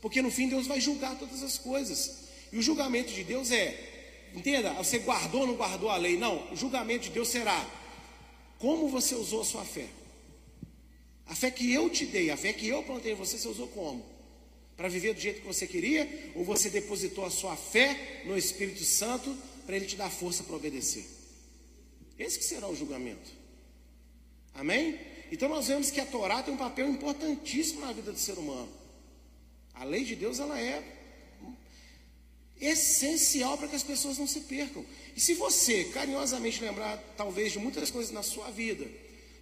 Porque 0.00 0.22
no 0.22 0.30
fim 0.30 0.48
Deus 0.48 0.66
vai 0.66 0.80
julgar 0.80 1.18
todas 1.18 1.42
as 1.42 1.58
coisas. 1.58 2.28
E 2.52 2.58
o 2.58 2.62
julgamento 2.62 3.12
de 3.12 3.24
Deus 3.24 3.50
é, 3.50 4.28
entenda, 4.34 4.72
você 4.74 4.98
guardou 4.98 5.42
ou 5.42 5.46
não 5.48 5.54
guardou 5.54 5.90
a 5.90 5.96
lei? 5.96 6.16
Não, 6.16 6.50
o 6.52 6.56
julgamento 6.56 7.04
de 7.04 7.10
Deus 7.10 7.28
será 7.28 7.66
como 8.58 8.88
você 8.88 9.14
usou 9.14 9.42
a 9.42 9.44
sua 9.44 9.64
fé? 9.64 9.88
A 11.26 11.34
fé 11.34 11.50
que 11.50 11.72
eu 11.72 11.88
te 11.90 12.06
dei, 12.06 12.30
a 12.30 12.36
fé 12.36 12.52
que 12.52 12.66
eu 12.66 12.82
plantei 12.82 13.12
em 13.12 13.16
você, 13.16 13.38
você 13.38 13.48
usou 13.48 13.68
como? 13.68 14.04
Para 14.76 14.88
viver 14.88 15.14
do 15.14 15.20
jeito 15.20 15.40
que 15.40 15.46
você 15.46 15.66
queria? 15.66 16.32
Ou 16.34 16.44
você 16.44 16.70
depositou 16.70 17.24
a 17.24 17.30
sua 17.30 17.56
fé 17.56 18.22
no 18.24 18.36
Espírito 18.36 18.84
Santo 18.84 19.36
para 19.66 19.76
ele 19.76 19.86
te 19.86 19.96
dar 19.96 20.10
força 20.10 20.42
para 20.42 20.56
obedecer? 20.56 21.06
Esse 22.18 22.38
que 22.38 22.44
será 22.44 22.68
o 22.68 22.74
julgamento. 22.74 23.30
Amém? 24.54 24.98
Então 25.30 25.48
nós 25.48 25.68
vemos 25.68 25.90
que 25.90 26.00
a 26.00 26.06
Torá 26.06 26.42
tem 26.42 26.54
um 26.54 26.58
papel 26.58 26.88
importantíssimo 26.88 27.82
na 27.82 27.92
vida 27.92 28.10
do 28.10 28.18
ser 28.18 28.38
humano. 28.38 28.68
A 29.74 29.84
lei 29.84 30.02
de 30.02 30.16
Deus 30.16 30.40
ela 30.40 30.58
é 30.58 30.97
essencial 32.60 33.56
para 33.56 33.68
que 33.68 33.76
as 33.76 33.82
pessoas 33.82 34.18
não 34.18 34.26
se 34.26 34.40
percam. 34.40 34.84
E 35.16 35.20
se 35.20 35.34
você 35.34 35.84
carinhosamente 35.84 36.62
lembrar, 36.62 36.96
talvez, 37.16 37.52
de 37.52 37.58
muitas 37.58 37.90
coisas 37.90 38.12
na 38.12 38.22
sua 38.22 38.50
vida, 38.50 38.86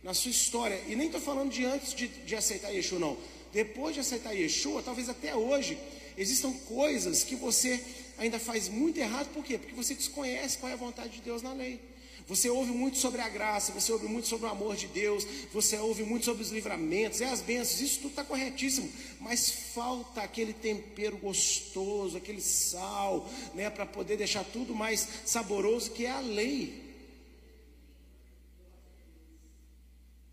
na 0.02 0.14
sua 0.14 0.30
história, 0.30 0.80
e 0.88 0.94
nem 0.94 1.06
estou 1.06 1.20
falando 1.20 1.50
de 1.50 1.64
antes 1.64 1.94
de, 1.94 2.08
de 2.08 2.36
aceitar 2.36 2.70
Yeshua, 2.70 2.98
não, 2.98 3.16
depois 3.52 3.94
de 3.94 4.00
aceitar 4.00 4.32
Yeshua, 4.32 4.82
talvez 4.82 5.08
até 5.08 5.34
hoje, 5.34 5.78
existam 6.16 6.52
coisas 6.66 7.24
que 7.24 7.34
você 7.34 7.82
ainda 8.18 8.38
faz 8.38 8.68
muito 8.68 8.98
errado, 8.98 9.28
por 9.32 9.44
quê? 9.44 9.58
Porque 9.58 9.74
você 9.74 9.94
desconhece 9.94 10.58
qual 10.58 10.70
é 10.70 10.74
a 10.74 10.76
vontade 10.76 11.14
de 11.14 11.22
Deus 11.22 11.42
na 11.42 11.52
lei. 11.52 11.80
Você 12.26 12.50
ouve 12.50 12.72
muito 12.72 12.98
sobre 12.98 13.20
a 13.20 13.28
graça, 13.28 13.72
você 13.72 13.92
ouve 13.92 14.06
muito 14.08 14.26
sobre 14.26 14.46
o 14.46 14.50
amor 14.50 14.74
de 14.74 14.88
Deus, 14.88 15.24
você 15.52 15.78
ouve 15.78 16.02
muito 16.02 16.24
sobre 16.24 16.42
os 16.42 16.50
livramentos, 16.50 17.20
e 17.20 17.24
as 17.24 17.40
bênçãos, 17.40 17.80
isso 17.80 18.00
tudo 18.00 18.10
está 18.10 18.24
corretíssimo, 18.24 18.90
mas 19.20 19.48
falta 19.72 20.22
aquele 20.22 20.52
tempero 20.52 21.16
gostoso, 21.18 22.16
aquele 22.16 22.40
sal, 22.40 23.30
né, 23.54 23.70
para 23.70 23.86
poder 23.86 24.16
deixar 24.16 24.44
tudo 24.44 24.74
mais 24.74 25.06
saboroso, 25.24 25.92
que 25.92 26.04
é 26.04 26.10
a 26.10 26.20
lei. 26.20 26.82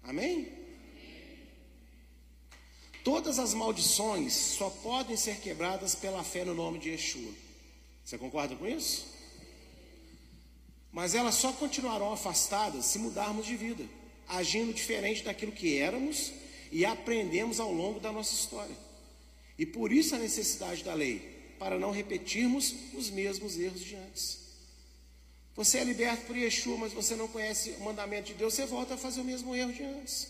Amém? 0.01 0.51
Todas 3.03 3.37
as 3.37 3.53
maldições 3.53 4.33
só 4.33 4.69
podem 4.69 5.15
ser 5.15 5.39
quebradas 5.41 5.93
pela 5.93 6.23
fé 6.23 6.43
no 6.43 6.55
nome 6.55 6.79
de 6.79 6.89
Yeshua. 6.89 7.31
Você 8.03 8.17
concorda 8.17 8.55
com 8.55 8.67
isso? 8.67 9.12
Mas 10.93 11.15
elas 11.15 11.35
só 11.35 11.51
continuarão 11.51 12.13
afastadas 12.13 12.85
se 12.85 12.99
mudarmos 12.99 13.47
de 13.47 13.57
vida, 13.57 13.83
agindo 14.27 14.71
diferente 14.71 15.23
daquilo 15.23 15.51
que 15.51 15.79
éramos 15.79 16.31
e 16.71 16.85
aprendemos 16.85 17.59
ao 17.59 17.73
longo 17.73 17.99
da 17.99 18.11
nossa 18.11 18.33
história. 18.35 18.75
E 19.57 19.65
por 19.65 19.91
isso 19.91 20.15
a 20.15 20.19
necessidade 20.19 20.83
da 20.83 20.93
lei, 20.93 21.55
para 21.57 21.79
não 21.79 21.89
repetirmos 21.89 22.75
os 22.93 23.09
mesmos 23.09 23.57
erros 23.57 23.81
de 23.81 23.95
antes. 23.95 24.43
Você 25.55 25.79
é 25.79 25.83
liberto 25.83 26.25
por 26.25 26.37
Yeshua, 26.37 26.77
mas 26.77 26.93
você 26.93 27.15
não 27.15 27.27
conhece 27.27 27.71
o 27.71 27.81
mandamento 27.81 28.27
de 28.27 28.35
Deus, 28.35 28.53
você 28.53 28.65
volta 28.65 28.93
a 28.93 28.97
fazer 28.97 29.21
o 29.21 29.25
mesmo 29.25 29.55
erro 29.55 29.73
de 29.73 29.83
antes. 29.83 30.27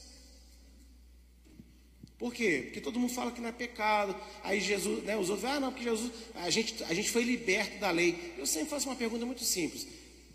Por 2.17 2.33
quê? 2.33 2.61
Porque 2.65 2.79
todo 2.79 2.99
mundo 2.99 3.13
fala 3.13 3.31
que 3.33 3.41
não 3.41 3.49
é 3.49 3.51
pecado. 3.51 4.15
Aí 4.43 4.61
Jesus, 4.61 5.03
né, 5.03 5.17
os 5.17 5.29
outros, 5.29 5.49
ah, 5.49 5.59
não, 5.59 5.71
porque 5.73 5.83
Jesus, 5.89 6.11
a 6.35 6.49
gente, 6.49 6.81
a 6.85 6.93
gente 6.93 7.09
foi 7.09 7.23
liberto 7.23 7.79
da 7.79 7.91
lei. 7.91 8.33
Eu 8.37 8.45
sempre 8.45 8.69
faço 8.69 8.87
uma 8.87 8.95
pergunta 8.95 9.25
muito 9.25 9.43
simples. 9.43 9.85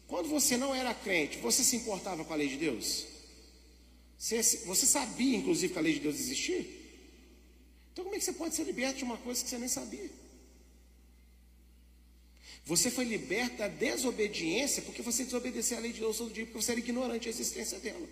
Quando 0.09 0.27
você 0.27 0.57
não 0.57 0.75
era 0.75 0.95
crente, 0.95 1.37
você 1.37 1.63
se 1.63 1.77
importava 1.77 2.25
com 2.25 2.33
a 2.33 2.37
lei 2.37 2.49
de 2.49 2.57
Deus? 2.57 3.07
Você, 4.19 4.43
você 4.65 4.87
sabia, 4.87 5.37
inclusive, 5.37 5.73
que 5.73 5.79
a 5.79 5.83
lei 5.83 5.93
de 5.93 6.01
Deus 6.01 6.19
existia? 6.19 6.67
Então, 7.93 8.05
como 8.05 8.17
é 8.17 8.19
que 8.19 8.25
você 8.25 8.33
pode 8.33 8.55
ser 8.55 8.65
liberto 8.65 8.99
de 8.99 9.05
uma 9.05 9.19
coisa 9.19 9.45
que 9.45 9.51
você 9.51 9.59
nem 9.59 9.69
sabia? 9.69 10.11
Você 12.65 12.91
foi 12.91 13.05
liberto 13.05 13.59
da 13.59 13.69
desobediência 13.69 14.83
porque 14.83 15.03
você 15.03 15.25
desobedeceu 15.25 15.77
a 15.77 15.81
lei 15.81 15.93
de 15.93 16.01
Deus 16.01 16.17
todo 16.17 16.33
dia, 16.33 16.47
porque 16.47 16.61
você 16.61 16.73
era 16.73 16.81
ignorante 16.81 17.25
da 17.25 17.31
existência 17.31 17.79
dela. 17.79 18.09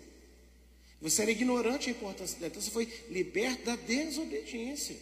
Você 1.01 1.23
era 1.23 1.31
ignorante 1.31 1.91
da 1.91 1.97
importância 1.97 2.37
dela. 2.37 2.51
Então, 2.51 2.61
você 2.61 2.69
foi 2.69 2.85
liberto 3.09 3.65
da 3.65 3.75
desobediência. 3.75 4.95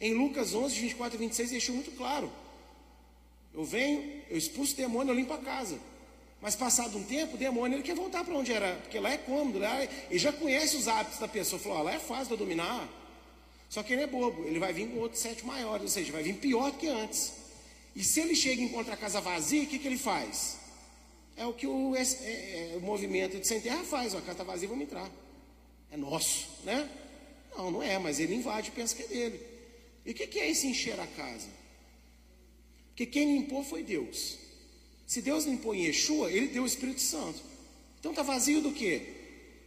Em 0.00 0.14
Lucas 0.14 0.54
11, 0.54 0.78
24 0.78 1.16
e 1.16 1.18
26, 1.18 1.50
deixou 1.50 1.74
muito 1.74 1.90
claro. 1.96 2.32
Eu 3.52 3.64
venho, 3.64 4.22
eu 4.30 4.36
expulso 4.36 4.74
o 4.74 4.76
demônio, 4.76 5.10
eu 5.10 5.16
limpo 5.16 5.32
a 5.32 5.38
casa. 5.38 5.80
Mas 6.40 6.54
passado 6.54 6.98
um 6.98 7.04
tempo, 7.04 7.34
o 7.34 7.38
demônio 7.38 7.76
ele 7.76 7.82
quer 7.82 7.94
voltar 7.94 8.24
para 8.24 8.34
onde 8.34 8.52
era, 8.52 8.76
porque 8.82 8.98
lá 8.98 9.10
é 9.10 9.16
cômodo, 9.16 9.58
lá 9.58 9.82
ele 9.82 10.18
já 10.18 10.32
conhece 10.32 10.76
os 10.76 10.86
hábitos 10.86 11.18
da 11.18 11.26
pessoa. 11.26 11.60
Falou, 11.60 11.82
lá 11.82 11.94
é 11.94 11.98
fácil 11.98 12.36
de 12.36 12.36
dominar. 12.36 12.88
Só 13.68 13.82
que 13.82 13.92
ele 13.92 14.02
é 14.02 14.06
bobo, 14.06 14.44
ele 14.44 14.58
vai 14.58 14.72
vir 14.72 14.88
com 14.88 14.98
outro 14.98 15.18
sete 15.18 15.44
maior, 15.44 15.80
ou 15.80 15.88
seja, 15.88 16.12
vai 16.12 16.22
vir 16.22 16.34
pior 16.34 16.70
que 16.72 16.86
antes. 16.86 17.32
E 17.94 18.04
se 18.04 18.20
ele 18.20 18.34
chega 18.34 18.60
e 18.60 18.64
encontra 18.64 18.94
a 18.94 18.96
casa 18.96 19.20
vazia, 19.20 19.62
o 19.62 19.66
que, 19.66 19.78
que 19.78 19.88
ele 19.88 19.98
faz? 19.98 20.58
É 21.36 21.44
o 21.44 21.52
que 21.52 21.66
o, 21.66 21.96
é, 21.96 22.02
é, 22.02 22.74
o 22.76 22.80
movimento 22.80 23.38
de 23.38 23.46
sem 23.46 23.60
terra 23.60 23.82
faz, 23.84 24.14
ó, 24.14 24.18
a 24.18 24.20
casa 24.20 24.32
está 24.32 24.44
vazia, 24.44 24.68
vamos 24.68 24.84
entrar. 24.84 25.10
É 25.90 25.96
nosso, 25.96 26.48
né? 26.64 26.88
Não, 27.56 27.70
não 27.70 27.82
é, 27.82 27.98
mas 27.98 28.20
ele 28.20 28.34
invade 28.34 28.68
e 28.68 28.72
pensa 28.72 28.94
que 28.94 29.02
é 29.02 29.06
dele. 29.06 29.40
E 30.04 30.10
o 30.10 30.14
que, 30.14 30.26
que 30.26 30.38
é 30.38 30.50
esse 30.50 30.66
encher 30.66 30.98
a 31.00 31.06
casa? 31.06 31.48
Porque 32.88 33.06
quem 33.06 33.36
limpou 33.36 33.64
foi 33.64 33.82
Deus. 33.82 34.38
Se 35.06 35.22
Deus 35.22 35.44
limpou 35.44 35.74
em 35.74 35.84
Yeshua, 35.84 36.30
ele 36.30 36.48
deu 36.48 36.64
o 36.64 36.66
Espírito 36.66 37.00
Santo. 37.00 37.40
Então 38.00 38.10
está 38.10 38.22
vazio 38.22 38.60
do 38.60 38.72
quê? 38.72 39.14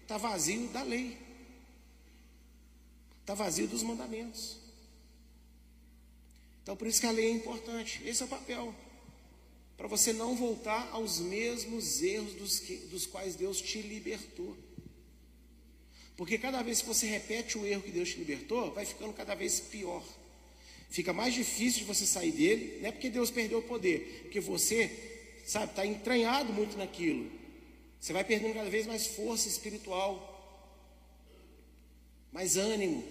Está 0.01 0.17
vazio 0.17 0.67
da 0.67 0.83
lei. 0.83 1.17
Está 3.21 3.33
vazio 3.33 3.67
dos 3.67 3.81
mandamentos. 3.81 4.57
Então 6.61 6.75
por 6.75 6.87
isso 6.87 6.99
que 6.99 7.07
a 7.07 7.11
lei 7.11 7.27
é 7.27 7.31
importante. 7.31 8.01
Esse 8.05 8.21
é 8.21 8.25
o 8.25 8.29
papel. 8.29 8.75
Para 9.77 9.87
você 9.87 10.11
não 10.11 10.35
voltar 10.35 10.89
aos 10.91 11.19
mesmos 11.19 12.01
erros 12.01 12.33
dos, 12.33 12.59
que, 12.59 12.75
dos 12.87 13.05
quais 13.05 13.35
Deus 13.35 13.61
te 13.61 13.81
libertou. 13.81 14.57
Porque 16.17 16.37
cada 16.37 16.61
vez 16.61 16.81
que 16.81 16.87
você 16.87 17.07
repete 17.07 17.57
o 17.57 17.65
erro 17.65 17.81
que 17.81 17.91
Deus 17.91 18.09
te 18.09 18.17
libertou, 18.17 18.73
vai 18.73 18.85
ficando 18.85 19.13
cada 19.13 19.35
vez 19.35 19.61
pior. 19.61 20.03
Fica 20.89 21.13
mais 21.13 21.33
difícil 21.33 21.79
de 21.79 21.85
você 21.85 22.05
sair 22.05 22.33
dele, 22.33 22.79
não 22.81 22.89
é 22.89 22.91
porque 22.91 23.09
Deus 23.09 23.31
perdeu 23.31 23.59
o 23.59 23.63
poder, 23.63 24.23
porque 24.23 24.39
você 24.41 25.18
sabe, 25.51 25.71
está 25.71 25.85
entranhado 25.85 26.53
muito 26.53 26.77
naquilo. 26.77 27.29
Você 27.99 28.13
vai 28.13 28.23
perdendo 28.23 28.53
cada 28.53 28.69
vez 28.69 28.85
mais 28.85 29.07
força 29.07 29.47
espiritual, 29.47 30.29
mais 32.31 32.55
ânimo. 32.55 33.03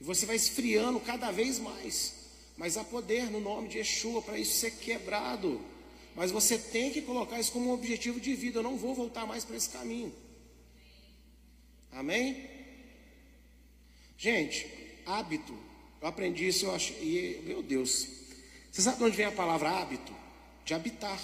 E 0.00 0.04
você 0.04 0.24
vai 0.24 0.36
esfriando 0.36 1.00
cada 1.00 1.30
vez 1.30 1.58
mais. 1.58 2.14
Mas 2.56 2.76
há 2.76 2.84
poder 2.84 3.30
no 3.30 3.40
nome 3.40 3.68
de 3.68 3.78
Yeshua 3.78 4.22
para 4.22 4.38
isso 4.38 4.58
ser 4.60 4.72
quebrado. 4.72 5.60
Mas 6.14 6.30
você 6.30 6.56
tem 6.56 6.92
que 6.92 7.02
colocar 7.02 7.40
isso 7.40 7.52
como 7.52 7.70
um 7.70 7.72
objetivo 7.72 8.20
de 8.20 8.34
vida. 8.34 8.58
Eu 8.58 8.62
não 8.62 8.76
vou 8.76 8.94
voltar 8.94 9.26
mais 9.26 9.44
para 9.44 9.56
esse 9.56 9.70
caminho. 9.70 10.14
Amém? 11.90 12.48
Gente, 14.16 14.66
hábito. 15.04 15.56
Eu 16.00 16.08
aprendi 16.08 16.46
isso, 16.46 16.66
eu 16.66 16.74
acho. 16.74 16.92
E, 16.94 17.42
meu 17.44 17.62
Deus. 17.62 18.08
Você 18.70 18.82
sabe 18.82 18.98
de 18.98 19.04
onde 19.04 19.16
vem 19.16 19.26
a 19.26 19.32
palavra 19.32 19.70
hábito? 19.70 20.21
De 20.64 20.74
habitar. 20.74 21.20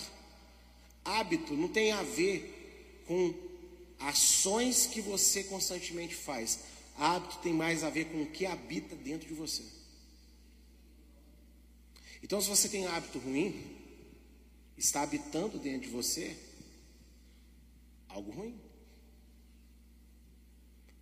Hábito 1.05 1.55
não 1.55 1.69
tem 1.69 1.93
a 1.93 2.03
ver 2.03 3.05
com 3.07 3.35
ações 3.99 4.87
que 4.87 5.01
você 5.01 5.45
constantemente 5.45 6.15
faz. 6.15 6.61
Hábito 6.97 7.39
tem 7.39 7.53
mais 7.53 7.85
a 7.85 7.91
ver 7.91 8.07
com 8.07 8.23
o 8.23 8.31
que 8.31 8.45
habita 8.45 8.95
dentro 8.97 9.29
de 9.29 9.35
você. 9.35 9.63
Então, 12.23 12.41
se 12.41 12.49
você 12.49 12.69
tem 12.69 12.87
hábito 12.87 13.19
ruim, 13.19 13.77
está 14.77 15.03
habitando 15.03 15.59
dentro 15.59 15.83
de 15.83 15.89
você 15.89 16.37
algo 18.09 18.31
ruim. 18.31 18.59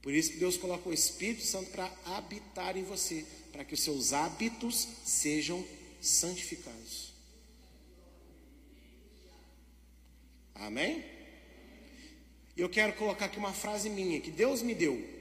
Por 0.03 0.14
isso 0.14 0.30
que 0.30 0.39
Deus 0.39 0.57
colocou 0.57 0.93
o 0.93 0.95
Espírito 0.95 1.45
Santo 1.45 1.70
para 1.70 1.93
habitar 2.05 2.76
em 2.76 2.84
você, 2.84 3.26
para 3.51 3.64
que 3.64 3.74
os 3.74 3.80
seus 3.80 4.12
hábitos 4.12 4.87
sejam 5.05 5.66
santificados. 6.01 7.06
Amém? 10.61 11.05
Eu 12.57 12.69
quero 12.69 12.95
colocar 12.95 13.27
aqui 13.27 13.39
uma 13.39 13.53
frase 13.53 13.91
minha 13.91 14.21
que 14.21 14.31
Deus 14.31 14.63
me 14.63 14.75
deu. 14.75 15.17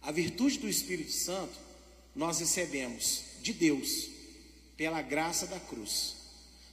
A 0.00 0.10
virtude 0.10 0.58
do 0.58 0.68
Espírito 0.68 1.12
Santo 1.12 1.58
nós 2.14 2.40
recebemos 2.40 3.24
de 3.40 3.52
Deus 3.52 4.08
pela 4.76 5.02
graça 5.02 5.46
da 5.46 5.60
cruz. 5.60 6.16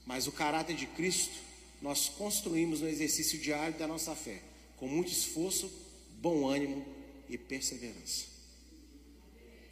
Mas 0.06 0.28
o 0.28 0.32
caráter 0.32 0.76
de 0.76 0.88
Cristo 0.88 1.36
nós 1.82 2.10
construímos 2.10 2.82
no 2.82 2.88
exercício 2.88 3.40
diário 3.40 3.78
da 3.78 3.88
nossa 3.88 4.16
fé, 4.16 4.42
com 4.78 4.88
muito 4.88 5.12
esforço, 5.12 5.72
bom 6.20 6.48
ânimo 6.48 6.86
e 7.30 7.38
perseverança. 7.38 8.26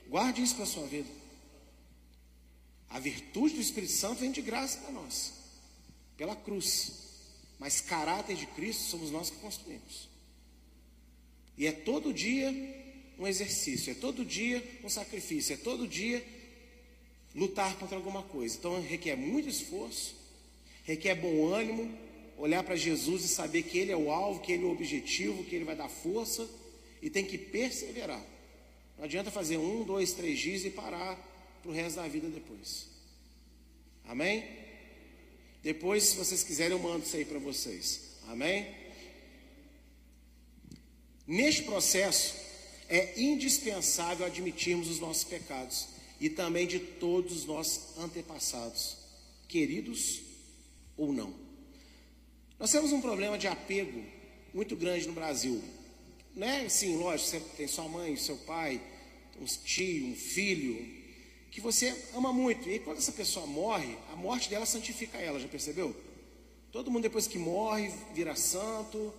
Guarde 0.08 0.42
isso 0.42 0.56
para 0.56 0.64
a 0.64 0.68
sua 0.68 0.88
vida. 0.88 1.10
A 2.90 3.00
virtude 3.00 3.56
do 3.56 3.62
Espírito 3.62 3.92
Santo 3.92 4.20
vem 4.20 4.32
de 4.32 4.42
graça 4.42 4.78
para 4.80 4.92
nós, 4.92 5.34
pela 6.16 6.36
cruz. 6.36 7.07
Mas 7.60 7.82
caráter 7.82 8.36
de 8.36 8.45
Cristo 8.47 8.84
somos 8.84 9.12
nós 9.12 9.30
que 9.30 9.38
construímos. 9.38 10.08
E 11.58 11.66
é 11.66 11.72
todo 11.72 12.14
dia 12.14 12.53
um 13.18 13.26
exercício, 13.26 13.91
é 13.91 13.95
todo 13.95 14.24
dia 14.24 14.64
um 14.84 14.89
sacrifício, 14.89 15.53
é 15.53 15.58
todo 15.58 15.88
dia 15.88 16.24
lutar 17.34 17.76
contra 17.78 17.95
alguma 17.95 18.22
coisa. 18.24 18.55
Então 18.58 18.82
requer 18.82 19.16
muito 19.16 19.49
esforço, 19.49 20.16
requer 20.84 21.16
bom 21.16 21.47
ânimo, 21.47 21.91
olhar 22.38 22.64
para 22.64 22.76
Jesus 22.76 23.26
e 23.26 23.28
saber 23.28 23.64
que 23.64 23.80
Ele 23.80 23.91
é 23.91 23.97
o 23.97 24.12
alvo, 24.12 24.39
que 24.39 24.51
Ele 24.51 24.64
é 24.64 24.68
o 24.68 24.72
objetivo, 24.72 25.43
que 25.43 25.55
Ele 25.55 25.66
vai 25.66 25.76
dar 25.76 25.89
força 25.89 26.47
e 27.01 27.10
tem 27.10 27.26
que 27.26 27.38
perseverar. 27.38 28.24
Não 28.97 29.05
adianta 29.05 29.32
fazer 29.32 29.58
um, 29.58 29.84
dois, 29.84 30.14
três 30.14 30.39
dias 30.39 30.64
e 30.64 30.70
parar 30.70 31.16
para 31.62 31.72
o 31.72 31.74
resto 31.74 31.97
da 31.97 32.08
vida 32.08 32.30
depois. 32.30 32.88
Amém? 34.05 34.66
Depois, 35.64 36.03
se 36.03 36.16
vocês 36.16 36.43
quiserem, 36.43 36.78
eu 36.78 36.84
mando 36.84 37.05
isso 37.05 37.16
aí 37.16 37.26
para 37.26 37.39
vocês. 37.39 38.01
Amém? 38.28 38.68
Neste 41.26 41.64
processo, 41.64 42.36
é 42.88 43.20
indispensável 43.20 44.26
admitirmos 44.26 44.89
os 44.89 44.99
nossos 44.99 45.24
pecados 45.26 45.88
e 46.20 46.30
também 46.30 46.66
de 46.66 46.80
todos 46.80 47.39
os 47.39 47.45
nossos 47.45 47.97
antepassados, 47.97 48.97
queridos 49.47 50.22
ou 50.95 51.12
não. 51.12 51.34
Nós 52.60 52.72
temos 52.72 52.91
um 52.91 53.01
problema 53.01 53.38
de 53.38 53.47
apego 53.47 54.03
muito 54.53 54.76
grande 54.76 55.05
no 55.05 55.14
Brasil. 55.14 55.62
Não 56.34 56.47
é 56.47 56.66
assim, 56.66 56.95
lógico, 56.97 57.30
você 57.30 57.39
tem 57.58 57.68
sua 57.68 57.88
mãe, 57.88 58.16
seu 58.16 58.38
pai, 58.38 58.82
um 59.39 59.45
tio, 59.45 60.08
um 60.08 60.16
filho, 60.16 60.97
que 61.58 61.62
você 61.62 61.91
ama 62.14 62.32
muito. 62.32 62.70
E 62.70 62.78
quando 62.78 62.99
essa 62.99 63.12
pessoa 63.12 63.47
morre, 63.47 63.97
a 64.14 64.16
morte 64.16 64.47
dela 64.47 64.64
santifica 64.64 65.18
ela, 65.18 65.39
já 65.39 65.47
percebeu? 65.47 65.95
Todo 66.72 66.91
mundo 66.91 67.01
depois 67.01 67.26
que 67.26 67.39
morre 67.39 67.91
vira 68.14 68.36
santo. 68.36 69.12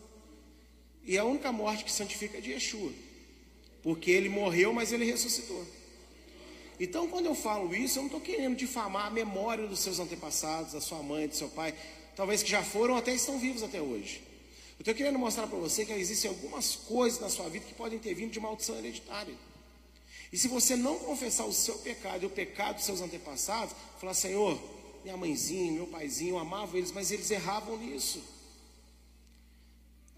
E 1.02 1.18
a 1.18 1.24
única 1.24 1.50
morte 1.50 1.82
que 1.82 1.90
santifica 1.90 2.38
é 2.38 2.40
de 2.40 2.52
Yeshua. 2.52 2.92
Porque 3.82 4.12
ele 4.12 4.28
morreu, 4.28 4.72
mas 4.72 4.92
ele 4.92 5.04
ressuscitou. 5.04 5.66
Então, 6.78 7.08
quando 7.08 7.26
eu 7.26 7.34
falo 7.34 7.74
isso, 7.74 7.98
eu 7.98 8.02
não 8.02 8.06
estou 8.06 8.20
querendo 8.20 8.54
difamar 8.54 9.06
a 9.06 9.10
memória 9.10 9.66
dos 9.66 9.80
seus 9.80 9.98
antepassados, 9.98 10.74
da 10.74 10.80
sua 10.80 11.02
mãe, 11.02 11.26
do 11.26 11.34
seu 11.34 11.48
pai, 11.48 11.74
talvez 12.14 12.40
que 12.40 12.48
já 12.48 12.62
foram 12.62 12.96
até 12.96 13.12
estão 13.12 13.40
vivos 13.40 13.64
até 13.64 13.82
hoje. 13.82 14.22
Eu 14.78 14.82
estou 14.82 14.94
querendo 14.94 15.18
mostrar 15.18 15.48
para 15.48 15.58
você 15.58 15.84
que 15.84 15.90
existem 15.92 16.30
algumas 16.30 16.76
coisas 16.76 17.18
na 17.18 17.28
sua 17.28 17.48
vida 17.48 17.64
que 17.64 17.74
podem 17.74 17.98
ter 17.98 18.14
vindo 18.14 18.30
de 18.30 18.38
maldição 18.38 18.78
hereditária. 18.78 19.34
E 20.32 20.36
se 20.36 20.48
você 20.48 20.76
não 20.76 20.98
confessar 20.98 21.46
o 21.46 21.52
seu 21.52 21.76
pecado 21.78 22.22
e 22.22 22.26
o 22.26 22.30
pecado 22.30 22.76
dos 22.76 22.84
seus 22.84 23.00
antepassados, 23.00 23.74
falar, 23.98 24.14
Senhor, 24.14 24.60
minha 25.02 25.16
mãezinha, 25.16 25.72
meu 25.72 25.86
paizinho, 25.86 26.34
eu 26.34 26.38
amava 26.38 26.76
eles, 26.76 26.92
mas 26.92 27.10
eles 27.10 27.30
erravam 27.30 27.78
nisso. 27.78 28.22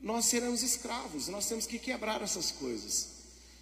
Nós 0.00 0.24
seremos 0.24 0.62
escravos, 0.62 1.28
nós 1.28 1.46
temos 1.46 1.66
que 1.66 1.78
quebrar 1.78 2.22
essas 2.22 2.50
coisas. 2.50 3.20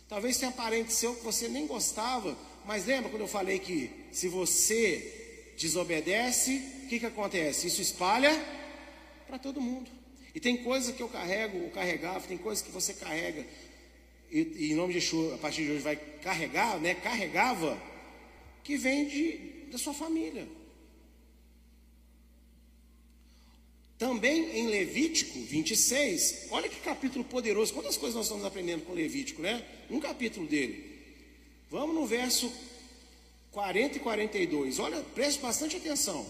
Talvez 0.08 0.38
tenha 0.38 0.52
parente 0.52 0.92
seu 0.92 1.14
que 1.14 1.24
você 1.24 1.48
nem 1.48 1.66
gostava, 1.66 2.36
mas 2.64 2.86
lembra 2.86 3.10
quando 3.10 3.22
eu 3.22 3.28
falei 3.28 3.58
que 3.58 3.90
se 4.10 4.28
você 4.28 5.52
desobedece, 5.58 6.62
o 6.84 6.88
que, 6.88 7.00
que 7.00 7.06
acontece? 7.06 7.66
Isso 7.66 7.82
espalha 7.82 8.32
para 9.26 9.38
todo 9.38 9.60
mundo. 9.60 9.90
E 10.34 10.40
tem 10.40 10.62
coisas 10.62 10.94
que 10.94 11.02
eu 11.02 11.08
carrego, 11.08 11.64
ou 11.64 11.70
carregava, 11.70 12.26
tem 12.26 12.38
coisas 12.38 12.64
que 12.64 12.70
você 12.70 12.94
carrega 12.94 13.44
e, 14.30 14.70
em 14.70 14.74
nome 14.74 14.92
de 14.92 14.98
Yeshua, 14.98 15.34
a 15.34 15.38
partir 15.38 15.64
de 15.64 15.72
hoje 15.72 15.82
vai 15.82 15.96
carregar, 15.96 16.78
né? 16.78 16.94
Carregava, 16.94 17.80
que 18.62 18.76
vem 18.76 19.06
de, 19.06 19.38
da 19.70 19.78
sua 19.78 19.94
família. 19.94 20.46
Também 23.98 24.56
em 24.56 24.68
Levítico 24.68 25.40
26, 25.40 26.48
olha 26.50 26.68
que 26.68 26.80
capítulo 26.80 27.24
poderoso, 27.24 27.74
quantas 27.74 27.96
coisas 27.96 28.14
nós 28.14 28.26
estamos 28.26 28.44
aprendendo 28.44 28.84
com 28.84 28.92
Levítico, 28.92 29.42
né? 29.42 29.64
Um 29.90 29.98
capítulo 29.98 30.46
dele. 30.46 30.84
Vamos 31.68 31.94
no 31.94 32.06
verso 32.06 32.52
40 33.50 33.96
e 33.96 34.00
42, 34.00 34.78
olha, 34.78 35.02
preste 35.14 35.40
bastante 35.40 35.76
atenção. 35.76 36.24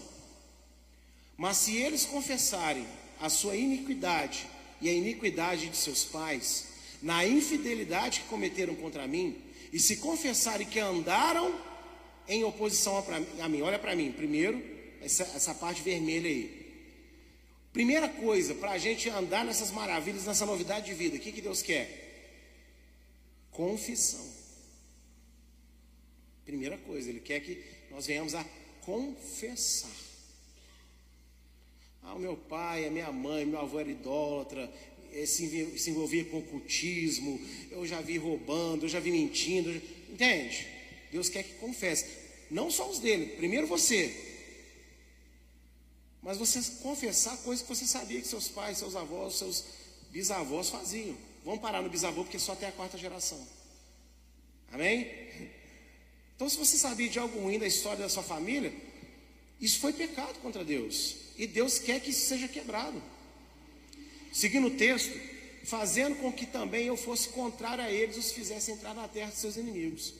Mas 1.37 1.57
se 1.57 1.75
eles 1.77 2.05
confessarem 2.05 2.87
a 3.19 3.29
sua 3.29 3.55
iniquidade 3.55 4.47
e 4.81 4.89
a 4.89 4.93
iniquidade 4.93 5.69
de 5.69 5.77
seus 5.77 6.03
pais, 6.03 6.68
na 7.01 7.25
infidelidade 7.25 8.21
que 8.21 8.27
cometeram 8.27 8.75
contra 8.75 9.07
mim, 9.07 9.41
e 9.71 9.79
se 9.79 9.97
confessarem 9.97 10.67
que 10.67 10.79
andaram 10.79 11.59
em 12.27 12.43
oposição 12.43 12.97
a, 12.97 13.45
a 13.45 13.49
mim, 13.49 13.61
olha 13.61 13.79
para 13.79 13.95
mim, 13.95 14.11
primeiro, 14.11 14.61
essa, 15.01 15.23
essa 15.23 15.53
parte 15.53 15.81
vermelha 15.81 16.29
aí. 16.29 16.59
Primeira 17.71 18.09
coisa, 18.09 18.55
para 18.55 18.71
a 18.71 18.77
gente 18.77 19.09
andar 19.09 19.45
nessas 19.45 19.71
maravilhas, 19.71 20.25
nessa 20.25 20.45
novidade 20.45 20.87
de 20.87 20.93
vida, 20.93 21.17
o 21.17 21.19
que, 21.19 21.31
que 21.31 21.41
Deus 21.41 21.61
quer? 21.61 22.07
Confissão. 23.51 24.25
Primeira 26.45 26.77
coisa, 26.77 27.09
Ele 27.09 27.19
quer 27.19 27.39
que 27.41 27.63
nós 27.91 28.07
venhamos 28.07 28.33
a 28.33 28.43
confessar. 28.81 29.91
Ah, 32.01 32.15
o 32.15 32.19
meu 32.19 32.35
pai, 32.35 32.87
a 32.87 32.91
minha 32.91 33.11
mãe, 33.11 33.45
meu 33.45 33.59
avô 33.59 33.79
era 33.79 33.89
idólatra, 33.89 34.71
se, 35.25 35.77
se 35.77 35.89
envolvia 35.89 36.25
com 36.25 36.39
ocultismo, 36.39 37.39
eu 37.71 37.85
já 37.85 38.01
vi 38.01 38.17
roubando, 38.17 38.83
eu 38.83 38.89
já 38.89 38.99
vi 38.99 39.11
mentindo, 39.11 39.69
entende? 40.09 40.67
Deus 41.11 41.29
quer 41.29 41.43
que 41.43 41.53
confesse, 41.55 42.05
não 42.49 42.69
só 42.69 42.89
os 42.89 42.99
dele, 42.99 43.37
primeiro 43.37 43.67
você, 43.67 44.13
mas 46.21 46.37
você 46.37 46.61
confessar 46.81 47.37
coisas 47.37 47.61
que 47.65 47.73
você 47.73 47.85
sabia 47.85 48.21
que 48.21 48.27
seus 48.27 48.47
pais, 48.47 48.77
seus 48.77 48.95
avós, 48.95 49.35
seus 49.35 49.65
bisavós 50.11 50.69
faziam. 50.69 51.15
Vamos 51.45 51.61
parar 51.61 51.81
no 51.81 51.89
bisavô 51.89 52.23
porque 52.23 52.37
só 52.39 52.55
tem 52.55 52.67
a 52.67 52.71
quarta 52.71 52.97
geração. 52.97 53.39
Amém? 54.71 55.07
Então, 56.35 56.49
se 56.49 56.57
você 56.57 56.77
sabia 56.77 57.09
de 57.09 57.19
algo 57.19 57.39
ruim 57.39 57.57
da 57.57 57.67
história 57.67 58.03
da 58.03 58.09
sua 58.09 58.23
família, 58.23 58.73
isso 59.59 59.79
foi 59.79 59.93
pecado 59.93 60.39
contra 60.41 60.63
Deus. 60.63 61.15
E 61.37 61.47
Deus 61.47 61.79
quer 61.79 61.99
que 61.99 62.11
isso 62.11 62.27
seja 62.27 62.47
quebrado. 62.47 63.01
Seguindo 64.31 64.67
o 64.67 64.71
texto, 64.71 65.17
fazendo 65.63 66.15
com 66.15 66.31
que 66.31 66.45
também 66.45 66.85
eu 66.85 66.97
fosse 66.97 67.29
contrário 67.29 67.83
a 67.83 67.91
eles, 67.91 68.17
os 68.17 68.31
fizesse 68.31 68.71
entrar 68.71 68.93
na 68.93 69.07
terra 69.07 69.31
de 69.31 69.37
seus 69.37 69.57
inimigos. 69.57 70.13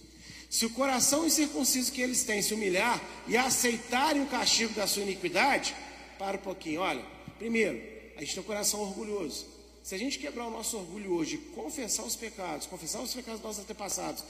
Se 0.49 0.65
o 0.65 0.69
coração 0.71 1.25
incircunciso 1.25 1.91
que 1.91 2.01
eles 2.01 2.23
têm 2.23 2.41
se 2.41 2.53
humilhar 2.53 3.01
e 3.27 3.37
aceitarem 3.37 4.23
o 4.23 4.27
castigo 4.27 4.73
da 4.73 4.87
sua 4.87 5.03
iniquidade, 5.03 5.75
para 6.17 6.37
um 6.37 6.41
pouquinho, 6.41 6.81
olha, 6.81 7.03
primeiro, 7.37 7.81
a 8.17 8.19
gente 8.19 8.33
tem 8.33 8.43
um 8.43 8.45
coração 8.45 8.81
orgulhoso. 8.81 9.45
Se 9.83 9.95
a 9.95 9.97
gente 9.97 10.19
quebrar 10.19 10.47
o 10.47 10.51
nosso 10.51 10.77
orgulho 10.77 11.13
hoje, 11.13 11.37
confessar 11.55 12.03
os 12.03 12.15
pecados, 12.15 12.67
confessar 12.67 13.01
os 13.01 13.13
pecados 13.13 13.39
dos 13.39 13.47
nossos 13.47 13.63
antepassados 13.63 14.23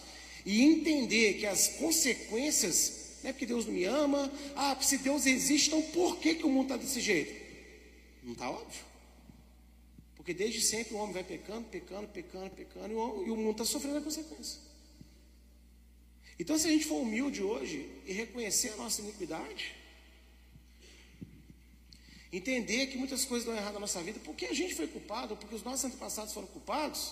e 0.45 0.61
entender 0.61 1.33
que 1.35 1.45
as 1.45 1.67
consequências, 1.69 3.17
não 3.23 3.29
é 3.29 3.33
porque 3.33 3.45
Deus 3.45 3.65
não 3.65 3.73
me 3.73 3.85
ama, 3.85 4.31
ah, 4.55 4.77
se 4.79 4.97
Deus 4.99 5.25
existe, 5.25 5.67
então 5.67 5.81
por 5.81 6.17
que, 6.17 6.35
que 6.35 6.45
o 6.45 6.49
mundo 6.49 6.73
está 6.73 6.77
desse 6.77 7.01
jeito? 7.01 7.33
Não 8.23 8.33
está 8.33 8.49
óbvio. 8.49 8.83
Porque 10.29 10.43
desde 10.43 10.61
sempre 10.61 10.93
o 10.93 10.97
homem 10.97 11.11
vai 11.11 11.23
pecando, 11.23 11.67
pecando, 11.69 12.07
pecando, 12.07 12.51
pecando, 12.51 12.93
e 12.93 12.95
o, 12.95 13.25
e 13.25 13.31
o 13.31 13.35
mundo 13.35 13.53
está 13.53 13.65
sofrendo 13.65 13.97
a 13.97 14.01
consequência. 14.01 14.59
Então, 16.37 16.55
se 16.55 16.67
a 16.67 16.69
gente 16.69 16.85
for 16.85 16.97
humilde 16.97 17.41
hoje 17.41 17.89
e 18.05 18.13
reconhecer 18.13 18.69
a 18.73 18.75
nossa 18.75 19.01
iniquidade, 19.01 19.73
entender 22.31 22.85
que 22.91 22.97
muitas 22.99 23.25
coisas 23.25 23.47
dão 23.47 23.57
errado 23.57 23.73
na 23.73 23.79
nossa 23.79 24.03
vida, 24.03 24.19
porque 24.23 24.45
a 24.45 24.53
gente 24.53 24.75
foi 24.75 24.85
culpado, 24.85 25.35
porque 25.35 25.55
os 25.55 25.63
nossos 25.63 25.85
antepassados 25.85 26.31
foram 26.31 26.47
culpados, 26.49 27.11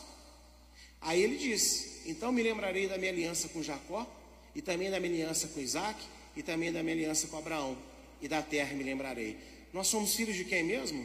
aí 1.02 1.20
ele 1.20 1.38
diz: 1.38 2.06
Então 2.06 2.32
me 2.32 2.44
lembrarei 2.44 2.88
da 2.88 3.00
minha 3.00 3.12
aliança 3.12 3.50
com 3.50 3.64
Jacó, 3.64 4.06
e 4.54 4.62
também 4.62 4.92
da 4.92 5.00
minha 5.00 5.12
aliança 5.12 5.48
com 5.48 5.60
Isaac, 5.60 6.00
e 6.36 6.44
também 6.44 6.72
da 6.72 6.84
minha 6.84 6.96
aliança 6.96 7.28
com 7.28 7.38
Abraão, 7.40 7.76
e 8.22 8.28
da 8.28 8.44
terra 8.44 8.76
me 8.76 8.84
lembrarei. 8.84 9.36
Nós 9.74 9.88
somos 9.88 10.14
filhos 10.14 10.36
de 10.36 10.46
quem 10.46 10.64
mesmo? 10.64 11.04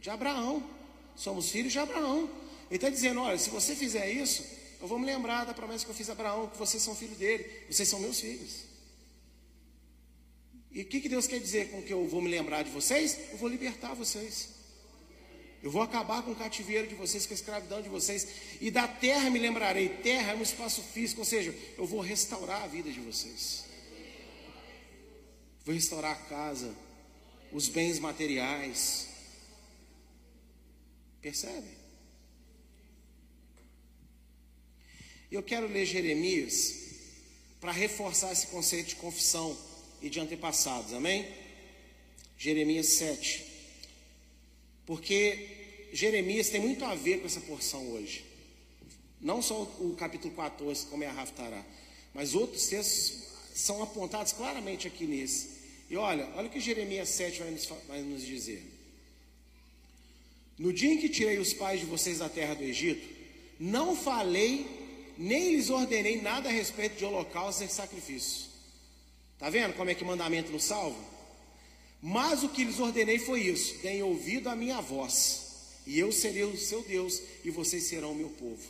De 0.00 0.10
Abraão. 0.10 0.81
Somos 1.16 1.50
filhos 1.50 1.72
de 1.72 1.78
Abraão. 1.78 2.30
Ele 2.68 2.76
está 2.76 2.88
dizendo: 2.88 3.20
Olha, 3.20 3.38
se 3.38 3.50
você 3.50 3.74
fizer 3.74 4.10
isso, 4.10 4.44
eu 4.80 4.88
vou 4.88 4.98
me 4.98 5.06
lembrar 5.06 5.44
da 5.44 5.54
promessa 5.54 5.84
que 5.84 5.90
eu 5.90 5.94
fiz 5.94 6.08
a 6.08 6.12
Abraão, 6.12 6.48
que 6.48 6.58
vocês 6.58 6.82
são 6.82 6.94
filhos 6.94 7.16
dele, 7.16 7.44
vocês 7.70 7.88
são 7.88 8.00
meus 8.00 8.20
filhos. 8.20 8.64
E 10.72 10.80
o 10.80 10.84
que, 10.86 11.00
que 11.00 11.08
Deus 11.08 11.26
quer 11.26 11.38
dizer 11.38 11.70
com 11.70 11.82
que 11.82 11.92
eu 11.92 12.08
vou 12.08 12.22
me 12.22 12.30
lembrar 12.30 12.62
de 12.62 12.70
vocês? 12.70 13.18
Eu 13.30 13.36
vou 13.36 13.48
libertar 13.48 13.94
vocês. 13.94 14.48
Eu 15.62 15.70
vou 15.70 15.82
acabar 15.82 16.22
com 16.22 16.32
o 16.32 16.34
cativeiro 16.34 16.88
de 16.88 16.94
vocês, 16.94 17.26
com 17.26 17.34
a 17.34 17.36
escravidão 17.36 17.80
de 17.80 17.88
vocês. 17.88 18.26
E 18.60 18.70
da 18.70 18.88
terra 18.88 19.30
me 19.30 19.38
lembrarei. 19.38 19.88
Terra 19.88 20.32
é 20.32 20.34
um 20.34 20.42
espaço 20.42 20.82
físico, 20.82 21.20
ou 21.20 21.24
seja, 21.24 21.54
eu 21.78 21.86
vou 21.86 22.00
restaurar 22.00 22.62
a 22.62 22.66
vida 22.66 22.90
de 22.90 23.00
vocês. 23.00 23.64
Vou 25.64 25.74
restaurar 25.74 26.12
a 26.12 26.28
casa, 26.28 26.74
os 27.52 27.68
bens 27.68 28.00
materiais. 28.00 29.06
Percebe? 31.22 31.68
Eu 35.30 35.42
quero 35.42 35.68
ler 35.68 35.86
Jeremias 35.86 36.74
para 37.60 37.70
reforçar 37.70 38.32
esse 38.32 38.48
conceito 38.48 38.88
de 38.88 38.96
confissão 38.96 39.56
e 40.02 40.10
de 40.10 40.18
antepassados, 40.18 40.92
amém? 40.92 41.26
Jeremias 42.36 42.88
7. 42.88 43.46
Porque 44.84 45.88
Jeremias 45.92 46.48
tem 46.48 46.60
muito 46.60 46.84
a 46.84 46.96
ver 46.96 47.20
com 47.20 47.26
essa 47.26 47.40
porção 47.40 47.92
hoje. 47.92 48.24
Não 49.20 49.40
só 49.40 49.62
o 49.62 49.94
capítulo 49.96 50.34
14, 50.34 50.86
como 50.86 51.04
é 51.04 51.06
a 51.06 51.12
Raftará, 51.12 51.64
mas 52.12 52.34
outros 52.34 52.66
textos 52.66 53.22
são 53.54 53.80
apontados 53.80 54.32
claramente 54.32 54.88
aqui 54.88 55.06
nesse. 55.06 55.62
E 55.88 55.96
olha, 55.96 56.28
olha 56.34 56.48
o 56.48 56.50
que 56.50 56.58
Jeremias 56.58 57.10
7 57.10 57.38
vai 57.38 57.50
nos, 57.52 57.66
vai 57.86 58.02
nos 58.02 58.26
dizer. 58.26 58.71
No 60.58 60.72
dia 60.72 60.92
em 60.92 60.98
que 60.98 61.08
tirei 61.08 61.38
os 61.38 61.52
pais 61.52 61.80
de 61.80 61.86
vocês 61.86 62.18
da 62.18 62.28
terra 62.28 62.54
do 62.54 62.62
Egito, 62.62 63.08
não 63.58 63.96
falei 63.96 64.66
nem 65.16 65.54
lhes 65.54 65.70
ordenei 65.70 66.20
nada 66.20 66.48
a 66.48 66.52
respeito 66.52 66.96
de 66.96 67.04
holocausto 67.04 67.64
e 67.64 67.68
sacrifício. 67.68 68.46
Está 69.34 69.50
vendo 69.50 69.74
como 69.74 69.90
é 69.90 69.94
que 69.94 70.04
mandamento 70.04 70.52
não 70.52 70.58
salva? 70.58 70.98
Mas 72.00 72.42
o 72.42 72.48
que 72.48 72.64
lhes 72.64 72.80
ordenei 72.80 73.18
foi 73.18 73.42
isso: 73.42 73.78
deem 73.82 74.02
ouvido 74.02 74.48
à 74.48 74.56
minha 74.56 74.80
voz, 74.80 75.80
e 75.86 75.98
eu 75.98 76.10
serei 76.10 76.44
o 76.44 76.56
seu 76.56 76.82
Deus, 76.82 77.20
e 77.44 77.50
vocês 77.50 77.84
serão 77.84 78.12
o 78.12 78.16
meu 78.16 78.30
povo. 78.30 78.62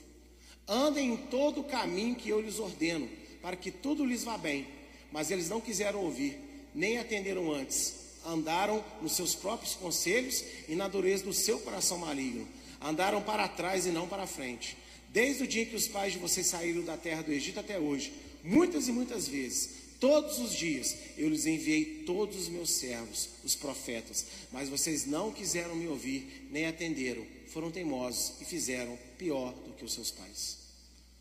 Andem 0.68 1.12
em 1.12 1.16
todo 1.16 1.61
o 1.61 1.64
caminho 1.64 2.14
que 2.14 2.28
eu 2.28 2.41
lhes 2.41 2.59
ordeno, 2.59 3.09
para 3.41 3.57
que 3.57 3.70
tudo 3.70 4.05
lhes 4.05 4.24
vá 4.24 4.37
bem. 4.37 4.66
Mas 5.11 5.30
eles 5.30 5.49
não 5.49 5.61
quiseram 5.61 6.01
ouvir, 6.01 6.39
nem 6.74 6.99
atenderam 6.99 7.53
antes. 7.53 7.95
Andaram 8.24 8.84
nos 9.00 9.12
seus 9.12 9.34
próprios 9.34 9.74
conselhos 9.74 10.44
e 10.68 10.74
na 10.74 10.88
dureza 10.88 11.24
do 11.24 11.32
seu 11.32 11.58
coração 11.58 11.98
maligno. 11.98 12.46
Andaram 12.80 13.22
para 13.22 13.48
trás 13.48 13.86
e 13.86 13.90
não 13.90 14.08
para 14.08 14.26
frente 14.26 14.76
Desde 15.12 15.42
o 15.42 15.46
dia 15.46 15.66
que 15.66 15.76
os 15.76 15.86
pais 15.86 16.14
de 16.14 16.18
vocês 16.18 16.46
saíram 16.46 16.82
da 16.82 16.96
terra 16.96 17.22
do 17.22 17.32
Egito 17.32 17.60
até 17.60 17.78
hoje, 17.78 18.12
muitas 18.42 18.88
e 18.88 18.92
muitas 18.92 19.28
vezes, 19.28 19.68
todos 20.00 20.38
os 20.38 20.54
dias, 20.54 20.96
eu 21.18 21.28
lhes 21.28 21.44
enviei 21.44 22.02
todos 22.06 22.36
os 22.40 22.48
meus 22.48 22.70
servos, 22.70 23.28
os 23.44 23.54
profetas, 23.54 24.24
mas 24.50 24.70
vocês 24.70 25.04
não 25.04 25.30
quiseram 25.30 25.76
me 25.76 25.86
ouvir, 25.86 26.48
nem 26.50 26.66
atenderam, 26.66 27.26
foram 27.48 27.70
teimosos 27.70 28.40
e 28.40 28.46
fizeram 28.46 28.98
pior 29.18 29.52
do 29.52 29.74
que 29.74 29.84
os 29.84 29.92
seus 29.92 30.10
pais. 30.10 30.56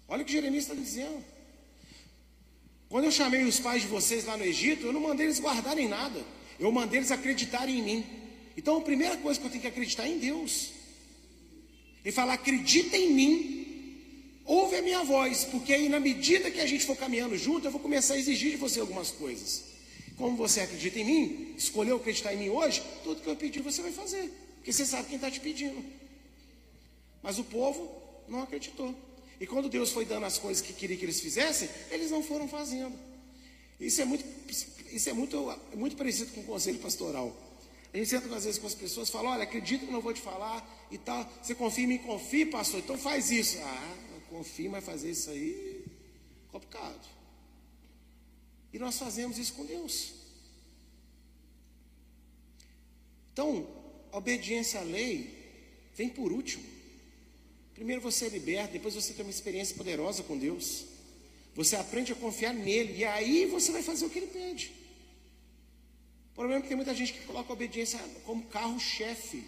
Olha 0.08 0.24
o 0.24 0.26
que 0.26 0.32
Jeremias 0.32 0.64
está 0.64 0.74
dizendo. 0.74 1.24
Quando 2.88 3.06
eu 3.06 3.12
chamei 3.12 3.44
os 3.44 3.60
pais 3.60 3.82
de 3.82 3.90
vocês 3.90 4.24
lá 4.24 4.38
no 4.38 4.46
Egito, 4.46 4.86
eu 4.86 4.94
não 4.94 5.02
mandei 5.02 5.26
eles 5.26 5.40
guardarem 5.42 5.90
nada, 5.90 6.26
eu 6.60 6.72
mandei 6.72 7.00
eles 7.00 7.12
acreditarem 7.12 7.80
em 7.80 7.84
mim. 7.84 8.06
Então 8.56 8.78
a 8.78 8.82
primeira 8.82 9.18
coisa 9.18 9.40
que 9.40 9.46
eu 9.46 9.50
tenho 9.50 9.62
que 9.62 9.68
acreditar 9.68 10.06
é 10.06 10.12
em 10.12 10.20
Deus. 10.20 10.72
E 12.04 12.12
falar, 12.12 12.34
acredita 12.34 12.98
em 12.98 13.14
mim, 13.14 14.42
ouve 14.46 14.76
a 14.76 14.82
minha 14.82 15.04
voz, 15.04 15.46
porque 15.46 15.74
aí 15.74 15.88
na 15.88 16.00
medida 16.00 16.50
que 16.50 16.60
a 16.60 16.66
gente 16.66 16.86
for 16.86 16.96
caminhando 16.96 17.38
junto, 17.38 17.68
eu 17.68 17.72
vou 17.72 17.80
começar 17.80 18.16
a 18.16 18.18
exigir 18.18 18.52
de 18.52 18.58
você 18.58 18.80
algumas 18.80 19.12
coisas. 19.12 19.64
Como 20.18 20.36
você 20.36 20.62
acredita 20.62 21.00
em 21.00 21.06
mim, 21.06 21.54
escolheu 21.58 21.98
acreditar 21.98 22.34
em 22.34 22.38
mim 22.38 22.50
hoje, 22.50 22.82
tudo 23.04 23.22
que 23.22 23.28
eu 23.28 23.36
pedir 23.36 23.62
você 23.62 23.82
vai 23.82 23.92
fazer, 23.92 24.32
porque 24.56 24.74
você 24.74 24.86
sabe 24.86 25.08
quem 25.08 25.16
está 25.16 25.30
te 25.30 25.40
pedindo. 25.40 25.84
Mas 27.24 27.38
o 27.40 27.44
povo 27.44 27.92
não 28.28 28.42
acreditou. 28.42 28.96
E 29.40 29.48
quando 29.48 29.70
Deus 29.70 29.92
foi 29.92 30.06
dando 30.06 30.26
as 30.26 30.38
coisas 30.38 30.62
que 30.62 30.74
queria 30.74 30.98
que 30.98 31.06
eles 31.06 31.20
fizessem, 31.20 31.68
eles 31.90 32.12
não 32.12 32.24
foram 32.24 32.48
fazendo. 32.48 32.94
Isso 33.80 34.02
é 34.02 34.06
muito, 34.06 34.24
isso 34.96 35.10
é 35.10 35.14
muito, 35.14 35.38
muito 35.76 35.96
parecido 35.96 36.32
com 36.32 36.42
o 36.42 36.44
conselho 36.44 36.80
pastoral. 36.80 37.36
A 37.94 37.98
gente 37.98 38.10
senta 38.10 38.34
às 38.36 38.46
vezes 38.46 38.60
com 38.60 38.68
as 38.68 38.76
pessoas 38.76 39.10
e 39.10 39.12
fala, 39.12 39.32
olha, 39.32 39.44
acredito 39.44 39.86
que 39.86 39.92
não 39.92 40.02
vou 40.02 40.14
te 40.14 40.22
falar 40.22 40.88
e 40.90 40.98
tal. 40.98 41.30
Você 41.42 41.54
confia 41.54 41.84
em 41.84 41.88
mim, 41.88 41.98
confia, 41.98 42.48
pastor, 42.48 42.80
então 42.80 42.98
faz 42.98 43.32
isso. 43.32 43.58
Ah, 43.60 43.98
confia, 44.30 44.70
mas 44.70 44.86
fazer 44.86 45.12
isso 45.12 45.30
aí 45.30 45.86
complicado. 46.52 47.10
E 48.74 48.80
nós 48.80 48.98
fazemos 48.98 49.38
isso 49.38 49.54
com 49.54 49.66
Deus. 49.66 50.14
Então, 53.34 53.68
a 54.12 54.18
obediência 54.18 54.80
à 54.80 54.84
lei 54.84 55.38
vem 55.96 56.10
por 56.10 56.32
último. 56.32 56.64
Primeiro 57.74 58.02
você 58.02 58.26
é 58.26 58.30
liberto, 58.30 58.74
depois 58.74 58.96
você 58.96 59.14
tem 59.14 59.26
uma 59.26 59.32
experiência 59.32 59.76
poderosa 59.76 60.24
com 60.24 60.38
Deus. 60.38 60.86
Você 61.56 61.76
aprende 61.76 62.14
a 62.14 62.16
confiar 62.16 62.54
nele, 62.54 63.00
e 63.00 63.06
aí 63.06 63.46
você 63.46 63.72
vai 63.72 63.84
fazer 63.84 64.06
o 64.06 64.10
que 64.10 64.20
ele 64.20 64.28
pede. 64.28 64.81
Problema 66.42 66.60
é 66.60 66.64
que 66.64 66.70
tem 66.70 66.76
muita 66.76 66.96
gente 66.96 67.14
que 67.14 67.24
coloca 67.28 67.52
a 67.52 67.54
obediência 67.54 68.00
como 68.26 68.42
carro-chefe. 68.46 69.44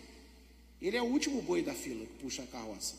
Ele 0.80 0.96
é 0.96 1.02
o 1.02 1.06
último 1.06 1.42
boi 1.42 1.64
da 1.64 1.74
fila 1.74 2.06
que 2.06 2.24
puxa 2.24 2.44
a 2.44 2.46
carroça. 2.46 2.94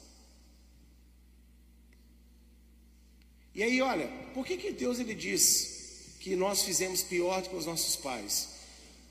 E 3.55 3.63
aí, 3.63 3.81
olha, 3.81 4.09
por 4.35 4.45
que, 4.45 4.57
que 4.57 4.73
Deus 4.73 4.99
ele 4.99 5.15
diz 5.15 6.17
que 6.19 6.35
nós 6.35 6.65
fizemos 6.65 7.05
pior 7.05 7.41
do 7.41 7.51
que 7.51 7.55
os 7.55 7.67
nossos 7.67 7.95
pais? 7.95 8.49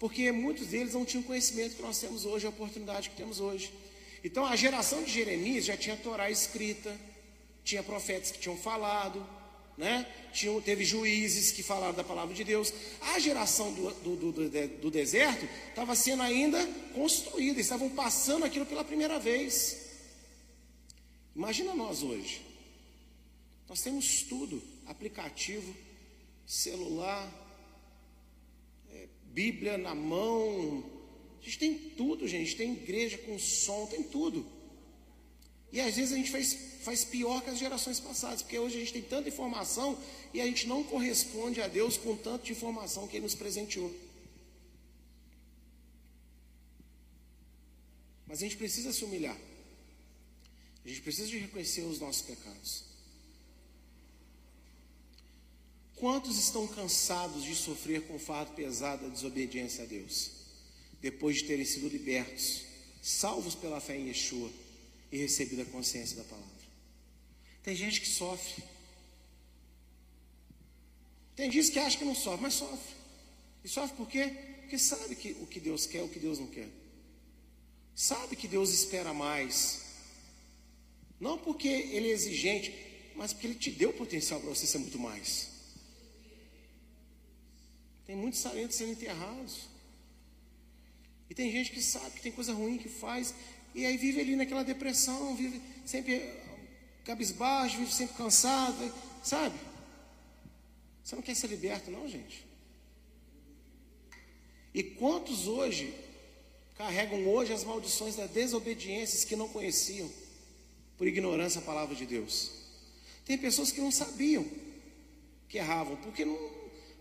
Porque 0.02 0.34
muitos 0.34 0.68
deles 0.68 0.94
não 0.94 1.06
tinham 1.06 1.24
conhecimento 1.24 1.78
que 1.78 1.82
nós 1.82 2.02
temos 2.02 2.26
hoje, 2.26 2.46
a 2.46 2.50
oportunidade 2.50 3.10
que 3.10 3.16
temos 3.16 3.40
hoje. 3.40 3.72
Então, 4.22 4.46
a 4.46 4.54
geração 4.58 5.02
de 5.02 5.12
Jeremias 5.12 5.64
já 5.64 5.78
tinha 5.78 5.96
Torá 5.96 6.30
escrita, 6.30 6.94
tinha 7.64 7.82
profetas 7.82 8.32
que 8.32 8.40
tinham 8.40 8.58
falado, 8.58 9.26
né? 9.78 10.06
Tinha, 10.32 10.60
teve 10.62 10.86
juízes 10.86 11.52
que 11.52 11.64
falaram 11.64 11.94
da 11.94 12.04
palavra 12.04 12.34
de 12.34 12.44
Deus. 12.44 12.74
A 13.02 13.20
geração 13.20 13.74
do, 13.74 13.92
do, 14.16 14.32
do, 14.32 14.50
do 14.82 14.92
deserto 14.92 15.48
estava 15.70 15.96
sendo 15.96 16.24
ainda 16.24 16.66
construída, 16.94 17.60
estavam 17.60 17.90
passando 17.90 18.46
aquilo 18.46 18.66
pela 18.66 18.84
primeira 18.84 19.20
vez. 19.20 19.84
Imagina 21.36 21.74
nós 21.74 22.04
hoje. 22.04 22.42
Nós 23.68 23.82
temos 23.82 24.24
tudo: 24.24 24.62
aplicativo, 24.86 25.76
celular, 26.46 27.28
é, 28.92 29.08
Bíblia 29.32 29.78
na 29.78 29.96
mão. 29.96 30.84
A 31.42 31.46
gente 31.46 31.60
tem 31.60 31.74
tudo, 31.76 32.28
gente. 32.28 32.56
Tem 32.56 32.74
igreja 32.74 33.18
com 33.18 33.38
som, 33.40 33.88
tem 33.88 34.04
tudo. 34.04 34.46
E 35.74 35.82
às 35.82 35.96
vezes 35.96 36.14
a 36.14 36.16
gente 36.16 36.30
faz, 36.30 36.54
faz 36.84 37.04
pior 37.04 37.42
que 37.42 37.50
as 37.50 37.58
gerações 37.58 38.00
passadas, 38.00 38.44
porque 38.44 38.60
hoje 38.60 38.78
a 38.78 38.80
gente 38.80 38.94
tem 38.94 39.02
tanta 39.02 39.28
informação 39.28 39.98
e 40.32 40.40
a 40.40 40.46
gente 40.46 40.68
não 40.68 40.84
corresponde 40.84 41.60
a 41.60 41.68
Deus 41.68 41.98
com 41.98 42.16
tanto 42.16 42.46
de 42.46 42.52
informação 42.52 43.08
que 43.08 43.18
Ele 43.18 43.24
nos 43.24 43.34
presenteou. 43.34 43.92
Mas 48.28 48.38
a 48.38 48.42
gente 48.42 48.56
precisa 48.56 48.94
se 48.94 49.04
humilhar. 49.04 49.36
A 50.86 50.88
gente 50.88 51.02
precisa 51.02 51.28
de 51.28 51.40
reconhecer 51.40 51.82
os 51.82 52.00
nossos 52.00 52.22
pecados. 52.22 52.84
Quantos 55.96 56.38
estão 56.38 56.68
cansados 56.68 57.44
de 57.44 57.56
sofrer 57.56 58.06
com 58.06 58.18
o 58.18 58.20
fardo 58.20 58.54
pesado 58.54 59.08
da 59.08 59.10
desobediência 59.10 59.86
a 59.86 59.88
Deus, 59.88 60.30
depois 61.02 61.38
de 61.38 61.46
terem 61.46 61.66
sido 61.66 61.88
libertos 61.88 62.62
salvos 63.02 63.56
pela 63.56 63.82
fé 63.82 63.98
em 63.98 64.10
Yeshua 64.10 64.52
e 65.14 65.18
recebido 65.18 65.62
a 65.62 65.66
consciência 65.66 66.18
da 66.18 66.24
palavra. 66.24 66.50
Tem 67.62 67.76
gente 67.76 68.02
que 68.02 68.08
sofre. 68.08 68.64
Tem 71.36 71.52
gente 71.52 71.72
que 71.72 71.78
acha 71.78 71.96
que 72.00 72.04
não 72.04 72.16
sofre, 72.16 72.42
mas 72.42 72.56
sofre. 72.56 72.96
E 73.64 73.70
sofre 73.70 73.96
por 73.96 74.08
quê? 74.08 74.36
Porque 74.62 74.80
sabe 74.80 75.16
que 75.16 75.34
o 75.34 75.46
que 75.46 75.60
Deus 75.60 75.86
quer, 75.86 76.02
o 76.02 76.10
que 76.10 76.18
Deus 76.18 76.40
não 76.40 76.48
quer. 76.48 76.68
Sabe 77.94 78.36
que 78.36 78.48
Deus 78.48 78.74
espera 78.74 79.14
mais. 79.14 79.84
Não 81.20 81.38
porque 81.38 81.68
Ele 81.68 82.08
é 82.08 82.12
exigente, 82.12 82.74
mas 83.16 83.34
porque 83.34 83.46
Ele 83.46 83.56
te 83.56 83.70
deu 83.70 83.94
potencial 83.94 84.40
para 84.40 84.50
você 84.50 84.66
ser 84.66 84.80
muito 84.80 84.98
mais. 84.98 85.50
Tem 88.08 88.16
muitos 88.16 88.42
talentos 88.42 88.78
sendo 88.78 88.94
enterrados. 88.94 89.70
E 91.30 91.36
tem 91.36 91.52
gente 91.52 91.70
que 91.70 91.84
sabe 91.84 92.16
que 92.16 92.22
tem 92.24 92.32
coisa 92.32 92.52
ruim 92.52 92.80
que 92.80 92.90
faz, 92.90 93.36
e 93.74 93.86
aí 93.86 93.98
vive 93.98 94.22
ali 94.22 94.36
naquela 94.36 94.64
depressão, 94.64 95.36
vive 95.36 95.62
sempre 95.86 96.32
cabisbaixo, 97.04 97.78
vive 97.78 97.94
sempre 97.94 98.16
cansado, 98.16 98.94
sabe? 99.24 99.56
Você 101.04 101.16
não 101.16 101.24
quer 101.24 101.36
ser 101.36 101.48
liberto, 101.48 101.92
não, 101.92 102.08
gente? 102.08 102.46
E 104.74 104.84
quantos 104.84 105.48
hoje 105.48 105.94
carregam 106.76 107.28
hoje 107.28 107.54
as 107.54 107.64
maldições 107.64 108.16
das 108.16 108.30
desobediências 108.32 109.26
que 109.26 109.36
não 109.36 109.48
conheciam 109.48 110.10
por 110.98 111.08
ignorância 111.08 111.60
a 111.60 111.64
palavra 111.64 111.96
de 111.96 112.06
Deus? 112.06 112.52
Tem 113.26 113.38
pessoas 113.38 113.72
que 113.72 113.82
não 113.82 113.92
sabiam 113.92 114.46
que 115.50 115.58
erravam, 115.58 115.96
porque 115.98 116.26
não, 116.26 116.38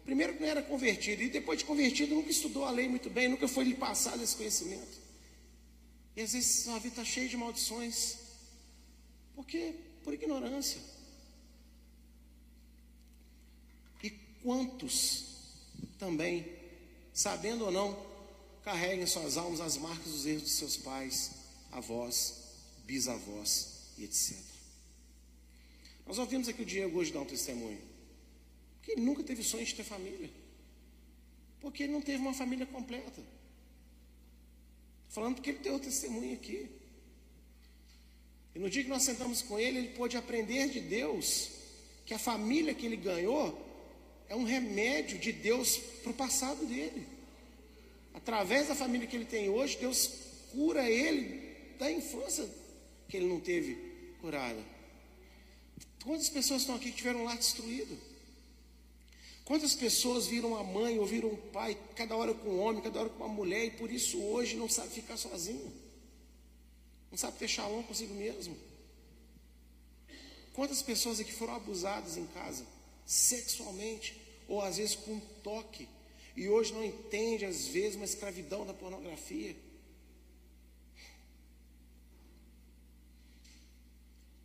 primeiro 0.05 0.39
não 0.39 0.47
era 0.47 0.63
convertido, 0.63 1.23
e 1.23 1.29
depois 1.29 1.59
de 1.59 1.65
convertido 1.65 2.15
nunca 2.15 2.31
estudou 2.31 2.65
a 2.65 2.71
lei 2.71 2.89
muito 2.89 3.09
bem, 3.09 3.29
nunca 3.29 3.49
foi 3.49 3.65
lhe 3.65 3.75
passado 3.75 4.23
esse 4.23 4.37
conhecimento. 4.37 5.02
E 6.17 6.21
às 6.21 6.33
vezes 6.33 6.65
sua 6.65 6.79
vida 6.79 6.89
está 6.89 7.05
cheia 7.05 7.29
de 7.29 7.37
maldições, 7.37 8.19
porque 9.35 9.75
por 10.05 10.13
ignorância. 10.13 10.81
E 14.03 14.11
quantos 14.43 15.25
também, 15.99 16.47
sabendo 17.15 17.65
ou 17.65 17.71
não, 17.71 18.13
carregam 18.63 19.05
em 19.05 19.07
suas 19.07 19.37
almas 19.37 19.61
as 19.61 19.77
marcas 19.77 20.13
dos 20.13 20.27
erros 20.27 20.45
de 20.45 20.51
seus 20.51 20.77
pais, 20.77 21.33
avós, 21.71 22.35
bisavós 22.85 23.93
e 23.97 24.05
etc. 24.05 24.37
Nós 26.07 26.19
ouvimos 26.19 26.49
aqui 26.49 26.63
o 26.63 26.67
Diego 26.67 26.99
hoje 26.99 27.13
dar 27.13 27.21
um 27.21 27.25
testemunho. 27.25 27.81
Que 28.83 28.93
ele 28.93 29.03
nunca 29.03 29.23
teve 29.23 29.43
sonho 29.43 29.65
de 29.65 29.75
ter 29.75 29.85
família. 29.85 30.31
Porque 31.61 31.85
ele 31.85 31.93
não 31.93 32.03
teve 32.03 32.19
uma 32.19 32.35
família 32.35 32.67
completa. 32.67 33.23
Falando 35.13 35.37
porque 35.37 35.51
ele 35.51 35.59
deu 35.59 35.79
testemunho 35.79 36.33
aqui. 36.33 36.69
E 38.55 38.59
no 38.59 38.69
dia 38.69 38.83
que 38.83 38.89
nós 38.89 39.03
sentamos 39.03 39.43
com 39.43 39.59
ele, 39.59 39.79
ele 39.79 39.89
pôde 39.91 40.17
aprender 40.17 40.69
de 40.71 40.81
Deus 40.81 41.51
que 42.05 42.15
a 42.15 42.19
família 42.19 42.75
que 42.75 42.87
ele 42.87 42.97
ganhou 42.97 43.59
é 44.29 44.35
um 44.35 44.45
remédio 44.45 45.19
de 45.19 45.31
Deus 45.31 45.77
para 46.03 46.11
o 46.11 46.15
passado 46.15 46.65
dele. 46.65 47.07
Através 48.15 48.69
da 48.69 48.75
família 48.75 49.07
que 49.07 49.15
ele 49.15 49.27
tem 49.27 49.51
hoje, 49.51 49.77
Deus 49.79 50.11
cura 50.51 50.89
ele 50.89 51.57
da 51.79 51.91
infância 51.91 52.49
que 53.07 53.19
ele 53.19 53.27
não 53.27 53.41
teve 53.41 53.77
curada. 54.21 54.63
Quantas 56.03 56.31
pessoas 56.31 56.63
estão 56.63 56.75
aqui 56.75 56.91
que 56.91 56.97
tiveram 56.97 57.21
um 57.21 57.25
lar 57.25 57.37
destruído? 57.37 57.99
Quantas 59.45 59.75
pessoas 59.75 60.27
viram 60.27 60.57
a 60.57 60.63
mãe 60.63 60.99
ou 60.99 61.07
viram 61.07 61.29
o 61.29 61.37
pai, 61.37 61.77
cada 61.97 62.17
hora 62.17 62.33
com 62.33 62.49
um 62.49 62.61
homem, 62.61 62.83
cada 62.83 63.01
hora 63.01 63.09
com 63.09 63.25
uma 63.25 63.35
mulher, 63.35 63.67
e 63.67 63.71
por 63.73 63.91
isso 63.91 64.23
hoje 64.23 64.57
não 64.57 64.69
sabe 64.69 64.91
ficar 64.91 65.17
sozinho, 65.17 65.73
não 67.11 67.19
sabe 67.19 67.39
ter 67.39 67.49
shalom 67.49 67.83
consigo 67.83 68.15
mesmo? 68.15 68.57
Quantas 70.53 70.83
pessoas 70.83 71.19
aqui 71.19 71.33
foram 71.33 71.57
abusadas 71.57 72.17
em 72.17 72.27
casa, 72.27 72.65
sexualmente, 73.05 74.21
ou 74.47 74.61
às 74.61 74.77
vezes 74.77 74.95
com 74.95 75.15
um 75.15 75.21
toque, 75.43 75.89
e 76.37 76.49
hoje 76.49 76.73
não 76.73 76.85
entende, 76.85 77.45
às 77.45 77.67
vezes, 77.67 77.97
uma 77.97 78.05
escravidão 78.05 78.65
da 78.65 78.73
pornografia? 78.73 79.57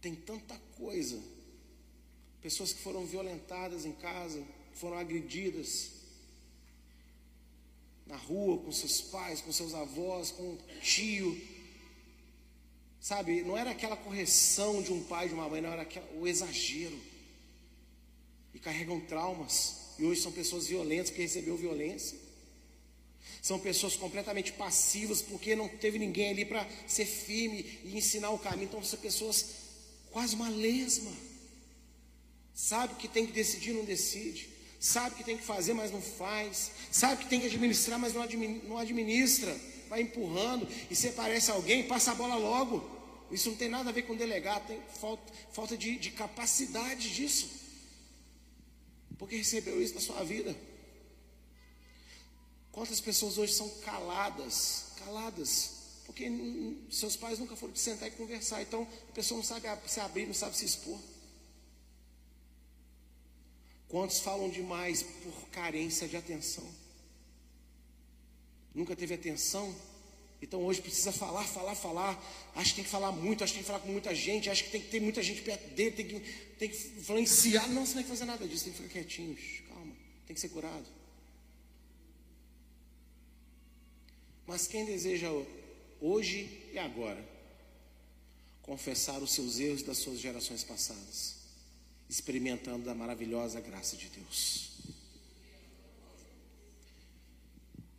Tem 0.02 0.16
tanta 0.16 0.58
coisa. 0.78 1.22
Pessoas 2.42 2.74
que 2.74 2.82
foram 2.82 3.06
violentadas 3.06 3.86
em 3.86 3.94
casa, 3.94 4.44
foram 4.80 4.98
agredidas 4.98 5.90
na 8.06 8.16
rua 8.16 8.58
com 8.60 8.72
seus 8.72 9.02
pais, 9.02 9.42
com 9.42 9.52
seus 9.52 9.74
avós, 9.74 10.32
com 10.32 10.44
um 10.44 10.58
tio. 10.82 11.40
Sabe, 13.02 13.42
não 13.42 13.58
era 13.58 13.72
aquela 13.72 13.98
correção 13.98 14.82
de 14.82 14.92
um 14.92 15.04
pai 15.04 15.28
de 15.28 15.34
uma 15.34 15.50
mãe, 15.50 15.62
não 15.62 15.72
era 15.72 15.82
aquela, 15.82 16.08
o 16.14 16.28
exagero. 16.28 16.98
E 18.54 18.60
carregam 18.60 19.00
traumas. 19.02 19.78
E 20.00 20.06
hoje 20.06 20.22
são 20.22 20.32
pessoas 20.32 20.68
violentas 20.68 21.10
porque 21.10 21.24
recebeu 21.24 21.58
violência. 21.58 22.18
São 23.42 23.60
pessoas 23.60 23.96
completamente 23.96 24.52
passivas 24.54 25.22
porque 25.22 25.56
não 25.56 25.68
teve 25.68 25.98
ninguém 26.00 26.32
ali 26.32 26.46
para 26.46 26.68
ser 26.88 27.06
firme 27.06 27.80
e 27.84 27.98
ensinar 27.98 28.30
o 28.32 28.40
caminho. 28.40 28.66
Então 28.66 28.84
são 28.84 29.00
pessoas 29.00 29.54
quase 30.12 30.36
uma 30.36 30.50
lesma. 30.50 31.12
Sabe 32.54 32.96
que 32.96 33.08
tem 33.08 33.26
que 33.26 33.34
decidir, 33.34 33.74
não 33.74 33.86
decide 33.86 34.57
sabe 34.80 35.16
que 35.16 35.24
tem 35.24 35.38
que 35.38 35.44
fazer, 35.44 35.74
mas 35.74 35.92
não 35.92 36.02
faz, 36.02 36.72
sabe 36.92 37.24
que 37.24 37.30
tem 37.30 37.40
que 37.40 37.48
administrar, 37.48 37.98
mas 37.98 38.14
não 38.14 38.78
administra, 38.78 39.56
vai 39.90 40.02
empurrando, 40.02 40.68
e 40.90 40.96
você 40.96 41.12
parece 41.12 41.52
alguém, 41.52 41.88
passa 41.88 42.12
a 42.12 42.16
bola 42.16 42.36
logo. 42.36 42.96
Isso 43.32 43.50
não 43.50 43.58
tem 43.58 43.70
nada 43.70 43.90
a 43.90 43.94
ver 43.94 44.04
com 44.04 44.16
delegado, 44.16 44.68
tem 44.68 44.82
falta, 45.00 45.34
falta 45.52 45.78
de, 45.78 45.98
de 45.98 46.12
capacidade 46.12 47.14
disso. 47.14 47.50
Porque 49.18 49.36
recebeu 49.36 49.82
isso 49.82 49.96
na 49.96 50.02
sua 50.02 50.24
vida. 50.24 50.56
Quantas 52.72 53.02
pessoas 53.02 53.38
hoje 53.38 53.54
são 53.54 53.68
caladas, 53.84 54.86
caladas, 55.04 55.72
porque 56.06 56.30
seus 56.90 57.18
pais 57.18 57.40
nunca 57.40 57.56
foram 57.56 57.76
sentar 57.76 58.08
e 58.08 58.12
conversar, 58.12 58.62
então 58.62 58.88
a 59.10 59.12
pessoa 59.12 59.40
não 59.40 59.44
sabe 59.44 59.68
se 59.88 60.00
abrir, 60.00 60.26
não 60.26 60.34
sabe 60.34 60.56
se 60.56 60.64
expor. 60.64 60.98
Quantos 63.88 64.20
falam 64.20 64.50
demais 64.50 65.02
por 65.02 65.50
carência 65.50 66.08
de 66.08 66.18
atenção? 66.18 66.68
Nunca 68.74 68.96
teve 68.96 69.14
atenção? 69.14 69.74
Então 70.42 70.64
hoje 70.64 70.82
precisa 70.82 71.12
falar, 71.12 71.46
falar, 71.46 71.74
falar. 71.74 72.52
Acho 72.54 72.72
que 72.72 72.76
tem 72.76 72.84
que 72.84 72.90
falar 72.90 73.12
muito, 73.12 73.44
acho 73.44 73.54
que 73.54 73.60
tem 73.60 73.64
que 73.64 73.68
falar 73.68 73.80
com 73.80 73.92
muita 73.92 74.14
gente, 74.14 74.50
acho 74.50 74.66
que 74.66 74.72
tem 74.72 74.82
que 74.82 74.90
ter 74.90 75.00
muita 75.00 75.24
gente 75.24 75.42
perto 75.42 75.74
dele, 75.74 75.92
tem 75.92 76.08
que, 76.08 76.20
tem 76.60 76.70
que 76.70 76.76
influenciar. 77.00 77.68
Não, 77.70 77.86
você 77.86 77.96
não 77.96 78.02
tem 78.02 78.04
que 78.04 78.10
fazer 78.10 78.26
nada 78.26 78.48
disso, 78.48 78.66
tem 78.66 78.74
que 78.74 78.82
ficar 78.82 78.94
quietinho. 78.94 79.38
Calma, 79.70 79.96
tem 80.28 80.34
que 80.34 80.40
ser 80.40 80.50
curado. 80.50 80.86
Mas 84.46 84.68
quem 84.68 84.86
deseja 84.86 85.30
hoje 86.00 86.70
e 86.72 86.78
agora 86.78 87.26
confessar 88.62 89.22
os 89.24 89.32
seus 89.32 89.60
erros 89.60 89.82
das 89.82 89.98
suas 89.98 90.20
gerações 90.20 90.64
passadas? 90.64 91.37
Experimentando 92.10 92.86
da 92.86 92.96
maravilhosa 92.96 93.60
graça 93.60 93.98
de 93.98 94.10
Deus. 94.10 94.72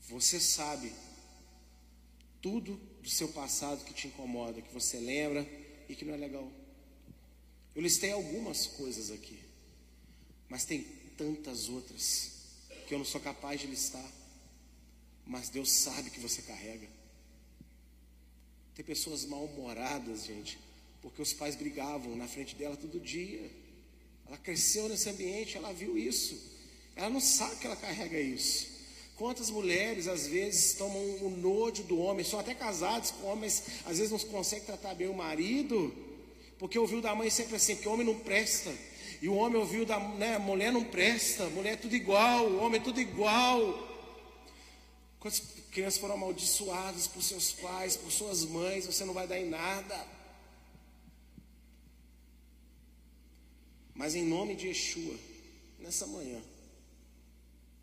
Você 0.09 0.41
sabe 0.41 0.93
tudo 2.41 2.77
do 3.03 3.11
seu 3.11 3.29
passado 3.29 3.85
que 3.85 3.93
te 3.93 4.07
incomoda, 4.07 4.63
que 4.63 4.73
você 4.73 4.99
lembra 4.99 5.47
e 5.89 5.95
que 5.95 6.05
não 6.05 6.15
é 6.15 6.17
legal. 6.17 6.51
Eu 7.75 7.83
listei 7.83 8.13
algumas 8.13 8.67
coisas 8.67 9.11
aqui, 9.11 9.39
mas 10.49 10.65
tem 10.65 10.83
tantas 11.17 11.69
outras 11.69 12.33
que 12.87 12.95
eu 12.95 12.99
não 12.99 13.05
sou 13.05 13.21
capaz 13.21 13.61
de 13.61 13.67
listar. 13.67 14.11
Mas 15.27 15.51
Deus 15.51 15.71
sabe 15.71 16.09
que 16.09 16.21
você 16.21 16.41
carrega. 16.41 16.89
Tem 18.75 18.83
pessoas 18.83 19.27
mal-humoradas, 19.27 20.25
gente, 20.25 20.59
porque 21.03 21.21
os 21.21 21.35
pais 21.35 21.55
brigavam 21.55 22.17
na 22.17 22.27
frente 22.27 22.55
dela 22.55 22.77
todo 22.77 22.99
dia. 22.99 23.51
Ela 24.29 24.37
cresceu 24.37 24.89
nesse 24.89 25.09
ambiente, 25.09 25.57
ela 25.57 25.73
viu 25.73 25.97
isso. 25.97 26.39
Ela 26.95 27.09
não 27.09 27.21
sabe 27.21 27.57
que 27.57 27.67
ela 27.67 27.77
carrega 27.77 28.21
isso. 28.21 28.69
Quantas 29.17 29.51
mulheres 29.51 30.07
às 30.07 30.29
vezes 30.29 30.75
tomam 30.75 31.03
o 31.23 31.31
nojo 31.31 31.83
do 31.83 31.99
homem, 31.99 32.25
são 32.25 32.39
até 32.39 32.55
casados 32.55 33.11
com 33.11 33.27
homens, 33.27 33.65
às 33.85 33.99
vezes 33.99 34.13
não 34.13 34.19
conseguem 34.31 34.65
tratar 34.65 34.95
bem 34.95 35.09
o 35.09 35.15
marido, 35.15 35.93
porque 36.59 36.79
ouviu 36.79 37.01
da 37.01 37.15
mãe 37.15 37.31
sempre 37.31 37.57
assim, 37.57 37.75
que 37.75 37.89
o 37.89 37.93
homem 37.93 38.07
não 38.07 38.19
presta. 38.21 38.73
E 39.21 39.29
o 39.29 39.35
homem 39.35 39.59
ouviu 39.59 39.85
da 39.85 39.99
né, 39.99 40.39
mulher 40.39 40.73
não 40.73 40.85
presta, 40.85 41.49
mulher 41.51 41.73
é 41.73 41.77
tudo 41.77 41.97
igual, 41.97 42.47
o 42.47 42.59
homem 42.59 42.81
é 42.81 42.85
tudo 42.85 43.01
igual. 43.01 43.89
Quantas 45.19 45.43
crianças 45.73 45.99
foram 45.99 46.15
amaldiçoadas 46.15 47.09
por 47.09 47.23
seus 47.23 47.53
pais, 47.53 47.97
por 47.97 48.13
suas 48.13 48.45
mães, 48.45 48.87
você 48.87 49.05
não 49.05 49.15
vai 49.15 49.27
dar 49.27 49.39
em 49.39 49.49
nada. 49.49 50.18
Mas 53.99 54.15
em 54.15 54.25
nome 54.25 54.55
de 54.55 54.69
Yeshua, 54.69 55.19
nessa 55.81 56.07
manhã, 56.07 56.41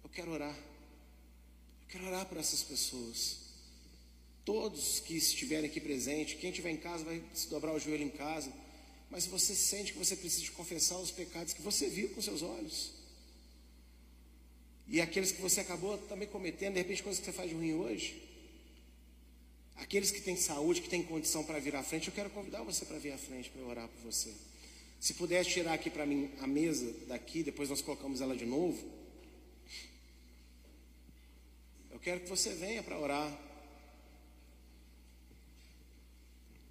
eu 0.01 0.09
quero 0.09 0.32
orar. 0.32 0.55
Eu 0.55 1.88
quero 1.89 2.05
orar 2.05 2.26
por 2.26 2.38
essas 2.38 2.63
pessoas. 2.63 3.39
Todos 4.45 5.01
que 5.01 5.18
estiverem 5.18 5.70
aqui 5.70 5.82
presentes, 5.82 6.39
quem 6.39 6.51
estiver 6.51 6.70
em 6.70 6.78
casa 6.78 7.03
vai 7.03 7.22
se 7.34 7.49
dobrar 7.49 7.74
o 7.74 7.80
joelho 7.80 8.05
em 8.05 8.09
casa. 8.09 8.49
Mas 9.11 9.26
se 9.26 9.30
você 9.30 9.53
sente 9.53 9.91
que 9.91 9.99
você 9.99 10.16
precisa 10.16 10.49
confessar 10.53 10.97
os 10.99 11.11
pecados 11.11 11.53
que 11.53 11.61
você 11.61 11.89
viu 11.89 12.07
com 12.07 12.22
seus 12.22 12.41
olhos, 12.41 12.91
e 14.88 15.01
aqueles 15.01 15.34
que 15.34 15.41
você 15.41 15.59
acabou 15.59 15.97
também 15.97 16.30
cometendo, 16.30 16.76
de 16.76 16.80
repente 16.80 17.03
coisas 17.03 17.20
que 17.20 17.26
você 17.26 17.34
faz 17.34 17.49
de 17.49 17.55
ruim 17.57 17.74
hoje, 17.74 18.24
aqueles 19.76 20.11
que 20.11 20.22
têm 20.22 20.38
saúde, 20.38 20.80
que 20.80 20.89
têm 20.89 21.03
condição 21.03 21.43
para 21.43 21.59
vir 21.59 21.76
à 21.76 21.84
frente, 21.84 22.07
eu 22.07 22.13
quero 22.13 22.30
convidar 22.30 22.63
você 22.63 22.86
para 22.86 22.97
vir 22.99 23.11
à 23.11 23.18
frente 23.18 23.49
para 23.49 23.61
orar 23.63 23.89
por 23.89 23.99
você. 23.99 24.34
Se 25.06 25.14
pudesse 25.14 25.51
tirar 25.51 25.74
aqui 25.74 25.88
para 25.88 26.03
mim 26.03 26.32
a 26.41 26.47
mesa 26.47 26.91
daqui, 27.06 27.43
depois 27.43 27.70
nós 27.70 27.80
colocamos 27.80 28.22
ela 28.22 28.36
de 28.36 28.43
novo. 28.43 28.91
Eu 31.91 31.99
quero 31.99 32.22
que 32.22 32.28
você 32.28 32.56
venha 32.56 32.82
para 32.82 32.97
orar. 32.97 33.39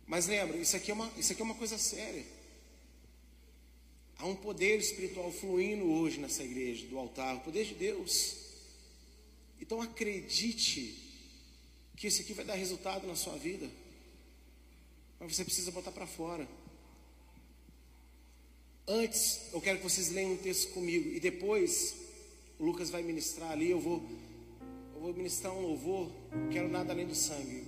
Mas 0.05 0.27
lembra, 0.27 0.57
isso 0.57 0.75
aqui, 0.77 0.91
é 0.91 0.95
uma, 0.95 1.13
isso 1.17 1.31
aqui 1.31 1.43
é 1.43 1.45
uma 1.45 1.55
coisa 1.55 1.79
séria. 1.79 2.27
Há 4.19 4.27
um 4.27 4.35
poder 4.35 4.81
espiritual 4.81 5.31
fluindo 5.31 5.85
hoje 5.85 6.19
nessa 6.19 6.43
igreja, 6.43 6.89
do 6.89 6.99
altar, 6.99 7.37
o 7.37 7.41
poder 7.41 7.65
de 7.65 7.77
Deus. 7.77 8.37
Então 9.61 9.81
acredite 9.81 10.99
que 11.97 12.09
isso 12.09 12.21
aqui 12.21 12.33
vai 12.33 12.45
dar 12.45 12.55
resultado 12.55 13.07
na 13.07 13.15
sua 13.15 13.37
vida. 13.39 13.71
Mas 15.21 15.37
você 15.37 15.45
precisa 15.45 15.71
botar 15.71 15.93
para 15.93 16.05
fora. 16.09 16.49
Antes, 18.87 19.41
eu 19.53 19.61
quero 19.63 19.79
que 19.79 19.85
vocês 19.85 20.11
leiam 20.11 20.33
um 20.33 20.37
texto 20.37 20.73
comigo 20.73 21.09
e 21.09 21.19
depois 21.19 21.95
o 22.59 22.65
Lucas 22.65 22.91
vai 22.91 23.03
ministrar 23.03 23.53
ali, 23.53 23.71
eu 23.71 23.81
vou 23.81 24.03
eu 24.95 25.01
vou 25.01 25.15
ministrar 25.15 25.55
um 25.55 25.61
louvor, 25.61 26.11
quero 26.51 26.69
nada 26.69 26.93
além 26.93 27.07
do 27.07 27.15
sangue. 27.15 27.65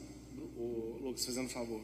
O 0.56 0.98
Lucas 1.02 1.24
fazendo 1.24 1.46
um 1.46 1.50
favor. 1.50 1.80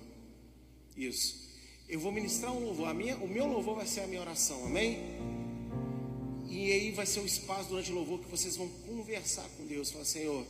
Isso. 0.97 1.51
Eu 1.89 2.01
vou 2.01 2.12
ministrar 2.12 2.53
um 2.53 2.64
louvor. 2.64 2.89
A 2.89 2.95
minha, 2.95 3.16
o 3.16 3.28
meu 3.28 3.47
louvor 3.47 3.76
vai 3.76 3.87
ser 3.87 4.01
a 4.01 4.07
minha 4.07 4.20
oração, 4.20 4.64
amém? 4.64 4.99
E 6.49 6.70
aí 6.70 6.91
vai 6.91 7.07
ser 7.07 7.20
o 7.20 7.26
espaço 7.26 7.70
durante 7.70 7.91
o 7.91 7.95
louvor 7.95 8.20
que 8.20 8.30
vocês 8.30 8.57
vão 8.57 8.68
conversar 8.87 9.49
com 9.57 9.66
Deus. 9.66 9.91
Falar, 9.91 10.05
Senhor, 10.05 10.47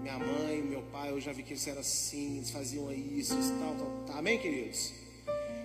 minha 0.00 0.18
mãe, 0.18 0.62
meu 0.62 0.82
pai, 0.84 1.10
eu 1.10 1.20
já 1.20 1.32
vi 1.32 1.42
que 1.42 1.52
eles 1.52 1.66
eram 1.66 1.80
assim, 1.80 2.36
eles 2.36 2.50
faziam 2.50 2.92
isso, 2.92 3.34
tal, 3.58 3.76
tal, 3.76 4.04
tal. 4.06 4.18
Amém, 4.18 4.38
queridos? 4.38 4.92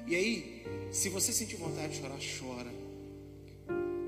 E 0.10 0.16
aí, 0.16 0.66
se 0.92 1.08
você 1.08 1.32
sentir 1.32 1.56
vontade 1.56 1.90
de 1.90 2.00
chorar, 2.00 2.18
chora. 2.18 2.74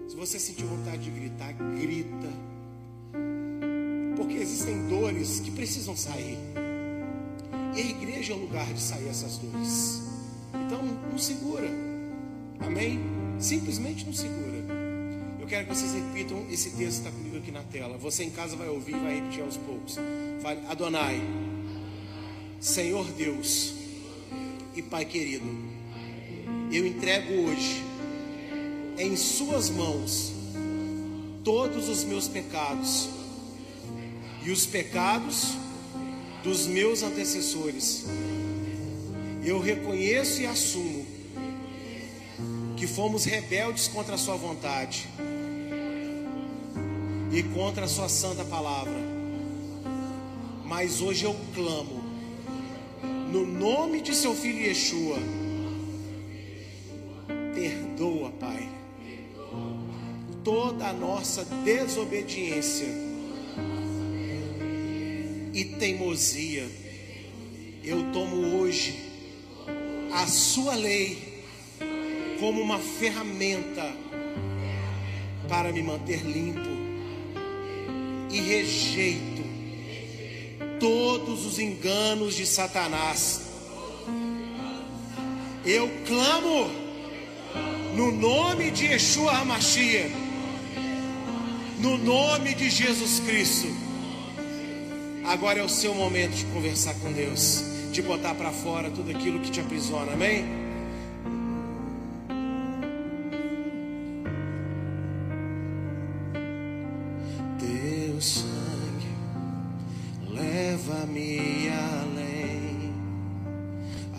Se 0.10 0.16
você 0.16 0.40
sentir 0.40 0.64
vontade 0.64 1.04
de 1.04 1.12
gritar, 1.12 1.54
grita. 1.54 2.28
Porque 4.18 4.34
existem 4.34 4.88
dores 4.88 5.42
que 5.42 5.52
precisam 5.52 5.96
sair. 5.96 6.40
E 7.76 7.80
a 7.80 7.86
igreja 7.86 8.34
é 8.34 8.36
o 8.36 8.40
lugar 8.40 8.66
de 8.74 8.82
sair 8.82 9.10
essas 9.10 9.38
dores. 9.38 10.02
Então, 10.66 10.82
não 10.84 11.20
segura. 11.20 11.70
Amém? 12.60 13.00
Simplesmente 13.40 14.04
não 14.04 14.14
segura. 14.14 14.58
Eu 15.40 15.46
quero 15.46 15.68
que 15.68 15.76
vocês 15.76 15.94
repitam 15.94 16.48
esse 16.50 16.72
texto 16.72 17.04
que 17.04 17.10
está 17.10 17.12
comigo 17.12 17.38
aqui 17.38 17.52
na 17.52 17.62
tela. 17.62 17.96
Você 18.00 18.24
em 18.24 18.32
casa 18.32 18.56
vai 18.56 18.70
ouvir 18.70 18.96
e 18.96 19.00
vai 19.00 19.16
repetir 19.20 19.44
aos 19.44 19.56
poucos. 19.56 20.00
Fale, 20.42 20.66
Adonai, 20.66 21.22
Senhor 22.60 23.06
Deus 23.12 23.76
e 24.76 24.82
Pai 24.82 25.06
querido, 25.06 25.46
eu 26.72 26.88
entrego 26.88 27.34
hoje 27.34 27.84
em 28.98 29.16
Suas 29.16 29.70
mãos 29.70 30.32
todos 31.44 31.90
os 31.90 32.04
meus 32.04 32.28
pecados 32.28 33.10
e 34.44 34.52
os 34.52 34.66
pecados 34.66 35.56
dos 36.44 36.68
meus 36.68 37.04
antecessores 37.04 38.06
eu 39.44 39.60
reconheço 39.60 40.42
e 40.42 40.46
assumo 40.46 41.06
que 42.78 42.88
fomos 42.88 43.26
rebeldes 43.26 43.88
contra 43.88 44.16
a 44.16 44.18
Sua 44.18 44.36
vontade 44.36 45.08
e 47.32 47.44
contra 47.54 47.86
a 47.86 47.88
Sua 47.88 48.08
santa 48.08 48.46
palavra. 48.46 49.00
Mas 50.66 51.02
hoje 51.02 51.26
eu 51.26 51.36
clamo, 51.54 52.04
no 53.32 53.46
nome 53.46 54.02
de 54.02 54.16
Seu 54.16 54.34
Filho 54.34 54.60
Yeshua, 54.60 55.18
nossa 61.22 61.46
desobediência 61.64 62.88
e 65.54 65.66
teimosia. 65.78 66.68
Eu 67.84 68.12
tomo 68.12 68.58
hoje 68.58 68.98
a 70.12 70.26
sua 70.26 70.74
lei 70.74 71.44
como 72.40 72.60
uma 72.60 72.80
ferramenta 72.80 73.94
para 75.48 75.72
me 75.72 75.84
manter 75.84 76.24
limpo 76.26 76.72
e 78.32 78.42
rejeito 78.42 79.44
todos 80.80 81.46
os 81.46 81.60
enganos 81.60 82.36
de 82.36 82.48
Satanás. 82.48 83.42
Eu 85.64 85.88
clamo 86.08 86.68
no 87.96 88.12
nome 88.12 88.72
de 88.72 88.88
Yeshua 88.88 89.34
HaMashiach, 89.34 90.21
no 91.82 91.98
nome 91.98 92.54
de 92.54 92.70
Jesus 92.70 93.20
Cristo. 93.20 93.68
Agora 95.26 95.60
é 95.60 95.64
o 95.64 95.70
seu 95.70 95.94
momento 95.94 96.34
de 96.36 96.46
conversar 96.46 96.94
com 96.96 97.12
Deus 97.12 97.72
de 97.92 98.02
botar 98.02 98.34
para 98.36 98.52
fora 98.52 98.90
tudo 98.90 99.12
aquilo 99.12 99.40
que 99.42 99.52
te 99.52 99.60
aprisiona, 99.60 100.14
amém? 100.14 100.46
Teu 107.60 108.22
sangue 108.22 109.12
leva-me 110.30 111.70
além 111.70 112.94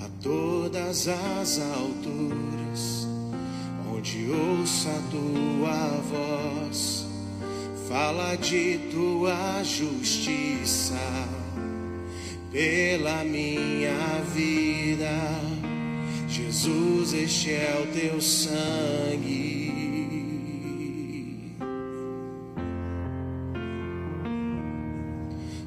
a 0.05 0.09
todas 0.23 1.09
as 1.09 1.59
alturas, 1.59 3.09
onde 3.91 4.31
ouço 4.31 4.89
a 4.89 5.03
tua 5.11 6.01
voz, 6.11 7.02
fala 7.93 8.37
de 8.37 8.79
tua 8.91 9.63
justiça 9.63 10.97
pela 12.51 13.23
minha 13.23 14.23
vida. 14.35 15.13
Jesus, 16.27 17.13
este 17.13 17.51
é 17.51 17.83
o 17.83 17.87
teu 17.93 18.19
sangue. 18.19 19.71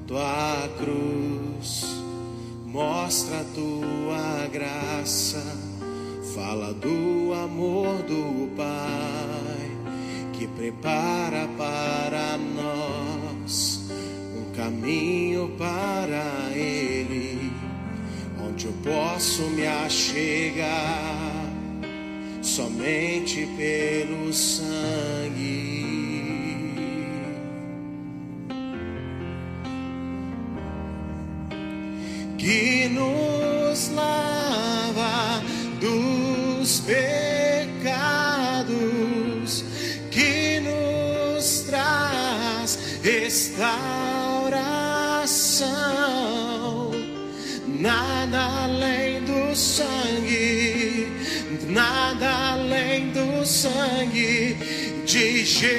Tua 0.08 0.68
cruz 0.80 1.86
mostra 2.66 3.46
tua 3.54 4.48
graça, 4.52 5.44
fala 6.34 6.74
do 6.74 7.34
amor 7.36 8.02
do 8.02 8.50
Pai 8.56 9.76
que 10.38 10.48
prepara 10.48 11.25
caminho 14.66 15.54
para 15.60 16.50
Ele, 16.56 17.52
onde 18.44 18.66
eu 18.66 18.74
posso 18.84 19.44
me 19.52 19.68
achegar 19.68 21.46
somente 22.42 23.48
pelo 23.58 24.34
sangue. 24.34 25.86
Que 32.40 32.90
nos 32.90 33.90
lava 33.90 35.44
dos 35.80 36.80
pecados, 36.80 37.86
que 40.10 40.60
nos 40.60 41.60
traz 41.62 42.80
estar 43.04 43.85
sangue, 49.76 51.12
nada 51.68 52.54
além 52.54 53.10
do 53.10 53.46
sangue 53.46 54.56
de 55.06 55.44
Jesus, 55.44 55.76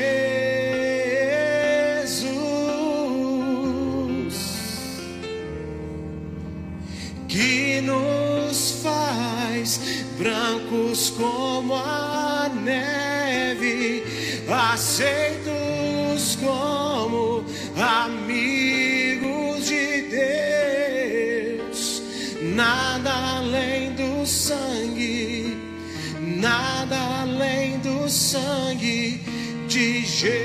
que 7.26 7.80
nos 7.80 8.82
faz 8.82 9.80
brancos 10.18 11.08
como 11.16 11.74
a 11.74 12.50
neve, 12.62 14.04
aceitos 14.74 15.45
sangue 28.26 29.20
de 29.68 30.04
Jesus. 30.04 30.36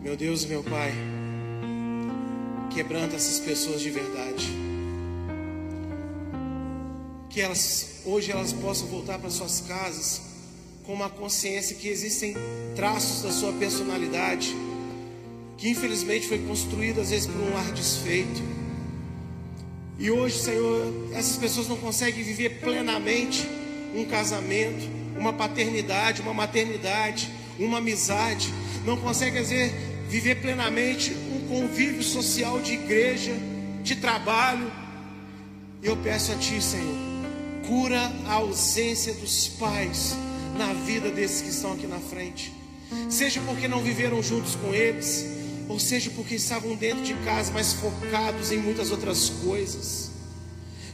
Meu 0.00 0.16
Deus, 0.16 0.46
meu 0.46 0.62
Pai, 0.64 0.94
quebranta 2.70 3.16
essas 3.16 3.38
pessoas 3.40 3.82
de 3.82 3.90
verdade. 3.90 4.46
Que 7.28 7.42
elas 7.42 8.00
hoje 8.06 8.32
elas 8.32 8.54
possam 8.54 8.88
voltar 8.88 9.18
para 9.18 9.28
suas 9.28 9.60
casas 9.60 10.22
com 10.84 10.94
uma 10.94 11.10
consciência 11.10 11.76
que 11.76 11.88
existem 11.88 12.34
traços 12.74 13.22
da 13.22 13.32
sua 13.32 13.52
personalidade 13.52 14.54
que 15.58 15.70
infelizmente 15.70 16.28
foi 16.28 16.38
construído 16.38 17.00
às 17.00 17.10
vezes 17.10 17.26
por 17.26 17.40
um 17.40 17.56
ar 17.56 17.72
desfeito. 17.72 18.65
E 19.98 20.10
hoje, 20.10 20.38
Senhor, 20.38 20.92
essas 21.14 21.36
pessoas 21.36 21.68
não 21.68 21.76
conseguem 21.76 22.22
viver 22.22 22.60
plenamente 22.60 23.48
um 23.94 24.04
casamento, 24.04 24.86
uma 25.16 25.32
paternidade, 25.32 26.20
uma 26.20 26.34
maternidade, 26.34 27.30
uma 27.58 27.78
amizade, 27.78 28.52
não 28.84 28.98
conseguem 28.98 29.42
vezes 29.42 29.72
viver 30.08 30.36
plenamente 30.36 31.12
um 31.12 31.48
convívio 31.48 32.02
social 32.02 32.60
de 32.60 32.74
igreja, 32.74 33.32
de 33.82 33.96
trabalho. 33.96 34.70
E 35.82 35.86
eu 35.86 35.96
peço 35.96 36.32
a 36.32 36.34
Ti, 36.36 36.62
Senhor, 36.62 36.94
cura 37.66 38.12
a 38.26 38.34
ausência 38.34 39.14
dos 39.14 39.48
pais 39.48 40.14
na 40.58 40.74
vida 40.74 41.10
desses 41.10 41.40
que 41.40 41.48
estão 41.48 41.72
aqui 41.72 41.86
na 41.86 41.98
frente. 41.98 42.52
Seja 43.08 43.40
porque 43.46 43.66
não 43.66 43.82
viveram 43.82 44.22
juntos 44.22 44.54
com 44.56 44.74
eles, 44.74 45.26
ou 45.68 45.78
seja, 45.78 46.10
porque 46.10 46.34
estavam 46.34 46.74
dentro 46.76 47.02
de 47.02 47.14
casa, 47.24 47.52
mas 47.52 47.72
focados 47.72 48.52
em 48.52 48.58
muitas 48.58 48.90
outras 48.90 49.30
coisas. 49.44 50.16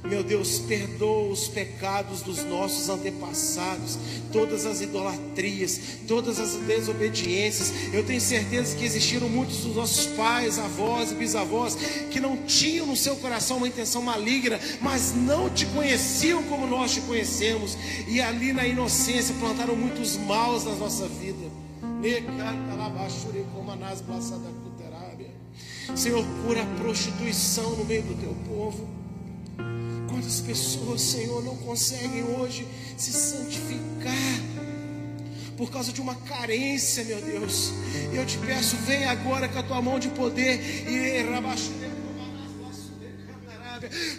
Meu 0.04 0.24
Deus, 0.24 0.58
perdoa 0.58 1.30
os 1.30 1.46
pecados 1.46 2.22
dos 2.22 2.42
nossos 2.44 2.88
antepassados, 2.88 3.96
todas 4.32 4.66
as 4.66 4.80
idolatrias, 4.80 5.80
todas 6.08 6.40
as 6.40 6.54
desobediências. 6.54 7.72
Eu 7.92 8.04
tenho 8.04 8.20
certeza 8.20 8.76
que 8.76 8.84
existiram 8.84 9.28
muitos 9.28 9.58
dos 9.58 9.76
nossos 9.76 10.06
pais, 10.06 10.58
avós 10.58 11.12
e 11.12 11.14
bisavós 11.14 11.76
que 12.10 12.18
não 12.18 12.36
tinham 12.38 12.84
no 12.86 12.96
seu 12.96 13.14
coração 13.16 13.58
uma 13.58 13.68
intenção 13.68 14.02
maligna, 14.02 14.58
mas 14.80 15.14
não 15.14 15.48
te 15.48 15.66
conheciam 15.66 16.42
como 16.44 16.66
nós 16.66 16.92
te 16.94 17.00
conhecemos, 17.02 17.78
e 18.08 18.20
ali 18.20 18.52
na 18.52 18.66
inocência 18.66 19.34
plantaram 19.38 19.76
muitos 19.76 20.16
maus 20.16 20.64
na 20.64 20.74
nossa 20.74 21.06
vida. 21.06 21.48
Senhor, 25.94 26.24
cura 26.44 26.62
a 26.62 26.66
prostituição 26.80 27.76
no 27.76 27.84
meio 27.84 28.02
do 28.02 28.14
teu 28.14 28.34
povo. 28.46 28.88
Quantas 30.08 30.40
pessoas, 30.40 31.00
Senhor, 31.00 31.42
não 31.44 31.56
conseguem 31.56 32.24
hoje 32.24 32.66
se 32.96 33.12
santificar 33.12 34.40
por 35.56 35.70
causa 35.70 35.92
de 35.92 36.00
uma 36.00 36.14
carência, 36.14 37.04
meu 37.04 37.20
Deus. 37.20 37.72
Eu 38.12 38.26
te 38.26 38.36
peço, 38.38 38.76
vem 38.78 39.04
agora 39.04 39.48
com 39.48 39.58
a 39.58 39.62
tua 39.62 39.80
mão 39.80 39.98
de 39.98 40.08
poder 40.08 40.88
e 40.88 41.22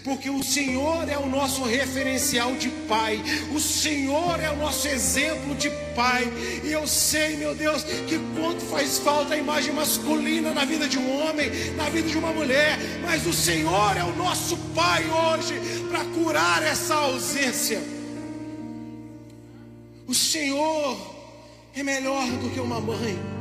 porque 0.04 0.30
o 0.30 0.44
Senhor 0.44 1.08
é 1.10 1.18
o 1.18 1.28
nosso 1.28 1.64
referencial 1.64 2.56
de 2.56 2.70
pai, 2.88 3.22
o 3.54 3.60
Senhor 3.60 4.40
é 4.40 4.52
o 4.52 4.58
nosso 4.58 4.88
exemplo 4.88 5.56
de 5.56 5.70
pai, 5.96 6.32
e 6.64 6.72
eu 6.72 6.88
sei, 6.88 7.36
meu 7.36 7.56
Deus, 7.56 7.84
que 7.84 8.20
quanto 8.36 8.62
faz 8.62 9.00
falta 9.00 9.34
a 9.34 9.38
imagem 9.38 9.74
masculina 9.74 10.54
na 10.54 10.66
vida 10.66 10.88
de 10.88 10.98
um 10.98 11.22
homem, 11.22 11.50
na 11.76 11.90
vida 11.90 12.08
de 12.08 12.18
uma 12.18 12.32
mulher, 12.32 12.78
mas 13.02 13.26
o 13.26 13.34
Senhor 13.34 13.98
é 13.98 14.04
o 14.04 14.16
nosso 14.16 14.58
pai 14.76 15.04
hoje 15.10 15.56
para 15.90 16.04
curar 16.06 16.64
essa 16.64 16.96
ausência. 16.96 17.82
O 20.08 20.14
Senhor 20.14 20.98
é 21.76 21.82
melhor 21.82 22.28
do 22.28 22.50
que 22.50 22.60
uma 22.60 22.80
mãe. 22.80 23.33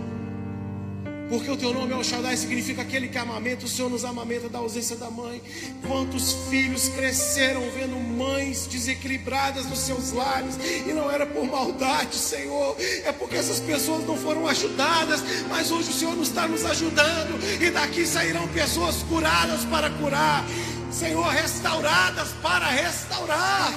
Porque 1.32 1.50
o 1.50 1.56
teu 1.56 1.72
nome 1.72 1.94
é 1.94 1.96
o 1.96 2.04
Shaddai, 2.04 2.36
significa 2.36 2.82
aquele 2.82 3.08
que 3.08 3.16
amamenta, 3.16 3.64
o 3.64 3.68
Senhor 3.68 3.88
nos 3.88 4.04
amamenta 4.04 4.50
da 4.50 4.58
ausência 4.58 4.96
da 4.96 5.10
mãe. 5.10 5.40
Quantos 5.88 6.34
filhos 6.50 6.90
cresceram 6.90 7.62
vendo 7.70 7.96
mães 7.96 8.66
desequilibradas 8.66 9.64
nos 9.64 9.78
seus 9.78 10.12
lares, 10.12 10.58
e 10.86 10.92
não 10.92 11.10
era 11.10 11.24
por 11.24 11.46
maldade, 11.46 12.16
Senhor, 12.16 12.76
é 12.78 13.10
porque 13.12 13.36
essas 13.36 13.60
pessoas 13.60 14.06
não 14.06 14.14
foram 14.14 14.46
ajudadas, 14.46 15.22
mas 15.48 15.70
hoje 15.70 15.88
o 15.88 15.94
Senhor 15.94 16.14
nos 16.14 16.28
está 16.28 16.46
nos 16.46 16.66
ajudando, 16.66 17.42
e 17.62 17.70
daqui 17.70 18.04
sairão 18.04 18.46
pessoas 18.48 18.96
curadas 19.04 19.64
para 19.64 19.88
curar, 19.88 20.44
Senhor, 20.90 21.26
restauradas 21.28 22.28
para 22.42 22.66
restaurar. 22.66 23.72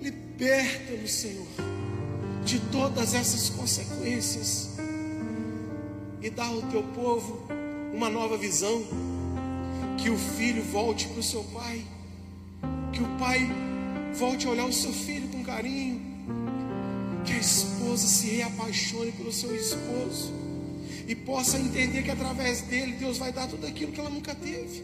Liberta-nos, 0.00 1.12
Senhor, 1.12 1.46
de 2.44 2.58
todas 2.58 3.14
essas 3.14 3.48
consequências 3.50 4.74
e 6.24 6.30
dá 6.30 6.46
ao 6.46 6.62
teu 6.62 6.82
povo 6.82 7.46
uma 7.92 8.08
nova 8.08 8.38
visão. 8.38 8.82
Que 9.98 10.08
o 10.08 10.16
filho 10.16 10.62
volte 10.62 11.06
para 11.06 11.20
o 11.20 11.22
seu 11.22 11.44
pai, 11.44 11.84
que 12.92 13.02
o 13.02 13.08
pai 13.18 13.48
volte 14.14 14.46
a 14.46 14.50
olhar 14.50 14.66
o 14.66 14.72
seu 14.72 14.92
filho 14.92 15.28
com 15.28 15.42
carinho, 15.42 16.00
que 17.24 17.32
a 17.32 17.38
esposa 17.38 18.06
se 18.06 18.28
reapaixone 18.28 19.12
pelo 19.12 19.32
seu 19.32 19.54
esposo 19.54 20.32
e 21.06 21.14
possa 21.14 21.58
entender 21.58 22.02
que 22.02 22.10
através 22.10 22.62
dele 22.62 22.92
Deus 22.92 23.18
vai 23.18 23.32
dar 23.32 23.46
tudo 23.46 23.66
aquilo 23.66 23.92
que 23.92 24.00
ela 24.00 24.10
nunca 24.10 24.34
teve. 24.34 24.82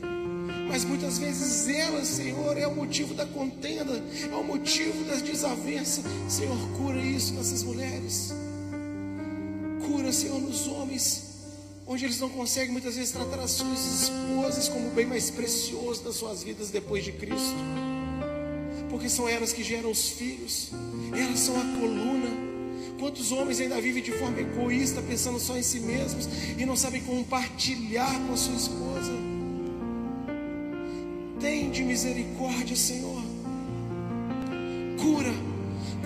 Mas 0.69 0.85
muitas 0.85 1.19
vezes 1.19 1.69
ela, 1.69 2.05
Senhor, 2.05 2.57
é 2.57 2.67
o 2.67 2.75
motivo 2.75 3.13
da 3.15 3.27
contenda, 3.27 4.03
é 4.31 4.37
o 4.37 4.45
motivo 4.45 5.05
das 5.05 5.21
desavenças. 5.21 6.05
Senhor, 6.29 6.57
cura 6.77 6.99
isso 6.99 7.35
nessas 7.35 7.63
mulheres. 7.63 8.33
Cura, 9.87 10.13
Senhor, 10.13 10.41
nos 10.41 10.67
homens 10.69 11.30
onde 11.91 12.05
eles 12.05 12.21
não 12.21 12.29
conseguem 12.29 12.71
muitas 12.71 12.95
vezes 12.95 13.11
tratar 13.11 13.41
as 13.41 13.51
suas 13.51 14.03
esposas 14.03 14.69
como 14.69 14.87
o 14.87 14.91
bem 14.93 15.07
mais 15.07 15.29
precioso 15.29 16.05
das 16.05 16.15
suas 16.15 16.41
vidas 16.41 16.71
depois 16.71 17.03
de 17.03 17.11
Cristo, 17.11 17.57
porque 18.89 19.09
são 19.09 19.29
elas 19.29 19.53
que 19.53 19.65
geram 19.65 19.91
os 19.91 20.11
filhos, 20.11 20.71
elas 21.13 21.41
são 21.41 21.57
a 21.57 21.65
coluna. 21.81 22.31
Quantos 22.97 23.33
homens 23.33 23.59
ainda 23.59 23.81
vivem 23.81 24.05
de 24.05 24.13
forma 24.13 24.39
egoísta, 24.39 25.03
pensando 25.03 25.41
só 25.41 25.57
em 25.57 25.65
si 25.65 25.81
mesmos 25.81 26.29
e 26.57 26.65
não 26.65 26.77
sabem 26.77 27.03
compartilhar 27.03 28.15
com 28.25 28.35
a 28.35 28.37
sua 28.37 28.55
esposa? 28.55 29.13
Tem 31.41 31.73
de 31.73 31.83
misericórdia, 31.83 32.77
Senhor. 32.77 33.21
Cura 35.01 35.50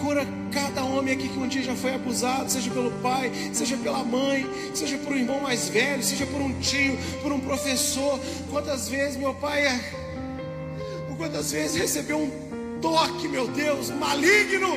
Cura 0.05 0.27
cada 0.53 0.85
homem 0.85 1.15
aqui 1.15 1.31
que 1.31 1.39
um 1.39 1.49
dia 1.49 1.63
já 1.63 1.75
foi 1.75 1.95
abusado, 1.95 2.51
seja 2.51 2.71
pelo 2.71 2.91
pai, 3.01 3.33
seja 3.55 3.75
pela 3.75 4.05
mãe, 4.05 4.47
seja 4.75 4.99
por 4.99 5.15
um 5.15 5.17
irmão 5.17 5.41
mais 5.41 5.71
velho, 5.71 6.03
seja 6.03 6.27
por 6.27 6.43
um 6.43 6.53
tio, 6.61 6.99
por 7.23 7.33
um 7.33 7.41
professor. 7.41 8.21
Quantas 8.51 8.87
vezes 8.87 9.17
meu 9.17 9.33
pai 9.33 9.65
é. 9.65 9.81
Quantas 11.17 11.53
vezes 11.53 11.77
recebeu 11.77 12.19
um 12.19 12.79
toque, 12.83 13.29
meu 13.29 13.49
Deus, 13.49 13.89
maligno, 13.89 14.75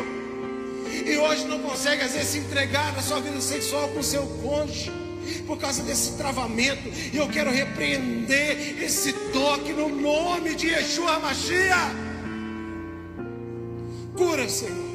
e 1.06 1.18
hoje 1.18 1.46
não 1.46 1.60
consegue 1.60 2.04
às 2.04 2.14
vezes 2.14 2.30
se 2.30 2.38
entregar 2.38 2.94
na 2.94 3.02
sua 3.02 3.20
vida 3.20 3.42
sexual 3.42 3.90
com 3.90 4.00
o 4.00 4.04
seu 4.04 4.26
cônjuge 4.42 4.90
por 5.46 5.58
causa 5.58 5.84
desse 5.84 6.14
travamento. 6.14 6.88
E 7.12 7.18
eu 7.18 7.28
quero 7.28 7.52
repreender 7.52 8.82
esse 8.82 9.12
toque 9.34 9.74
no 9.74 9.90
nome 9.90 10.56
de 10.56 10.68
Yeshua 10.68 11.20
Mashiach. 11.20 11.96
Cura, 14.16 14.48
Senhor. 14.48 14.87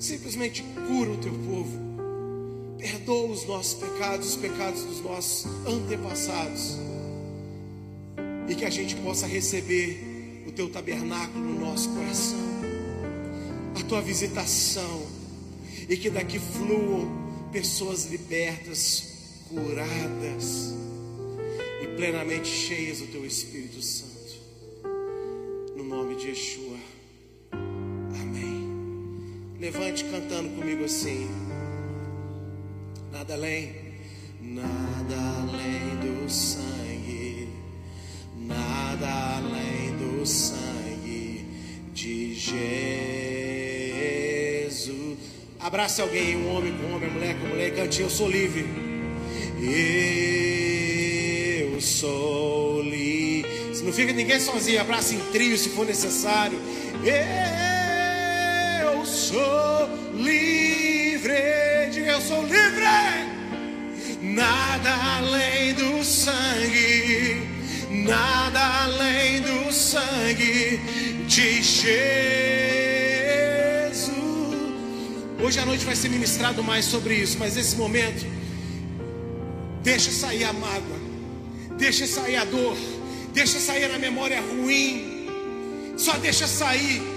Simplesmente 0.00 0.64
cura 0.88 1.10
o 1.10 1.18
teu 1.18 1.32
povo. 1.32 1.78
Perdoa 2.78 3.32
os 3.32 3.44
nossos 3.44 3.74
pecados, 3.74 4.30
os 4.30 4.36
pecados 4.36 4.82
dos 4.82 5.00
nossos 5.02 5.44
antepassados. 5.66 6.78
E 8.48 8.54
que 8.54 8.64
a 8.64 8.70
gente 8.70 8.96
possa 8.96 9.26
receber 9.26 10.42
o 10.46 10.52
teu 10.52 10.70
tabernáculo 10.70 11.44
no 11.44 11.60
nosso 11.60 11.90
coração. 11.90 12.38
A 13.78 13.84
tua 13.84 14.00
visitação. 14.00 15.06
E 15.86 15.94
que 15.98 16.08
daqui 16.08 16.38
fluam 16.38 17.06
pessoas 17.52 18.06
libertas, 18.06 19.04
curadas 19.50 20.72
e 21.82 21.86
plenamente 21.88 22.48
cheias 22.48 23.00
do 23.00 23.08
teu 23.08 23.26
Espírito 23.26 23.82
Santo. 23.82 24.09
Levante 29.60 30.04
cantando 30.04 30.48
comigo 30.56 30.84
assim. 30.86 31.28
Nada 33.12 33.34
além, 33.34 33.74
nada 34.40 35.14
além 35.42 35.96
do 36.00 36.30
sangue, 36.30 37.46
nada 38.38 39.36
além 39.36 39.94
do 39.98 40.24
sangue 40.24 41.44
de 41.92 42.34
Jesus. 42.34 42.70
Abrace 45.60 46.00
alguém, 46.00 46.36
um 46.38 46.56
homem 46.56 46.72
com 46.78 46.84
um 46.84 46.94
homem, 46.94 47.10
mulher 47.10 47.38
com 47.38 47.48
mulher, 47.48 47.74
cante, 47.74 48.00
eu 48.00 48.08
sou 48.08 48.30
livre. 48.30 48.64
Eu 51.60 51.78
sou 51.82 52.80
livre 52.80 53.74
Se 53.74 53.82
não 53.82 53.92
fica 53.92 54.14
ninguém 54.14 54.40
sozinho, 54.40 54.80
abraça 54.80 55.14
em 55.14 55.20
trio 55.32 55.58
se 55.58 55.68
for 55.68 55.84
necessário. 55.84 56.58
Eu 57.04 57.59
sou 59.30 59.88
livre. 60.14 61.38
Diga, 61.92 62.12
eu 62.12 62.20
sou 62.20 62.42
livre. 62.42 62.84
Nada 64.20 64.92
além 65.18 65.74
do 65.74 66.04
sangue, 66.04 67.42
nada 67.90 68.60
além 68.84 69.40
do 69.40 69.72
sangue 69.72 70.80
de 71.26 71.62
Jesus. 71.62 71.90
Hoje 75.42 75.58
à 75.58 75.66
noite 75.66 75.84
vai 75.84 75.96
ser 75.96 76.08
ministrado 76.10 76.62
mais 76.62 76.84
sobre 76.84 77.14
isso, 77.14 77.38
mas 77.38 77.56
nesse 77.56 77.76
momento, 77.76 78.26
deixa 79.82 80.10
sair 80.10 80.44
a 80.44 80.52
mágoa, 80.52 81.00
deixa 81.78 82.06
sair 82.06 82.36
a 82.36 82.44
dor, 82.44 82.76
deixa 83.32 83.58
sair 83.58 83.90
a 83.90 83.98
memória 83.98 84.40
ruim, 84.40 85.26
só 85.96 86.12
deixa 86.18 86.46
sair. 86.46 87.09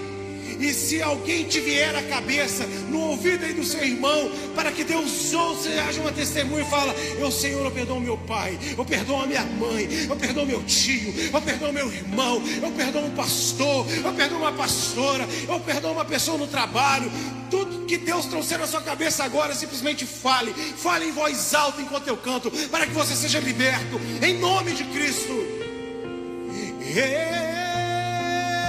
E 0.58 0.72
se 0.72 1.02
alguém 1.02 1.44
te 1.44 1.60
vier 1.60 1.94
à 1.94 2.02
cabeça, 2.02 2.66
no 2.88 3.00
ouvido 3.00 3.44
aí 3.44 3.52
do 3.52 3.64
seu 3.64 3.82
irmão, 3.84 4.30
para 4.54 4.70
que 4.70 4.84
Deus 4.84 5.32
ouça 5.32 5.68
e 5.68 5.78
haja 5.78 6.00
uma 6.00 6.12
testemunha 6.12 6.64
e 6.64 6.70
fala: 6.70 6.94
Eu, 7.18 7.30
Senhor, 7.30 7.64
eu 7.64 7.70
perdoo 7.70 8.00
meu 8.00 8.16
pai, 8.16 8.58
eu 8.76 8.84
perdoo 8.84 9.22
a 9.22 9.26
minha 9.26 9.44
mãe, 9.44 9.88
eu 10.08 10.16
perdoo 10.16 10.46
meu 10.46 10.62
tio, 10.64 11.14
eu 11.32 11.40
perdoo 11.40 11.72
meu 11.72 11.92
irmão, 11.92 12.42
eu 12.62 12.70
perdoo 12.72 13.04
um 13.04 13.10
pastor, 13.10 13.86
eu 14.04 14.12
perdoo 14.12 14.38
uma 14.38 14.52
pastora, 14.52 15.26
eu 15.48 15.60
perdoo 15.60 15.92
uma 15.92 16.04
pessoa 16.04 16.38
no 16.38 16.46
trabalho. 16.46 17.10
Tudo 17.50 17.84
que 17.86 17.96
Deus 17.96 18.26
trouxer 18.26 18.58
na 18.58 18.66
sua 18.66 18.80
cabeça 18.80 19.22
agora, 19.22 19.54
simplesmente 19.54 20.04
fale, 20.06 20.52
fale 20.76 21.06
em 21.06 21.12
voz 21.12 21.54
alta 21.54 21.80
enquanto 21.80 22.08
eu 22.08 22.16
canto, 22.16 22.50
para 22.68 22.86
que 22.86 22.92
você 22.92 23.14
seja 23.14 23.38
liberto, 23.38 24.00
em 24.22 24.38
nome 24.38 24.72
de 24.72 24.84
Cristo. 24.84 25.32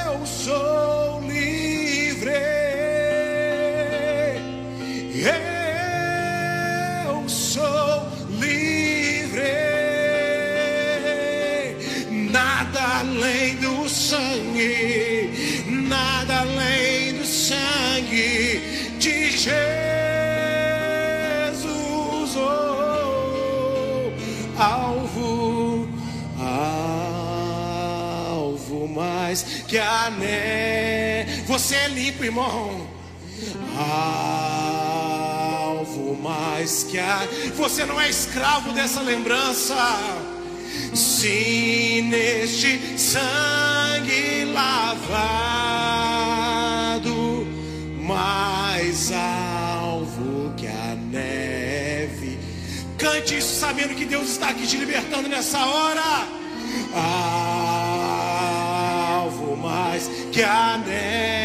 Eu 0.06 0.26
sou 0.26 1.22
livre. 1.22 1.35
Eu 5.24 5.30
sou 7.30 8.06
livre. 8.32 9.42
Nada 12.32 13.00
além 13.00 13.56
do 13.56 13.88
sangue, 13.88 15.64
nada 15.68 16.40
além 16.40 17.14
do 17.14 17.26
sangue 17.26 18.60
de 19.00 19.32
Jesus. 19.32 19.56
Oh, 22.36 24.12
alvo, 24.58 25.88
alvo 28.28 28.88
mais 28.90 29.44
que 29.66 29.78
a 29.78 30.10
neve. 30.10 31.44
Você 31.48 31.76
é 31.76 31.88
limpo, 31.88 32.26
irmão. 32.26 32.86
Alvo 33.78 34.45
mais 36.22 36.84
que 36.84 36.98
a. 37.00 37.28
Você 37.56 37.86
não 37.86 38.00
é 38.00 38.10
escravo 38.10 38.72
dessa 38.74 39.02
lembrança. 39.02 39.76
Sim, 40.94 42.04
neste 42.04 43.00
sangue 43.00 44.46
lavado, 44.54 45.06
mais 48.00 49.12
alvo 49.12 50.54
que 50.56 50.68
a 50.68 50.96
neve. 51.12 52.40
Cante 52.98 53.38
isso 53.38 53.60
sabendo 53.60 53.94
que 53.96 54.06
Deus 54.06 54.30
está 54.30 54.50
aqui 54.50 54.66
te 54.66 54.78
libertando 54.78 55.28
nessa 55.28 55.60
hora. 55.66 56.28
Alvo 59.14 59.58
mais 59.58 60.10
que 60.32 60.42
a 60.44 60.78
neve. 60.78 61.45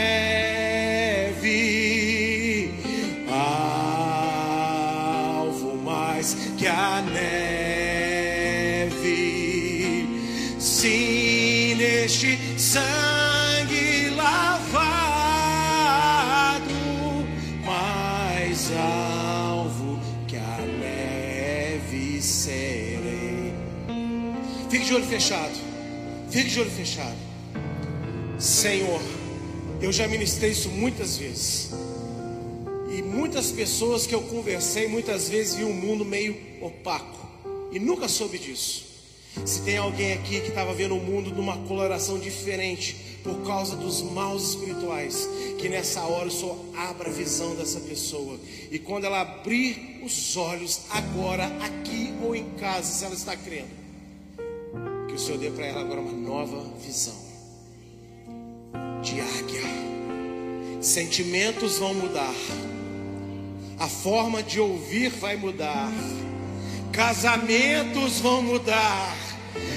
De 24.90 24.96
olho 24.96 25.06
fechado. 25.06 25.52
Fique 26.30 26.50
de 26.50 26.58
olho 26.58 26.70
fechado. 26.70 27.16
Senhor, 28.40 29.00
eu 29.80 29.92
já 29.92 30.08
ministrei 30.08 30.50
isso 30.50 30.68
muitas 30.68 31.16
vezes. 31.16 31.70
E 32.92 33.00
muitas 33.00 33.52
pessoas 33.52 34.04
que 34.04 34.12
eu 34.12 34.22
conversei, 34.22 34.88
muitas 34.88 35.28
vezes 35.28 35.54
vi 35.54 35.62
um 35.62 35.72
mundo 35.72 36.04
meio 36.04 36.36
opaco. 36.60 37.24
E 37.70 37.78
nunca 37.78 38.08
soube 38.08 38.36
disso. 38.36 38.84
Se 39.46 39.60
tem 39.60 39.76
alguém 39.76 40.12
aqui 40.12 40.40
que 40.40 40.48
estava 40.48 40.74
vendo 40.74 40.96
o 40.96 41.00
mundo 41.00 41.30
numa 41.30 41.56
coloração 41.68 42.18
diferente 42.18 42.96
por 43.22 43.46
causa 43.46 43.76
dos 43.76 44.02
maus 44.02 44.50
espirituais, 44.50 45.28
que 45.56 45.68
nessa 45.68 46.02
hora 46.02 46.26
o 46.26 46.32
Senhor 46.32 46.58
abra 46.76 47.10
a 47.10 47.12
visão 47.12 47.54
dessa 47.54 47.78
pessoa. 47.78 48.40
E 48.72 48.78
quando 48.80 49.04
ela 49.04 49.20
abrir 49.20 50.00
os 50.02 50.36
olhos, 50.36 50.80
agora, 50.90 51.46
aqui 51.64 52.12
ou 52.24 52.34
em 52.34 52.50
casa, 52.58 52.90
se 52.90 53.04
ela 53.04 53.14
está 53.14 53.36
crendo, 53.36 53.79
o 55.20 55.22
Senhor 55.22 55.38
dê 55.38 55.50
para 55.50 55.66
ela 55.66 55.80
agora 55.82 56.00
uma 56.00 56.12
nova 56.12 56.64
visão 56.82 57.14
de 59.02 59.20
águia. 59.20 59.60
Sentimentos 60.80 61.78
vão 61.78 61.92
mudar, 61.92 62.34
a 63.78 63.86
forma 63.86 64.42
de 64.42 64.58
ouvir 64.58 65.10
vai 65.10 65.36
mudar, 65.36 65.92
casamentos 66.90 68.18
vão 68.20 68.40
mudar, 68.40 69.14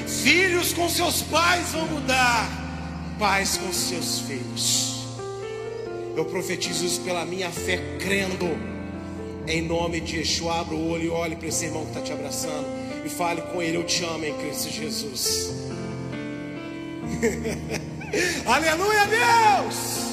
filhos 0.07 0.71
com 0.71 0.87
seus 0.87 1.21
pais 1.23 1.73
vão 1.73 1.87
mudar, 1.87 2.49
pais 3.19 3.57
com 3.57 3.73
seus 3.73 4.19
filhos. 4.19 4.93
Eu 6.15 6.23
profetizo 6.23 6.85
isso 6.85 7.01
pela 7.01 7.25
minha 7.25 7.51
fé, 7.51 7.97
crendo. 7.99 8.47
Em 9.45 9.61
nome 9.61 9.99
de 9.99 10.19
Yeshua, 10.19 10.61
abra 10.61 10.73
o 10.73 10.89
olho 10.89 11.03
e 11.03 11.09
olhe 11.09 11.35
para 11.35 11.49
esse 11.49 11.65
irmão 11.65 11.83
que 11.83 11.89
está 11.89 12.01
te 12.01 12.13
abraçando 12.13 12.82
e 13.05 13.09
fale 13.09 13.41
com 13.41 13.61
ele: 13.61 13.77
Eu 13.77 13.83
te 13.83 14.03
amo 14.03 14.25
em 14.25 14.33
Cristo 14.33 14.69
Jesus. 14.69 15.53
Aleluia, 18.45 19.07
Deus! 19.07 20.03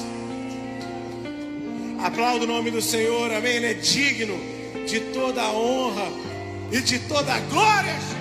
Aplauda 2.03 2.45
o 2.45 2.49
nome 2.49 2.71
do 2.71 2.81
Senhor, 2.81 3.33
amém? 3.33 3.57
Ele 3.57 3.67
é 3.67 3.75
digno 3.75 4.39
de 4.87 5.01
toda 5.13 5.43
a 5.43 5.53
honra 5.53 6.09
e 6.73 6.81
de 6.81 6.99
toda 7.01 7.35
a 7.35 7.41
glória. 7.41 8.20